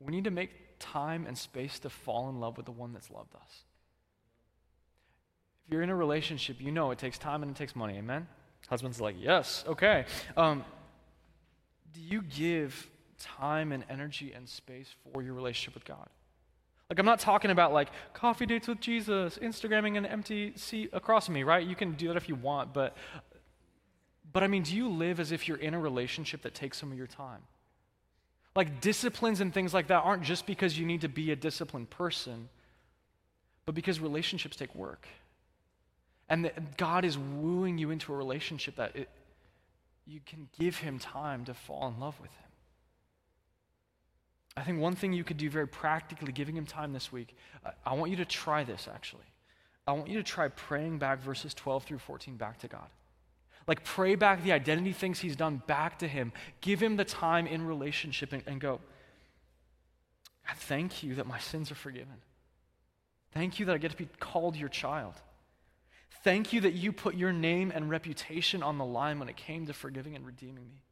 We 0.00 0.12
need 0.12 0.24
to 0.24 0.30
make 0.30 0.50
time 0.78 1.26
and 1.26 1.36
space 1.36 1.78
to 1.80 1.90
fall 1.90 2.28
in 2.28 2.40
love 2.40 2.56
with 2.56 2.66
the 2.66 2.72
one 2.72 2.92
that's 2.92 3.10
loved 3.10 3.34
us. 3.34 3.64
If 5.66 5.72
you're 5.72 5.82
in 5.82 5.90
a 5.90 5.96
relationship, 5.96 6.60
you 6.60 6.70
know 6.70 6.90
it 6.90 6.98
takes 6.98 7.18
time 7.18 7.42
and 7.42 7.50
it 7.50 7.56
takes 7.56 7.76
money. 7.76 7.98
Amen? 7.98 8.26
Husband's 8.68 9.00
like, 9.00 9.16
yes, 9.18 9.64
okay. 9.66 10.04
Um, 10.36 10.64
do 11.92 12.00
you 12.00 12.22
give 12.22 12.88
time 13.18 13.72
and 13.72 13.84
energy 13.90 14.32
and 14.34 14.48
space 14.48 14.94
for 15.12 15.22
your 15.22 15.34
relationship 15.34 15.74
with 15.74 15.84
God? 15.84 16.08
Like, 16.88 16.98
I'm 16.98 17.06
not 17.06 17.20
talking 17.20 17.50
about 17.50 17.72
like 17.72 17.88
coffee 18.14 18.46
dates 18.46 18.66
with 18.66 18.80
Jesus, 18.80 19.38
Instagramming 19.38 19.98
an 19.98 20.06
empty 20.06 20.52
seat 20.56 20.90
across 20.92 21.26
from 21.26 21.34
me, 21.34 21.42
right? 21.42 21.66
You 21.66 21.76
can 21.76 21.92
do 21.92 22.08
that 22.08 22.16
if 22.16 22.28
you 22.28 22.34
want, 22.34 22.72
but, 22.72 22.96
but 24.32 24.42
I 24.42 24.46
mean, 24.46 24.62
do 24.62 24.74
you 24.74 24.88
live 24.88 25.20
as 25.20 25.32
if 25.32 25.48
you're 25.48 25.58
in 25.58 25.74
a 25.74 25.78
relationship 25.78 26.42
that 26.42 26.54
takes 26.54 26.78
some 26.78 26.90
of 26.90 26.96
your 26.96 27.06
time? 27.06 27.42
Like, 28.58 28.80
disciplines 28.80 29.40
and 29.40 29.54
things 29.54 29.72
like 29.72 29.86
that 29.86 30.02
aren't 30.02 30.24
just 30.24 30.44
because 30.44 30.76
you 30.76 30.84
need 30.84 31.02
to 31.02 31.08
be 31.08 31.30
a 31.30 31.36
disciplined 31.36 31.90
person, 31.90 32.48
but 33.66 33.76
because 33.76 34.00
relationships 34.00 34.56
take 34.56 34.74
work. 34.74 35.06
And 36.28 36.50
God 36.76 37.04
is 37.04 37.16
wooing 37.16 37.78
you 37.78 37.92
into 37.92 38.12
a 38.12 38.16
relationship 38.16 38.74
that 38.74 38.96
it, 38.96 39.08
you 40.06 40.18
can 40.26 40.48
give 40.58 40.76
Him 40.78 40.98
time 40.98 41.44
to 41.44 41.54
fall 41.54 41.86
in 41.86 42.00
love 42.00 42.20
with 42.20 42.32
Him. 42.32 42.50
I 44.56 44.62
think 44.62 44.80
one 44.80 44.96
thing 44.96 45.12
you 45.12 45.22
could 45.22 45.36
do 45.36 45.48
very 45.48 45.68
practically, 45.68 46.32
giving 46.32 46.56
him 46.56 46.66
time 46.66 46.92
this 46.92 47.12
week, 47.12 47.36
I 47.86 47.94
want 47.94 48.10
you 48.10 48.16
to 48.16 48.24
try 48.24 48.64
this 48.64 48.88
actually. 48.92 49.30
I 49.86 49.92
want 49.92 50.08
you 50.08 50.18
to 50.18 50.24
try 50.24 50.48
praying 50.48 50.98
back 50.98 51.20
verses 51.20 51.54
12 51.54 51.84
through 51.84 51.98
14 51.98 52.36
back 52.36 52.58
to 52.58 52.66
God. 52.66 52.88
Like, 53.68 53.84
pray 53.84 54.14
back 54.14 54.42
the 54.42 54.52
identity 54.52 54.92
things 54.92 55.20
he's 55.20 55.36
done 55.36 55.62
back 55.66 55.98
to 55.98 56.08
him. 56.08 56.32
Give 56.62 56.82
him 56.82 56.96
the 56.96 57.04
time 57.04 57.46
in 57.46 57.66
relationship 57.66 58.32
and, 58.32 58.42
and 58.46 58.60
go, 58.60 58.80
God, 60.46 60.56
thank 60.56 61.02
you 61.02 61.16
that 61.16 61.26
my 61.26 61.38
sins 61.38 61.70
are 61.70 61.76
forgiven. 61.76 62.16
Thank 63.32 63.60
you 63.60 63.66
that 63.66 63.74
I 63.74 63.78
get 63.78 63.90
to 63.90 63.96
be 63.96 64.08
called 64.18 64.56
your 64.56 64.70
child. 64.70 65.14
Thank 66.24 66.54
you 66.54 66.62
that 66.62 66.72
you 66.72 66.92
put 66.92 67.14
your 67.14 67.32
name 67.32 67.70
and 67.74 67.90
reputation 67.90 68.62
on 68.62 68.78
the 68.78 68.84
line 68.86 69.18
when 69.18 69.28
it 69.28 69.36
came 69.36 69.66
to 69.66 69.74
forgiving 69.74 70.16
and 70.16 70.24
redeeming 70.24 70.64
me. 70.64 70.82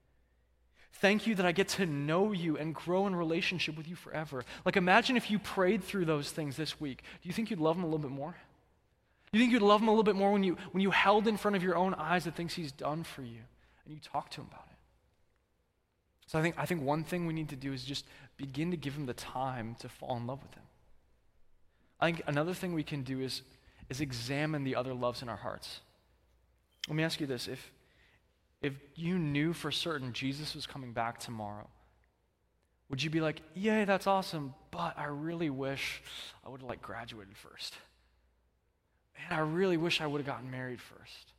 Thank 0.93 1.27
you 1.27 1.35
that 1.35 1.47
I 1.47 1.53
get 1.53 1.69
to 1.69 1.87
know 1.87 2.33
you 2.33 2.57
and 2.59 2.75
grow 2.75 3.07
in 3.07 3.17
relationship 3.17 3.77
with 3.77 3.89
you 3.89 3.97
forever. 3.97 4.45
Like, 4.65 4.77
imagine 4.77 5.17
if 5.17 5.31
you 5.31 5.39
prayed 5.39 5.83
through 5.83 6.05
those 6.05 6.31
things 6.31 6.57
this 6.57 6.79
week. 6.81 7.03
Do 7.23 7.29
you 7.29 7.33
think 7.33 7.51
you'd 7.51 7.59
love 7.59 7.77
him 7.77 7.85
a 7.85 7.87
little 7.87 7.99
bit 7.99 8.11
more? 8.11 8.37
You 9.33 9.41
think 9.41 9.53
you'd 9.53 9.63
love 9.63 9.83
him 9.83 9.89
a 9.89 9.91
little 9.91 10.05
bit 10.05 10.17
more 10.17 10.33
when 10.33 10.43
you, 10.43 10.57
when 10.73 10.83
you 10.83 10.91
held 10.91 11.27
in 11.27 11.37
front 11.37 11.57
of 11.57 11.63
your 11.63 11.77
own 11.77 11.95
eyes 11.95 12.25
the 12.25 12.31
things 12.31 12.55
he's 12.55 12.73
done 12.73 13.03
for 13.03 13.23
you 13.23 13.41
and 13.85 13.95
you 13.95 14.01
talked 14.01 14.33
to 14.35 14.41
him 14.41 14.47
about 14.51 14.67
it? 14.71 14.77
So 16.27 16.39
I 16.39 16.43
think, 16.43 16.55
I 16.59 16.67
think 16.67 16.83
one 16.83 17.05
thing 17.05 17.27
we 17.27 17.35
need 17.35 17.51
to 17.51 17.57
do 17.57 17.73
is 17.73 17.85
just 17.85 18.05
begin 18.37 18.71
to 18.71 18.77
give 18.77 18.95
him 18.95 19.07
the 19.07 19.15
time 19.15 19.77
to 19.81 19.89
fall 19.89 20.17
in 20.17 20.27
love 20.27 20.43
with 20.43 20.55
him. 20.55 20.63
I 22.01 22.07
think 22.07 22.23
another 22.27 22.53
thing 22.53 22.73
we 22.73 22.83
can 22.83 23.03
do 23.03 23.21
is, 23.21 23.43
is 23.89 24.01
examine 24.01 24.65
the 24.65 24.77
other 24.77 24.93
loves 24.93 25.23
in 25.23 25.29
our 25.29 25.37
hearts. 25.37 25.81
Let 26.89 26.97
me 26.97 27.05
ask 27.05 27.21
you 27.21 27.27
this. 27.27 27.49
If, 27.49 27.73
if 28.61 28.75
you 28.95 29.19
knew 29.19 29.53
for 29.53 29.71
certain 29.71 30.13
Jesus 30.13 30.55
was 30.55 30.67
coming 30.67 30.93
back 30.93 31.19
tomorrow, 31.19 31.69
would 32.89 33.03
you 33.03 33.11
be 33.11 33.21
like, 33.21 33.41
yay, 33.55 33.85
that's 33.85 34.07
awesome, 34.07 34.55
but 34.71 34.97
I 34.97 35.05
really 35.05 35.51
wish 35.51 36.03
I 36.45 36.49
would 36.49 36.61
have 36.61 36.69
like 36.69 36.83
graduated 36.83 37.37
first. 37.37 37.75
And 39.25 39.39
I 39.39 39.41
really 39.41 39.77
wish 39.77 40.01
I 40.01 40.07
would 40.07 40.19
have 40.19 40.27
gotten 40.27 40.51
married 40.51 40.81
first. 40.81 41.33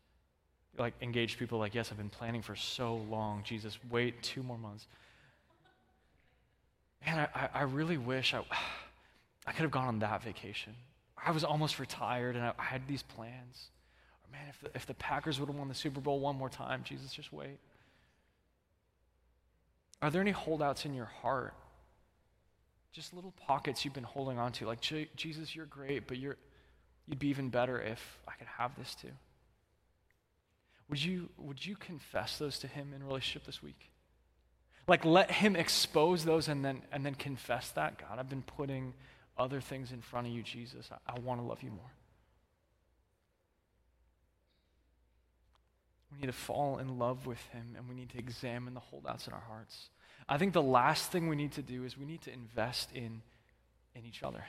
Like 0.78 0.93
engaged 1.01 1.39
people 1.39 1.57
like, 1.59 1.73
yes, 1.73 1.89
I've 1.91 1.97
been 1.97 2.09
planning 2.09 2.41
for 2.41 2.55
so 2.55 2.97
long. 3.09 3.43
Jesus, 3.43 3.78
wait 3.89 4.21
two 4.21 4.43
more 4.43 4.57
months. 4.57 4.86
Man, 7.05 7.28
I, 7.34 7.49
I 7.53 7.61
really 7.63 7.97
wish 7.97 8.34
I, 8.34 8.41
I 9.47 9.51
could 9.51 9.61
have 9.61 9.71
gone 9.71 9.88
on 9.88 9.99
that 9.99 10.23
vacation. 10.23 10.73
I 11.23 11.32
was 11.32 11.43
almost 11.43 11.80
retired 11.80 12.36
and 12.36 12.45
I, 12.45 12.53
I 12.59 12.63
had 12.63 12.88
these 12.88 13.03
plans 13.03 13.69
man, 14.32 14.47
if 14.49 14.61
the, 14.61 14.69
if 14.75 14.86
the 14.86 14.93
Packers 14.93 15.39
would 15.39 15.47
have 15.47 15.55
won 15.55 15.67
the 15.67 15.73
Super 15.73 15.99
Bowl 15.99 16.19
one 16.19 16.36
more 16.36 16.49
time, 16.49 16.84
Jesus, 16.84 17.13
just 17.13 17.32
wait. 17.34 17.59
Are 20.01 20.11
there 20.11 20.21
any 20.21 20.32
holdouts 20.32 20.86
in 20.86 20.93
your 20.93 21.05
heart? 21.05 21.53
Just 22.91 23.13
little 23.13 23.34
pockets 23.45 23.84
you've 23.84 23.93
been 23.93 24.03
holding 24.03 24.38
on 24.38 24.51
to, 24.53 24.65
like, 24.65 24.82
Jesus, 24.82 25.55
you're 25.55 25.65
great, 25.65 26.07
but 26.07 26.17
you're, 26.17 26.38
you'd 27.08 27.20
be 27.20 27.30
even 27.30 27.49
better 27.49 27.80
if 27.82 28.20
I 28.28 28.34
could 28.34 28.47
have 28.58 28.76
this 28.78 28.95
too. 28.95 29.12
Would 30.89 31.03
you, 31.03 31.30
would 31.38 31.66
you 31.66 31.76
confess 31.76 32.38
those 32.38 32.60
to 32.60 32.68
him 32.68 32.93
in 32.95 33.03
relationship 33.03 33.45
this 33.45 33.62
week? 33.62 33.91
Like, 34.88 35.03
let 35.03 35.32
him 35.32 35.55
expose 35.55 36.24
those 36.24 36.47
and 36.47 36.64
then, 36.64 36.82
and 36.93 37.05
then 37.05 37.16
confess 37.16 37.72
that. 37.72 37.97
God, 37.97 38.20
I've 38.20 38.30
been 38.30 38.41
putting 38.43 38.93
other 39.38 39.60
things 39.60 39.91
in 39.91 40.01
front 40.01 40.28
of 40.28 40.34
you, 40.34 40.43
Jesus. 40.43 40.89
I, 40.91 41.16
I 41.16 41.20
want 41.20 41.41
to 41.41 41.45
love 41.45 41.62
you 41.62 41.72
more. 41.72 41.91
We 46.12 46.20
need 46.20 46.28
to 46.28 46.34
fall 46.34 46.78
in 46.78 46.97
love 46.97 47.26
with 47.28 47.41
Him 47.47 47.76
and 47.78 47.89
we 47.89 47.95
need 47.95 48.10
to 48.12 48.18
examine 48.18 48.74
the 48.74 48.80
holdouts 48.80 49.28
in 49.28 49.34
our 49.34 49.43
hearts. 49.47 49.89
I 50.30 50.38
think 50.38 50.53
the 50.53 50.62
last 50.62 51.12
thing 51.12 51.28
we 51.28 51.36
need 51.36 51.51
to 51.53 51.62
do 51.62 51.84
is 51.84 51.97
we 51.97 52.05
need 52.05 52.22
to 52.24 52.34
invest 52.34 52.91
in, 52.93 53.22
in 53.93 54.05
each 54.05 54.24
other. 54.24 54.45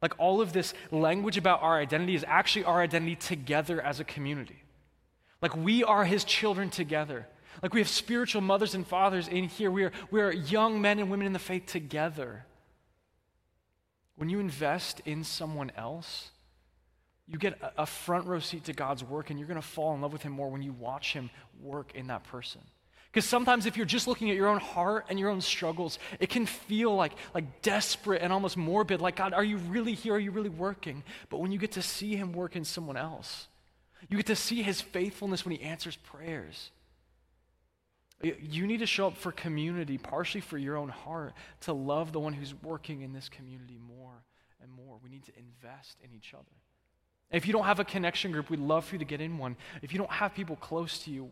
Like 0.00 0.14
all 0.18 0.40
of 0.40 0.52
this 0.52 0.74
language 0.90 1.36
about 1.36 1.62
our 1.62 1.78
identity 1.78 2.14
is 2.14 2.24
actually 2.28 2.64
our 2.64 2.80
identity 2.80 3.16
together 3.16 3.80
as 3.80 4.00
a 4.00 4.04
community. 4.04 4.62
Like 5.42 5.56
we 5.56 5.82
are 5.84 6.04
his 6.04 6.24
children 6.24 6.70
together. 6.70 7.26
Like 7.62 7.74
we 7.74 7.80
have 7.80 7.88
spiritual 7.88 8.40
mothers 8.40 8.74
and 8.74 8.86
fathers 8.86 9.28
in 9.28 9.44
here. 9.44 9.70
We 9.70 9.84
are, 9.84 9.92
we 10.10 10.20
are 10.20 10.32
young 10.32 10.80
men 10.80 10.98
and 10.98 11.10
women 11.10 11.26
in 11.26 11.32
the 11.32 11.38
faith 11.38 11.66
together. 11.66 12.44
When 14.16 14.28
you 14.28 14.40
invest 14.40 15.00
in 15.04 15.24
someone 15.24 15.72
else, 15.76 16.30
you 17.26 17.38
get 17.38 17.58
a 17.76 17.86
front 17.86 18.26
row 18.26 18.38
seat 18.38 18.64
to 18.64 18.72
God's 18.72 19.04
work, 19.04 19.30
and 19.30 19.38
you're 19.38 19.46
going 19.46 19.60
to 19.60 19.66
fall 19.66 19.94
in 19.94 20.00
love 20.00 20.12
with 20.12 20.22
Him 20.22 20.32
more 20.32 20.48
when 20.48 20.62
you 20.62 20.72
watch 20.72 21.12
Him 21.12 21.30
work 21.60 21.92
in 21.94 22.06
that 22.06 22.24
person. 22.24 22.62
Because 23.10 23.24
sometimes 23.24 23.64
if 23.64 23.76
you're 23.76 23.86
just 23.86 24.06
looking 24.06 24.30
at 24.30 24.36
your 24.36 24.48
own 24.48 24.60
heart 24.60 25.06
and 25.08 25.18
your 25.18 25.30
own 25.30 25.40
struggles, 25.40 25.98
it 26.20 26.28
can 26.28 26.44
feel 26.44 26.94
like, 26.94 27.12
like 27.34 27.62
desperate 27.62 28.20
and 28.20 28.32
almost 28.32 28.56
morbid, 28.56 29.00
like, 29.00 29.16
God, 29.16 29.32
are 29.32 29.44
you 29.44 29.56
really 29.56 29.94
here? 29.94 30.14
Are 30.14 30.18
you 30.18 30.30
really 30.30 30.50
working? 30.50 31.02
But 31.30 31.38
when 31.38 31.50
you 31.50 31.58
get 31.58 31.72
to 31.72 31.82
see 31.82 32.16
Him 32.16 32.32
work 32.32 32.54
in 32.54 32.64
someone 32.64 32.98
else, 32.98 33.48
you 34.08 34.16
get 34.18 34.26
to 34.26 34.36
see 34.36 34.62
His 34.62 34.80
faithfulness 34.80 35.44
when 35.44 35.56
He 35.56 35.62
answers 35.62 35.96
prayers. 35.96 36.70
You 38.22 38.66
need 38.66 38.80
to 38.80 38.86
show 38.86 39.06
up 39.06 39.16
for 39.16 39.32
community, 39.32 39.96
partially 39.96 40.40
for 40.40 40.58
your 40.58 40.76
own 40.76 40.88
heart, 40.88 41.32
to 41.62 41.72
love 41.72 42.12
the 42.12 42.20
one 42.20 42.34
who's 42.34 42.54
working 42.62 43.02
in 43.02 43.12
this 43.12 43.28
community 43.28 43.78
more 43.78 44.22
and 44.60 44.70
more. 44.70 44.98
We 45.02 45.08
need 45.08 45.24
to 45.26 45.32
invest 45.38 45.96
in 46.02 46.10
each 46.14 46.34
other. 46.34 46.44
If 47.30 47.46
you 47.46 47.52
don't 47.52 47.64
have 47.64 47.78
a 47.78 47.84
connection 47.84 48.32
group, 48.32 48.50
we'd 48.50 48.60
love 48.60 48.84
for 48.84 48.96
you 48.96 48.98
to 48.98 49.04
get 49.04 49.20
in 49.20 49.38
one. 49.38 49.56
If 49.82 49.92
you 49.92 49.98
don't 49.98 50.10
have 50.10 50.34
people 50.34 50.56
close 50.56 50.98
to 51.00 51.10
you, 51.10 51.30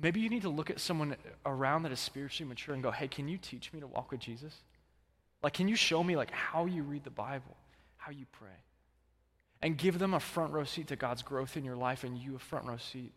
maybe 0.00 0.20
you 0.20 0.28
need 0.28 0.42
to 0.42 0.48
look 0.48 0.70
at 0.70 0.80
someone 0.80 1.16
around 1.44 1.82
that 1.82 1.92
is 1.92 2.00
spiritually 2.00 2.48
mature 2.48 2.74
and 2.74 2.82
go, 2.82 2.90
hey, 2.90 3.08
can 3.08 3.28
you 3.28 3.38
teach 3.38 3.72
me 3.72 3.80
to 3.80 3.86
walk 3.86 4.10
with 4.10 4.20
Jesus? 4.20 4.54
Like, 5.42 5.54
can 5.54 5.68
you 5.68 5.76
show 5.76 6.02
me 6.02 6.16
like 6.16 6.30
how 6.30 6.66
you 6.66 6.82
read 6.82 7.04
the 7.04 7.10
Bible, 7.10 7.56
how 7.96 8.12
you 8.12 8.26
pray? 8.32 8.48
And 9.62 9.76
give 9.76 9.98
them 9.98 10.14
a 10.14 10.20
front 10.20 10.52
row 10.52 10.64
seat 10.64 10.88
to 10.88 10.96
God's 10.96 11.22
growth 11.22 11.56
in 11.56 11.64
your 11.64 11.76
life 11.76 12.04
and 12.04 12.16
you 12.16 12.34
a 12.36 12.38
front 12.38 12.66
row 12.66 12.76
seat 12.76 13.12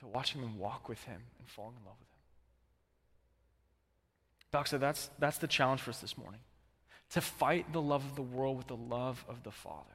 to 0.00 0.06
watching 0.06 0.40
them 0.40 0.58
walk 0.58 0.88
with 0.88 1.02
him 1.04 1.20
and 1.38 1.48
falling 1.48 1.76
in 1.78 1.84
love 1.84 1.96
with 1.98 2.08
him. 4.72 4.78
Doxa 4.78 4.80
that's, 4.80 5.10
that's 5.18 5.38
the 5.38 5.46
challenge 5.46 5.80
for 5.80 5.90
us 5.90 6.00
this 6.00 6.18
morning 6.18 6.40
to 7.10 7.20
fight 7.20 7.72
the 7.72 7.80
love 7.80 8.04
of 8.04 8.16
the 8.16 8.22
world 8.22 8.56
with 8.56 8.66
the 8.68 8.76
love 8.76 9.24
of 9.28 9.42
the 9.42 9.50
Father. 9.50 9.86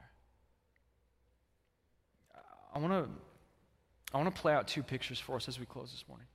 I 2.74 2.78
want 2.78 2.92
to 2.92 3.08
I 4.12 4.18
want 4.18 4.34
to 4.34 4.40
play 4.40 4.52
out 4.52 4.68
two 4.68 4.82
pictures 4.82 5.18
for 5.18 5.36
us 5.36 5.48
as 5.48 5.58
we 5.58 5.66
close 5.66 5.90
this 5.90 6.04
morning. 6.08 6.26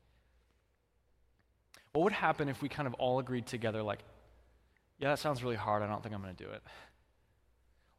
What 1.93 2.03
would 2.03 2.13
happen 2.13 2.49
if 2.49 2.61
we 2.61 2.69
kind 2.69 2.87
of 2.87 2.93
all 2.95 3.19
agreed 3.19 3.45
together, 3.45 3.83
like, 3.83 3.99
yeah, 4.99 5.09
that 5.09 5.19
sounds 5.19 5.43
really 5.43 5.55
hard. 5.55 5.83
I 5.83 5.87
don't 5.87 6.01
think 6.03 6.13
I'm 6.13 6.21
going 6.21 6.35
to 6.35 6.43
do 6.43 6.49
it. 6.49 6.61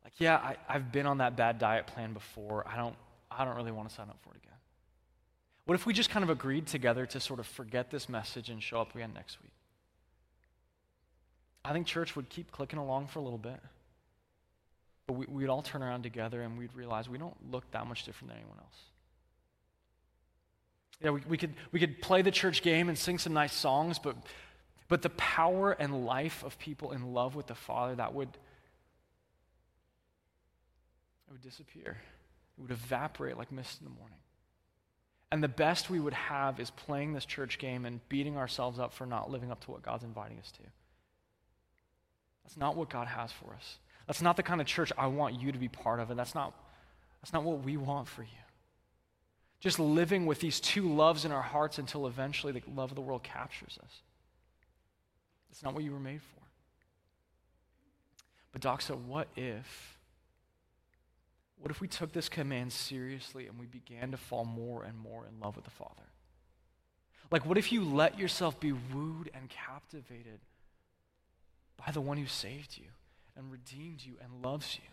Like, 0.05 0.15
yeah, 0.19 0.37
I, 0.37 0.57
I've 0.69 0.93
been 0.93 1.07
on 1.07 1.19
that 1.19 1.37
bad 1.37 1.59
diet 1.59 1.87
plan 1.87 2.13
before. 2.13 2.67
I 2.67 2.77
don't, 2.77 2.95
I 3.31 3.45
don't 3.45 3.57
really 3.57 3.73
want 3.73 3.89
to 3.89 3.95
sign 3.95 4.09
up 4.09 4.19
for 4.23 4.31
it 4.31 4.39
again. 4.43 4.57
What 5.65 5.75
if 5.75 5.87
we 5.87 5.93
just 5.93 6.11
kind 6.11 6.25
of 6.25 6.31
agreed 6.31 6.67
together 6.67 7.07
to 7.07 7.21
sort 7.21 7.39
of 7.39 7.47
forget 7.47 7.91
this 7.91 8.09
message 8.09 8.51
and 8.51 8.63
show 8.63 8.81
up 8.81 8.95
again 8.95 9.13
next 9.15 9.43
week? 9.43 9.53
I 11.65 11.73
think 11.73 11.87
church 11.87 12.17
would 12.17 12.29
keep 12.29 12.51
clicking 12.51 12.79
along 12.79 13.09
for 13.09 13.21
a 13.21 13.23
little 13.23 13.39
bit. 13.39 13.61
But 15.07 15.15
we, 15.15 15.27
would 15.27 15.49
all 15.49 15.63
turn 15.63 15.83
around 15.83 16.03
together 16.03 16.43
and 16.43 16.59
we'd 16.59 16.75
realize 16.75 17.09
we 17.09 17.19
don't 17.19 17.37
look 17.51 17.71
that 17.73 17.87
much 17.87 18.05
different 18.05 18.31
than 18.31 18.39
anyone 18.39 18.59
else. 18.59 18.77
Yeah, 21.03 21.11
we, 21.11 21.23
we, 21.29 21.37
could, 21.37 21.55
we 21.73 21.81
could 21.81 22.01
play 22.01 22.23
the 22.23 22.31
church 22.31 22.63
game 22.63 22.89
and 22.89 22.97
sing 22.97 23.19
some 23.19 23.33
nice 23.33 23.53
songs, 23.53 23.99
but, 23.99 24.17
but 24.89 25.03
the 25.03 25.11
power 25.11 25.73
and 25.73 26.07
life 26.07 26.45
of 26.45 26.59
people 26.59 26.93
in 26.93 27.13
love 27.13 27.35
with 27.35 27.47
the 27.49 27.55
Father, 27.55 27.95
that 27.97 28.15
would, 28.15 28.29
it 31.29 31.33
would 31.33 31.43
disappear. 31.43 31.99
It 32.59 32.61
would 32.61 32.71
evaporate 32.71 33.37
like 33.37 33.51
mist 33.51 33.81
in 33.81 33.85
the 33.85 33.95
morning. 33.99 34.19
And 35.33 35.43
the 35.43 35.49
best 35.49 35.89
we 35.89 35.99
would 35.99 36.13
have 36.13 36.61
is 36.61 36.71
playing 36.71 37.15
this 37.15 37.25
church 37.25 37.59
game 37.59 37.87
and 37.87 38.07
beating 38.09 38.37
ourselves 38.37 38.79
up 38.79 38.93
for 38.93 39.07
not 39.07 39.31
living 39.31 39.51
up 39.51 39.65
to 39.65 39.71
what 39.71 39.83
God's 39.83 40.05
inviting 40.05 40.39
us 40.39 40.53
to. 40.53 40.63
That's 42.45 42.57
not 42.57 42.77
what 42.77 42.91
God 42.91 43.09
has 43.09 43.33
for 43.33 43.55
us. 43.55 43.79
That's 44.07 44.21
not 44.21 44.37
the 44.37 44.43
kind 44.43 44.61
of 44.61 44.67
church 44.67 44.93
I 44.99 45.07
want 45.07 45.41
you 45.41 45.51
to 45.53 45.59
be 45.59 45.69
part 45.69 46.01
of, 46.01 46.11
and 46.11 46.19
that's 46.19 46.35
not, 46.35 46.53
that's 47.23 47.33
not 47.33 47.45
what 47.45 47.65
we 47.65 47.77
want 47.77 48.09
for 48.09 48.23
you. 48.23 48.29
Just 49.63 49.79
living 49.79 50.27
with 50.27 50.41
these 50.41 50.59
two 50.59 50.93
loves 50.93 51.25
in 51.25 51.31
our 51.31 51.41
hearts 51.41 51.79
until 51.79 52.09
eventually 52.09 52.53
the 52.53 52.63
love 52.75 52.91
of 52.91 52.97
the 52.97 53.01
world 53.01 53.23
captures 53.23 53.79
us. 53.81 54.03
It's 55.53 55.63
not 55.63 55.73
what 55.73 55.85
you 55.85 55.93
were 55.93 56.01
made 56.01 56.21
for. 56.21 56.43
But, 58.53 58.83
so 58.83 58.97
what 58.97 59.29
if 59.37 59.99
what 61.61 61.71
if 61.71 61.81
we 61.81 61.87
took 61.87 62.13
this 62.13 62.29
command 62.29 62.73
seriously 62.73 63.47
and 63.47 63.57
we 63.57 63.67
began 63.67 64.11
to 64.11 64.17
fall 64.17 64.45
more 64.45 64.83
and 64.83 64.99
more 64.99 65.25
in 65.27 65.39
love 65.41 65.55
with 65.55 65.65
the 65.65 65.71
Father? 65.71 66.03
Like, 67.31 67.47
what 67.47 67.57
if 67.57 67.71
you 67.71 67.85
let 67.85 68.19
yourself 68.19 68.59
be 68.59 68.73
wooed 68.73 69.31
and 69.33 69.49
captivated 69.49 70.41
by 71.77 71.93
the 71.93 72.01
one 72.01 72.17
who 72.19 72.27
saved 72.27 72.79
you 72.79 72.89
and 73.37 73.53
redeemed 73.53 74.03
you 74.05 74.15
and 74.21 74.45
loves 74.45 74.77
you? 74.77 74.89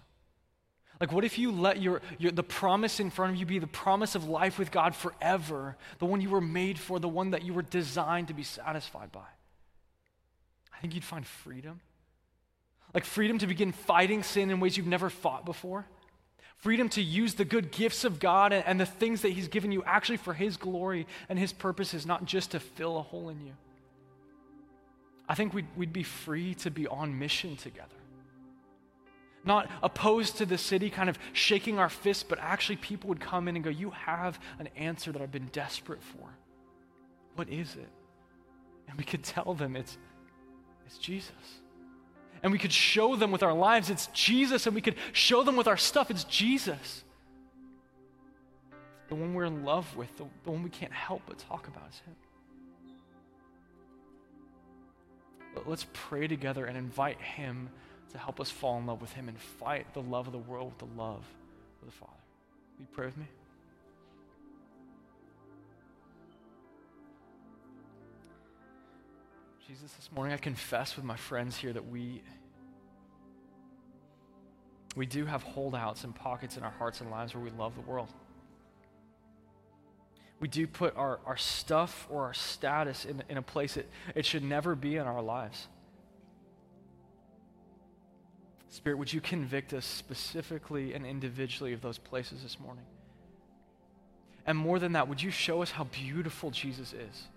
Like, 0.99 1.11
what 1.13 1.23
if 1.23 1.37
you 1.37 1.51
let 1.51 1.81
your, 1.81 2.01
your, 2.17 2.31
the 2.31 2.43
promise 2.43 2.99
in 2.99 3.09
front 3.09 3.33
of 3.33 3.39
you 3.39 3.45
be 3.45 3.59
the 3.59 3.67
promise 3.67 4.15
of 4.15 4.27
life 4.27 4.59
with 4.59 4.69
God 4.69 4.95
forever, 4.95 5.77
the 5.99 6.05
one 6.05 6.19
you 6.19 6.29
were 6.29 6.41
made 6.41 6.77
for, 6.77 6.99
the 6.99 7.07
one 7.07 7.31
that 7.31 7.43
you 7.43 7.53
were 7.53 7.61
designed 7.61 8.27
to 8.27 8.33
be 8.33 8.43
satisfied 8.43 9.11
by? 9.11 9.27
I 10.75 10.81
think 10.81 10.95
you'd 10.95 11.03
find 11.03 11.25
freedom. 11.25 11.79
Like, 12.93 13.05
freedom 13.05 13.37
to 13.39 13.47
begin 13.47 13.71
fighting 13.71 14.23
sin 14.23 14.51
in 14.51 14.59
ways 14.59 14.75
you've 14.75 14.87
never 14.87 15.09
fought 15.09 15.45
before 15.45 15.85
freedom 16.59 16.89
to 16.89 17.01
use 17.01 17.35
the 17.35 17.45
good 17.45 17.71
gifts 17.71 18.03
of 18.03 18.19
God 18.19 18.53
and, 18.53 18.65
and, 18.65 18.79
the 18.79 18.85
things 18.85 19.21
that 19.21 19.29
He's 19.29 19.47
given 19.47 19.71
you 19.71 19.83
actually 19.85 20.17
for 20.17 20.33
His 20.33 20.57
glory 20.57 21.07
and 21.27 21.39
His 21.39 21.53
purposes, 21.53 22.05
not 22.05 22.25
just 22.25 22.51
to 22.51 22.59
fill 22.59 22.97
a 22.97 23.01
hole 23.01 23.29
in 23.29 23.39
you. 23.45 23.53
I 25.27 25.35
think 25.35 25.53
we'd, 25.53 25.67
we'd 25.75 25.93
be 25.93 26.03
free 26.03 26.53
to 26.55 26.71
be 26.71 26.87
on 26.87 27.17
mission 27.17 27.55
together. 27.55 27.87
Not 29.45 29.69
opposed 29.81 30.37
to 30.37 30.45
the 30.45 30.57
city, 30.57 30.89
kind 30.89 31.09
of 31.09 31.17
shaking 31.33 31.79
our 31.79 31.89
fists, 31.89 32.23
but 32.23 32.39
actually 32.39 32.75
people 32.75 33.07
would 33.09 33.21
come 33.21 33.47
in 33.47 33.55
and 33.55 33.63
go, 33.63 33.69
You 33.69 33.91
have 33.91 34.39
an 34.59 34.69
answer 34.75 35.11
that 35.11 35.21
I've 35.21 35.31
been 35.31 35.49
desperate 35.51 36.03
for. 36.03 36.29
What 37.35 37.49
is 37.49 37.75
it? 37.75 37.89
And 38.87 38.97
we 38.97 39.03
could 39.03 39.23
tell 39.23 39.53
them 39.53 39.75
it's, 39.75 39.97
it's 40.85 40.97
Jesus 40.97 41.59
and 42.41 42.51
we 42.51 42.59
could 42.59 42.71
show 42.71 43.15
them 43.15 43.31
with 43.31 43.43
our 43.43 43.53
lives 43.53 43.89
it's 43.89 44.07
Jesus, 44.07 44.65
and 44.65 44.75
we 44.75 44.81
could 44.81 44.95
show 45.11 45.43
them 45.43 45.55
with 45.55 45.67
our 45.67 45.77
stuff 45.77 46.09
it's 46.11 46.23
Jesus. 46.23 47.03
The 49.09 49.15
one 49.15 49.33
we're 49.33 49.45
in 49.45 49.63
love 49.65 49.95
with, 49.97 50.15
the, 50.17 50.25
the 50.43 50.51
one 50.51 50.63
we 50.63 50.69
can't 50.69 50.93
help 50.93 51.23
but 51.25 51.39
talk 51.39 51.67
about 51.67 51.89
is 51.89 52.01
Him. 52.05 52.15
Let's 55.65 55.87
pray 55.93 56.27
together 56.27 56.65
and 56.65 56.77
invite 56.77 57.19
Him 57.19 57.69
to 58.11 58.17
help 58.17 58.39
us 58.39 58.49
fall 58.49 58.77
in 58.77 58.85
love 58.85 59.01
with 59.01 59.13
Him 59.13 59.27
and 59.27 59.39
fight 59.39 59.93
the 59.93 60.01
love 60.01 60.27
of 60.27 60.33
the 60.33 60.39
world 60.39 60.73
with 60.79 60.89
the 60.89 60.97
love 61.01 61.23
of 61.81 61.85
the 61.85 61.91
Father. 61.91 62.13
Will 62.77 62.83
you 62.83 62.87
pray 62.91 63.05
with 63.05 63.17
me? 63.17 63.25
Jesus, 69.67 69.91
this 69.91 70.09
morning 70.11 70.33
I 70.33 70.37
confess 70.37 70.95
with 70.95 71.05
my 71.05 71.15
friends 71.15 71.55
here 71.55 71.71
that 71.73 71.87
we 71.87 72.23
we 74.95 75.05
do 75.05 75.25
have 75.25 75.43
holdouts 75.43 76.03
and 76.03 76.15
pockets 76.15 76.57
in 76.57 76.63
our 76.63 76.71
hearts 76.71 77.01
and 77.01 77.11
lives 77.11 77.35
where 77.35 77.43
we 77.43 77.51
love 77.51 77.75
the 77.75 77.81
world. 77.81 78.09
We 80.39 80.47
do 80.47 80.65
put 80.67 80.95
our, 80.97 81.19
our 81.25 81.37
stuff 81.37 82.07
or 82.09 82.23
our 82.23 82.33
status 82.33 83.05
in, 83.05 83.23
in 83.29 83.37
a 83.37 83.41
place 83.41 83.75
that 83.75 83.87
it 84.15 84.25
should 84.25 84.43
never 84.43 84.73
be 84.73 84.95
in 84.95 85.05
our 85.05 85.21
lives. 85.21 85.67
Spirit, 88.69 88.97
would 88.97 89.11
you 89.11 89.21
convict 89.21 89.73
us 89.73 89.85
specifically 89.85 90.93
and 90.93 91.05
individually 91.05 91.73
of 91.73 91.81
those 91.81 91.97
places 91.97 92.43
this 92.43 92.59
morning? 92.59 92.85
And 94.45 94.57
more 94.57 94.79
than 94.79 94.93
that, 94.93 95.07
would 95.07 95.21
you 95.21 95.31
show 95.31 95.61
us 95.61 95.71
how 95.71 95.85
beautiful 95.85 96.51
Jesus 96.51 96.93
is? 96.93 97.27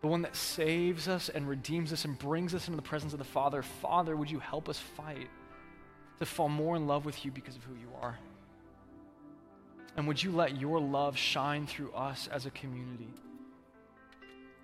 the 0.00 0.06
one 0.06 0.22
that 0.22 0.36
saves 0.36 1.08
us 1.08 1.28
and 1.28 1.48
redeems 1.48 1.92
us 1.92 2.04
and 2.04 2.18
brings 2.18 2.54
us 2.54 2.68
into 2.68 2.76
the 2.76 2.82
presence 2.82 3.12
of 3.12 3.18
the 3.18 3.24
Father. 3.24 3.62
Father, 3.62 4.16
would 4.16 4.30
you 4.30 4.38
help 4.38 4.68
us 4.68 4.78
fight 4.78 5.28
to 6.20 6.26
fall 6.26 6.48
more 6.48 6.76
in 6.76 6.86
love 6.86 7.04
with 7.04 7.24
you 7.24 7.30
because 7.30 7.56
of 7.56 7.64
who 7.64 7.74
you 7.74 7.88
are? 8.00 8.18
And 9.96 10.06
would 10.06 10.22
you 10.22 10.30
let 10.30 10.60
your 10.60 10.80
love 10.80 11.16
shine 11.16 11.66
through 11.66 11.92
us 11.92 12.28
as 12.32 12.46
a 12.46 12.50
community 12.50 13.08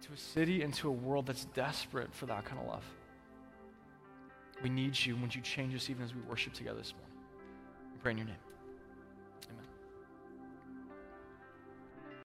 to 0.03 0.13
a 0.13 0.17
city 0.17 0.63
and 0.63 0.73
to 0.75 0.89
a 0.89 0.93
world 0.93 1.27
that's 1.27 1.47
desperate 1.47 2.15
for 2.15 2.27
that 2.27 2.45
kind 2.45 2.61
of 2.61 2.69
love? 2.69 2.85
We 4.65 4.71
need 4.71 4.99
you. 5.05 5.15
Would 5.17 5.35
you 5.35 5.43
change 5.43 5.75
us 5.75 5.91
even 5.91 6.03
as 6.03 6.15
we 6.15 6.23
worship 6.23 6.55
together 6.55 6.79
this 6.79 6.95
morning? 6.95 7.19
We 7.93 7.99
pray 7.99 8.13
in 8.13 8.17
your 8.17 8.27
name. 8.29 8.37
Amen. 9.51 9.67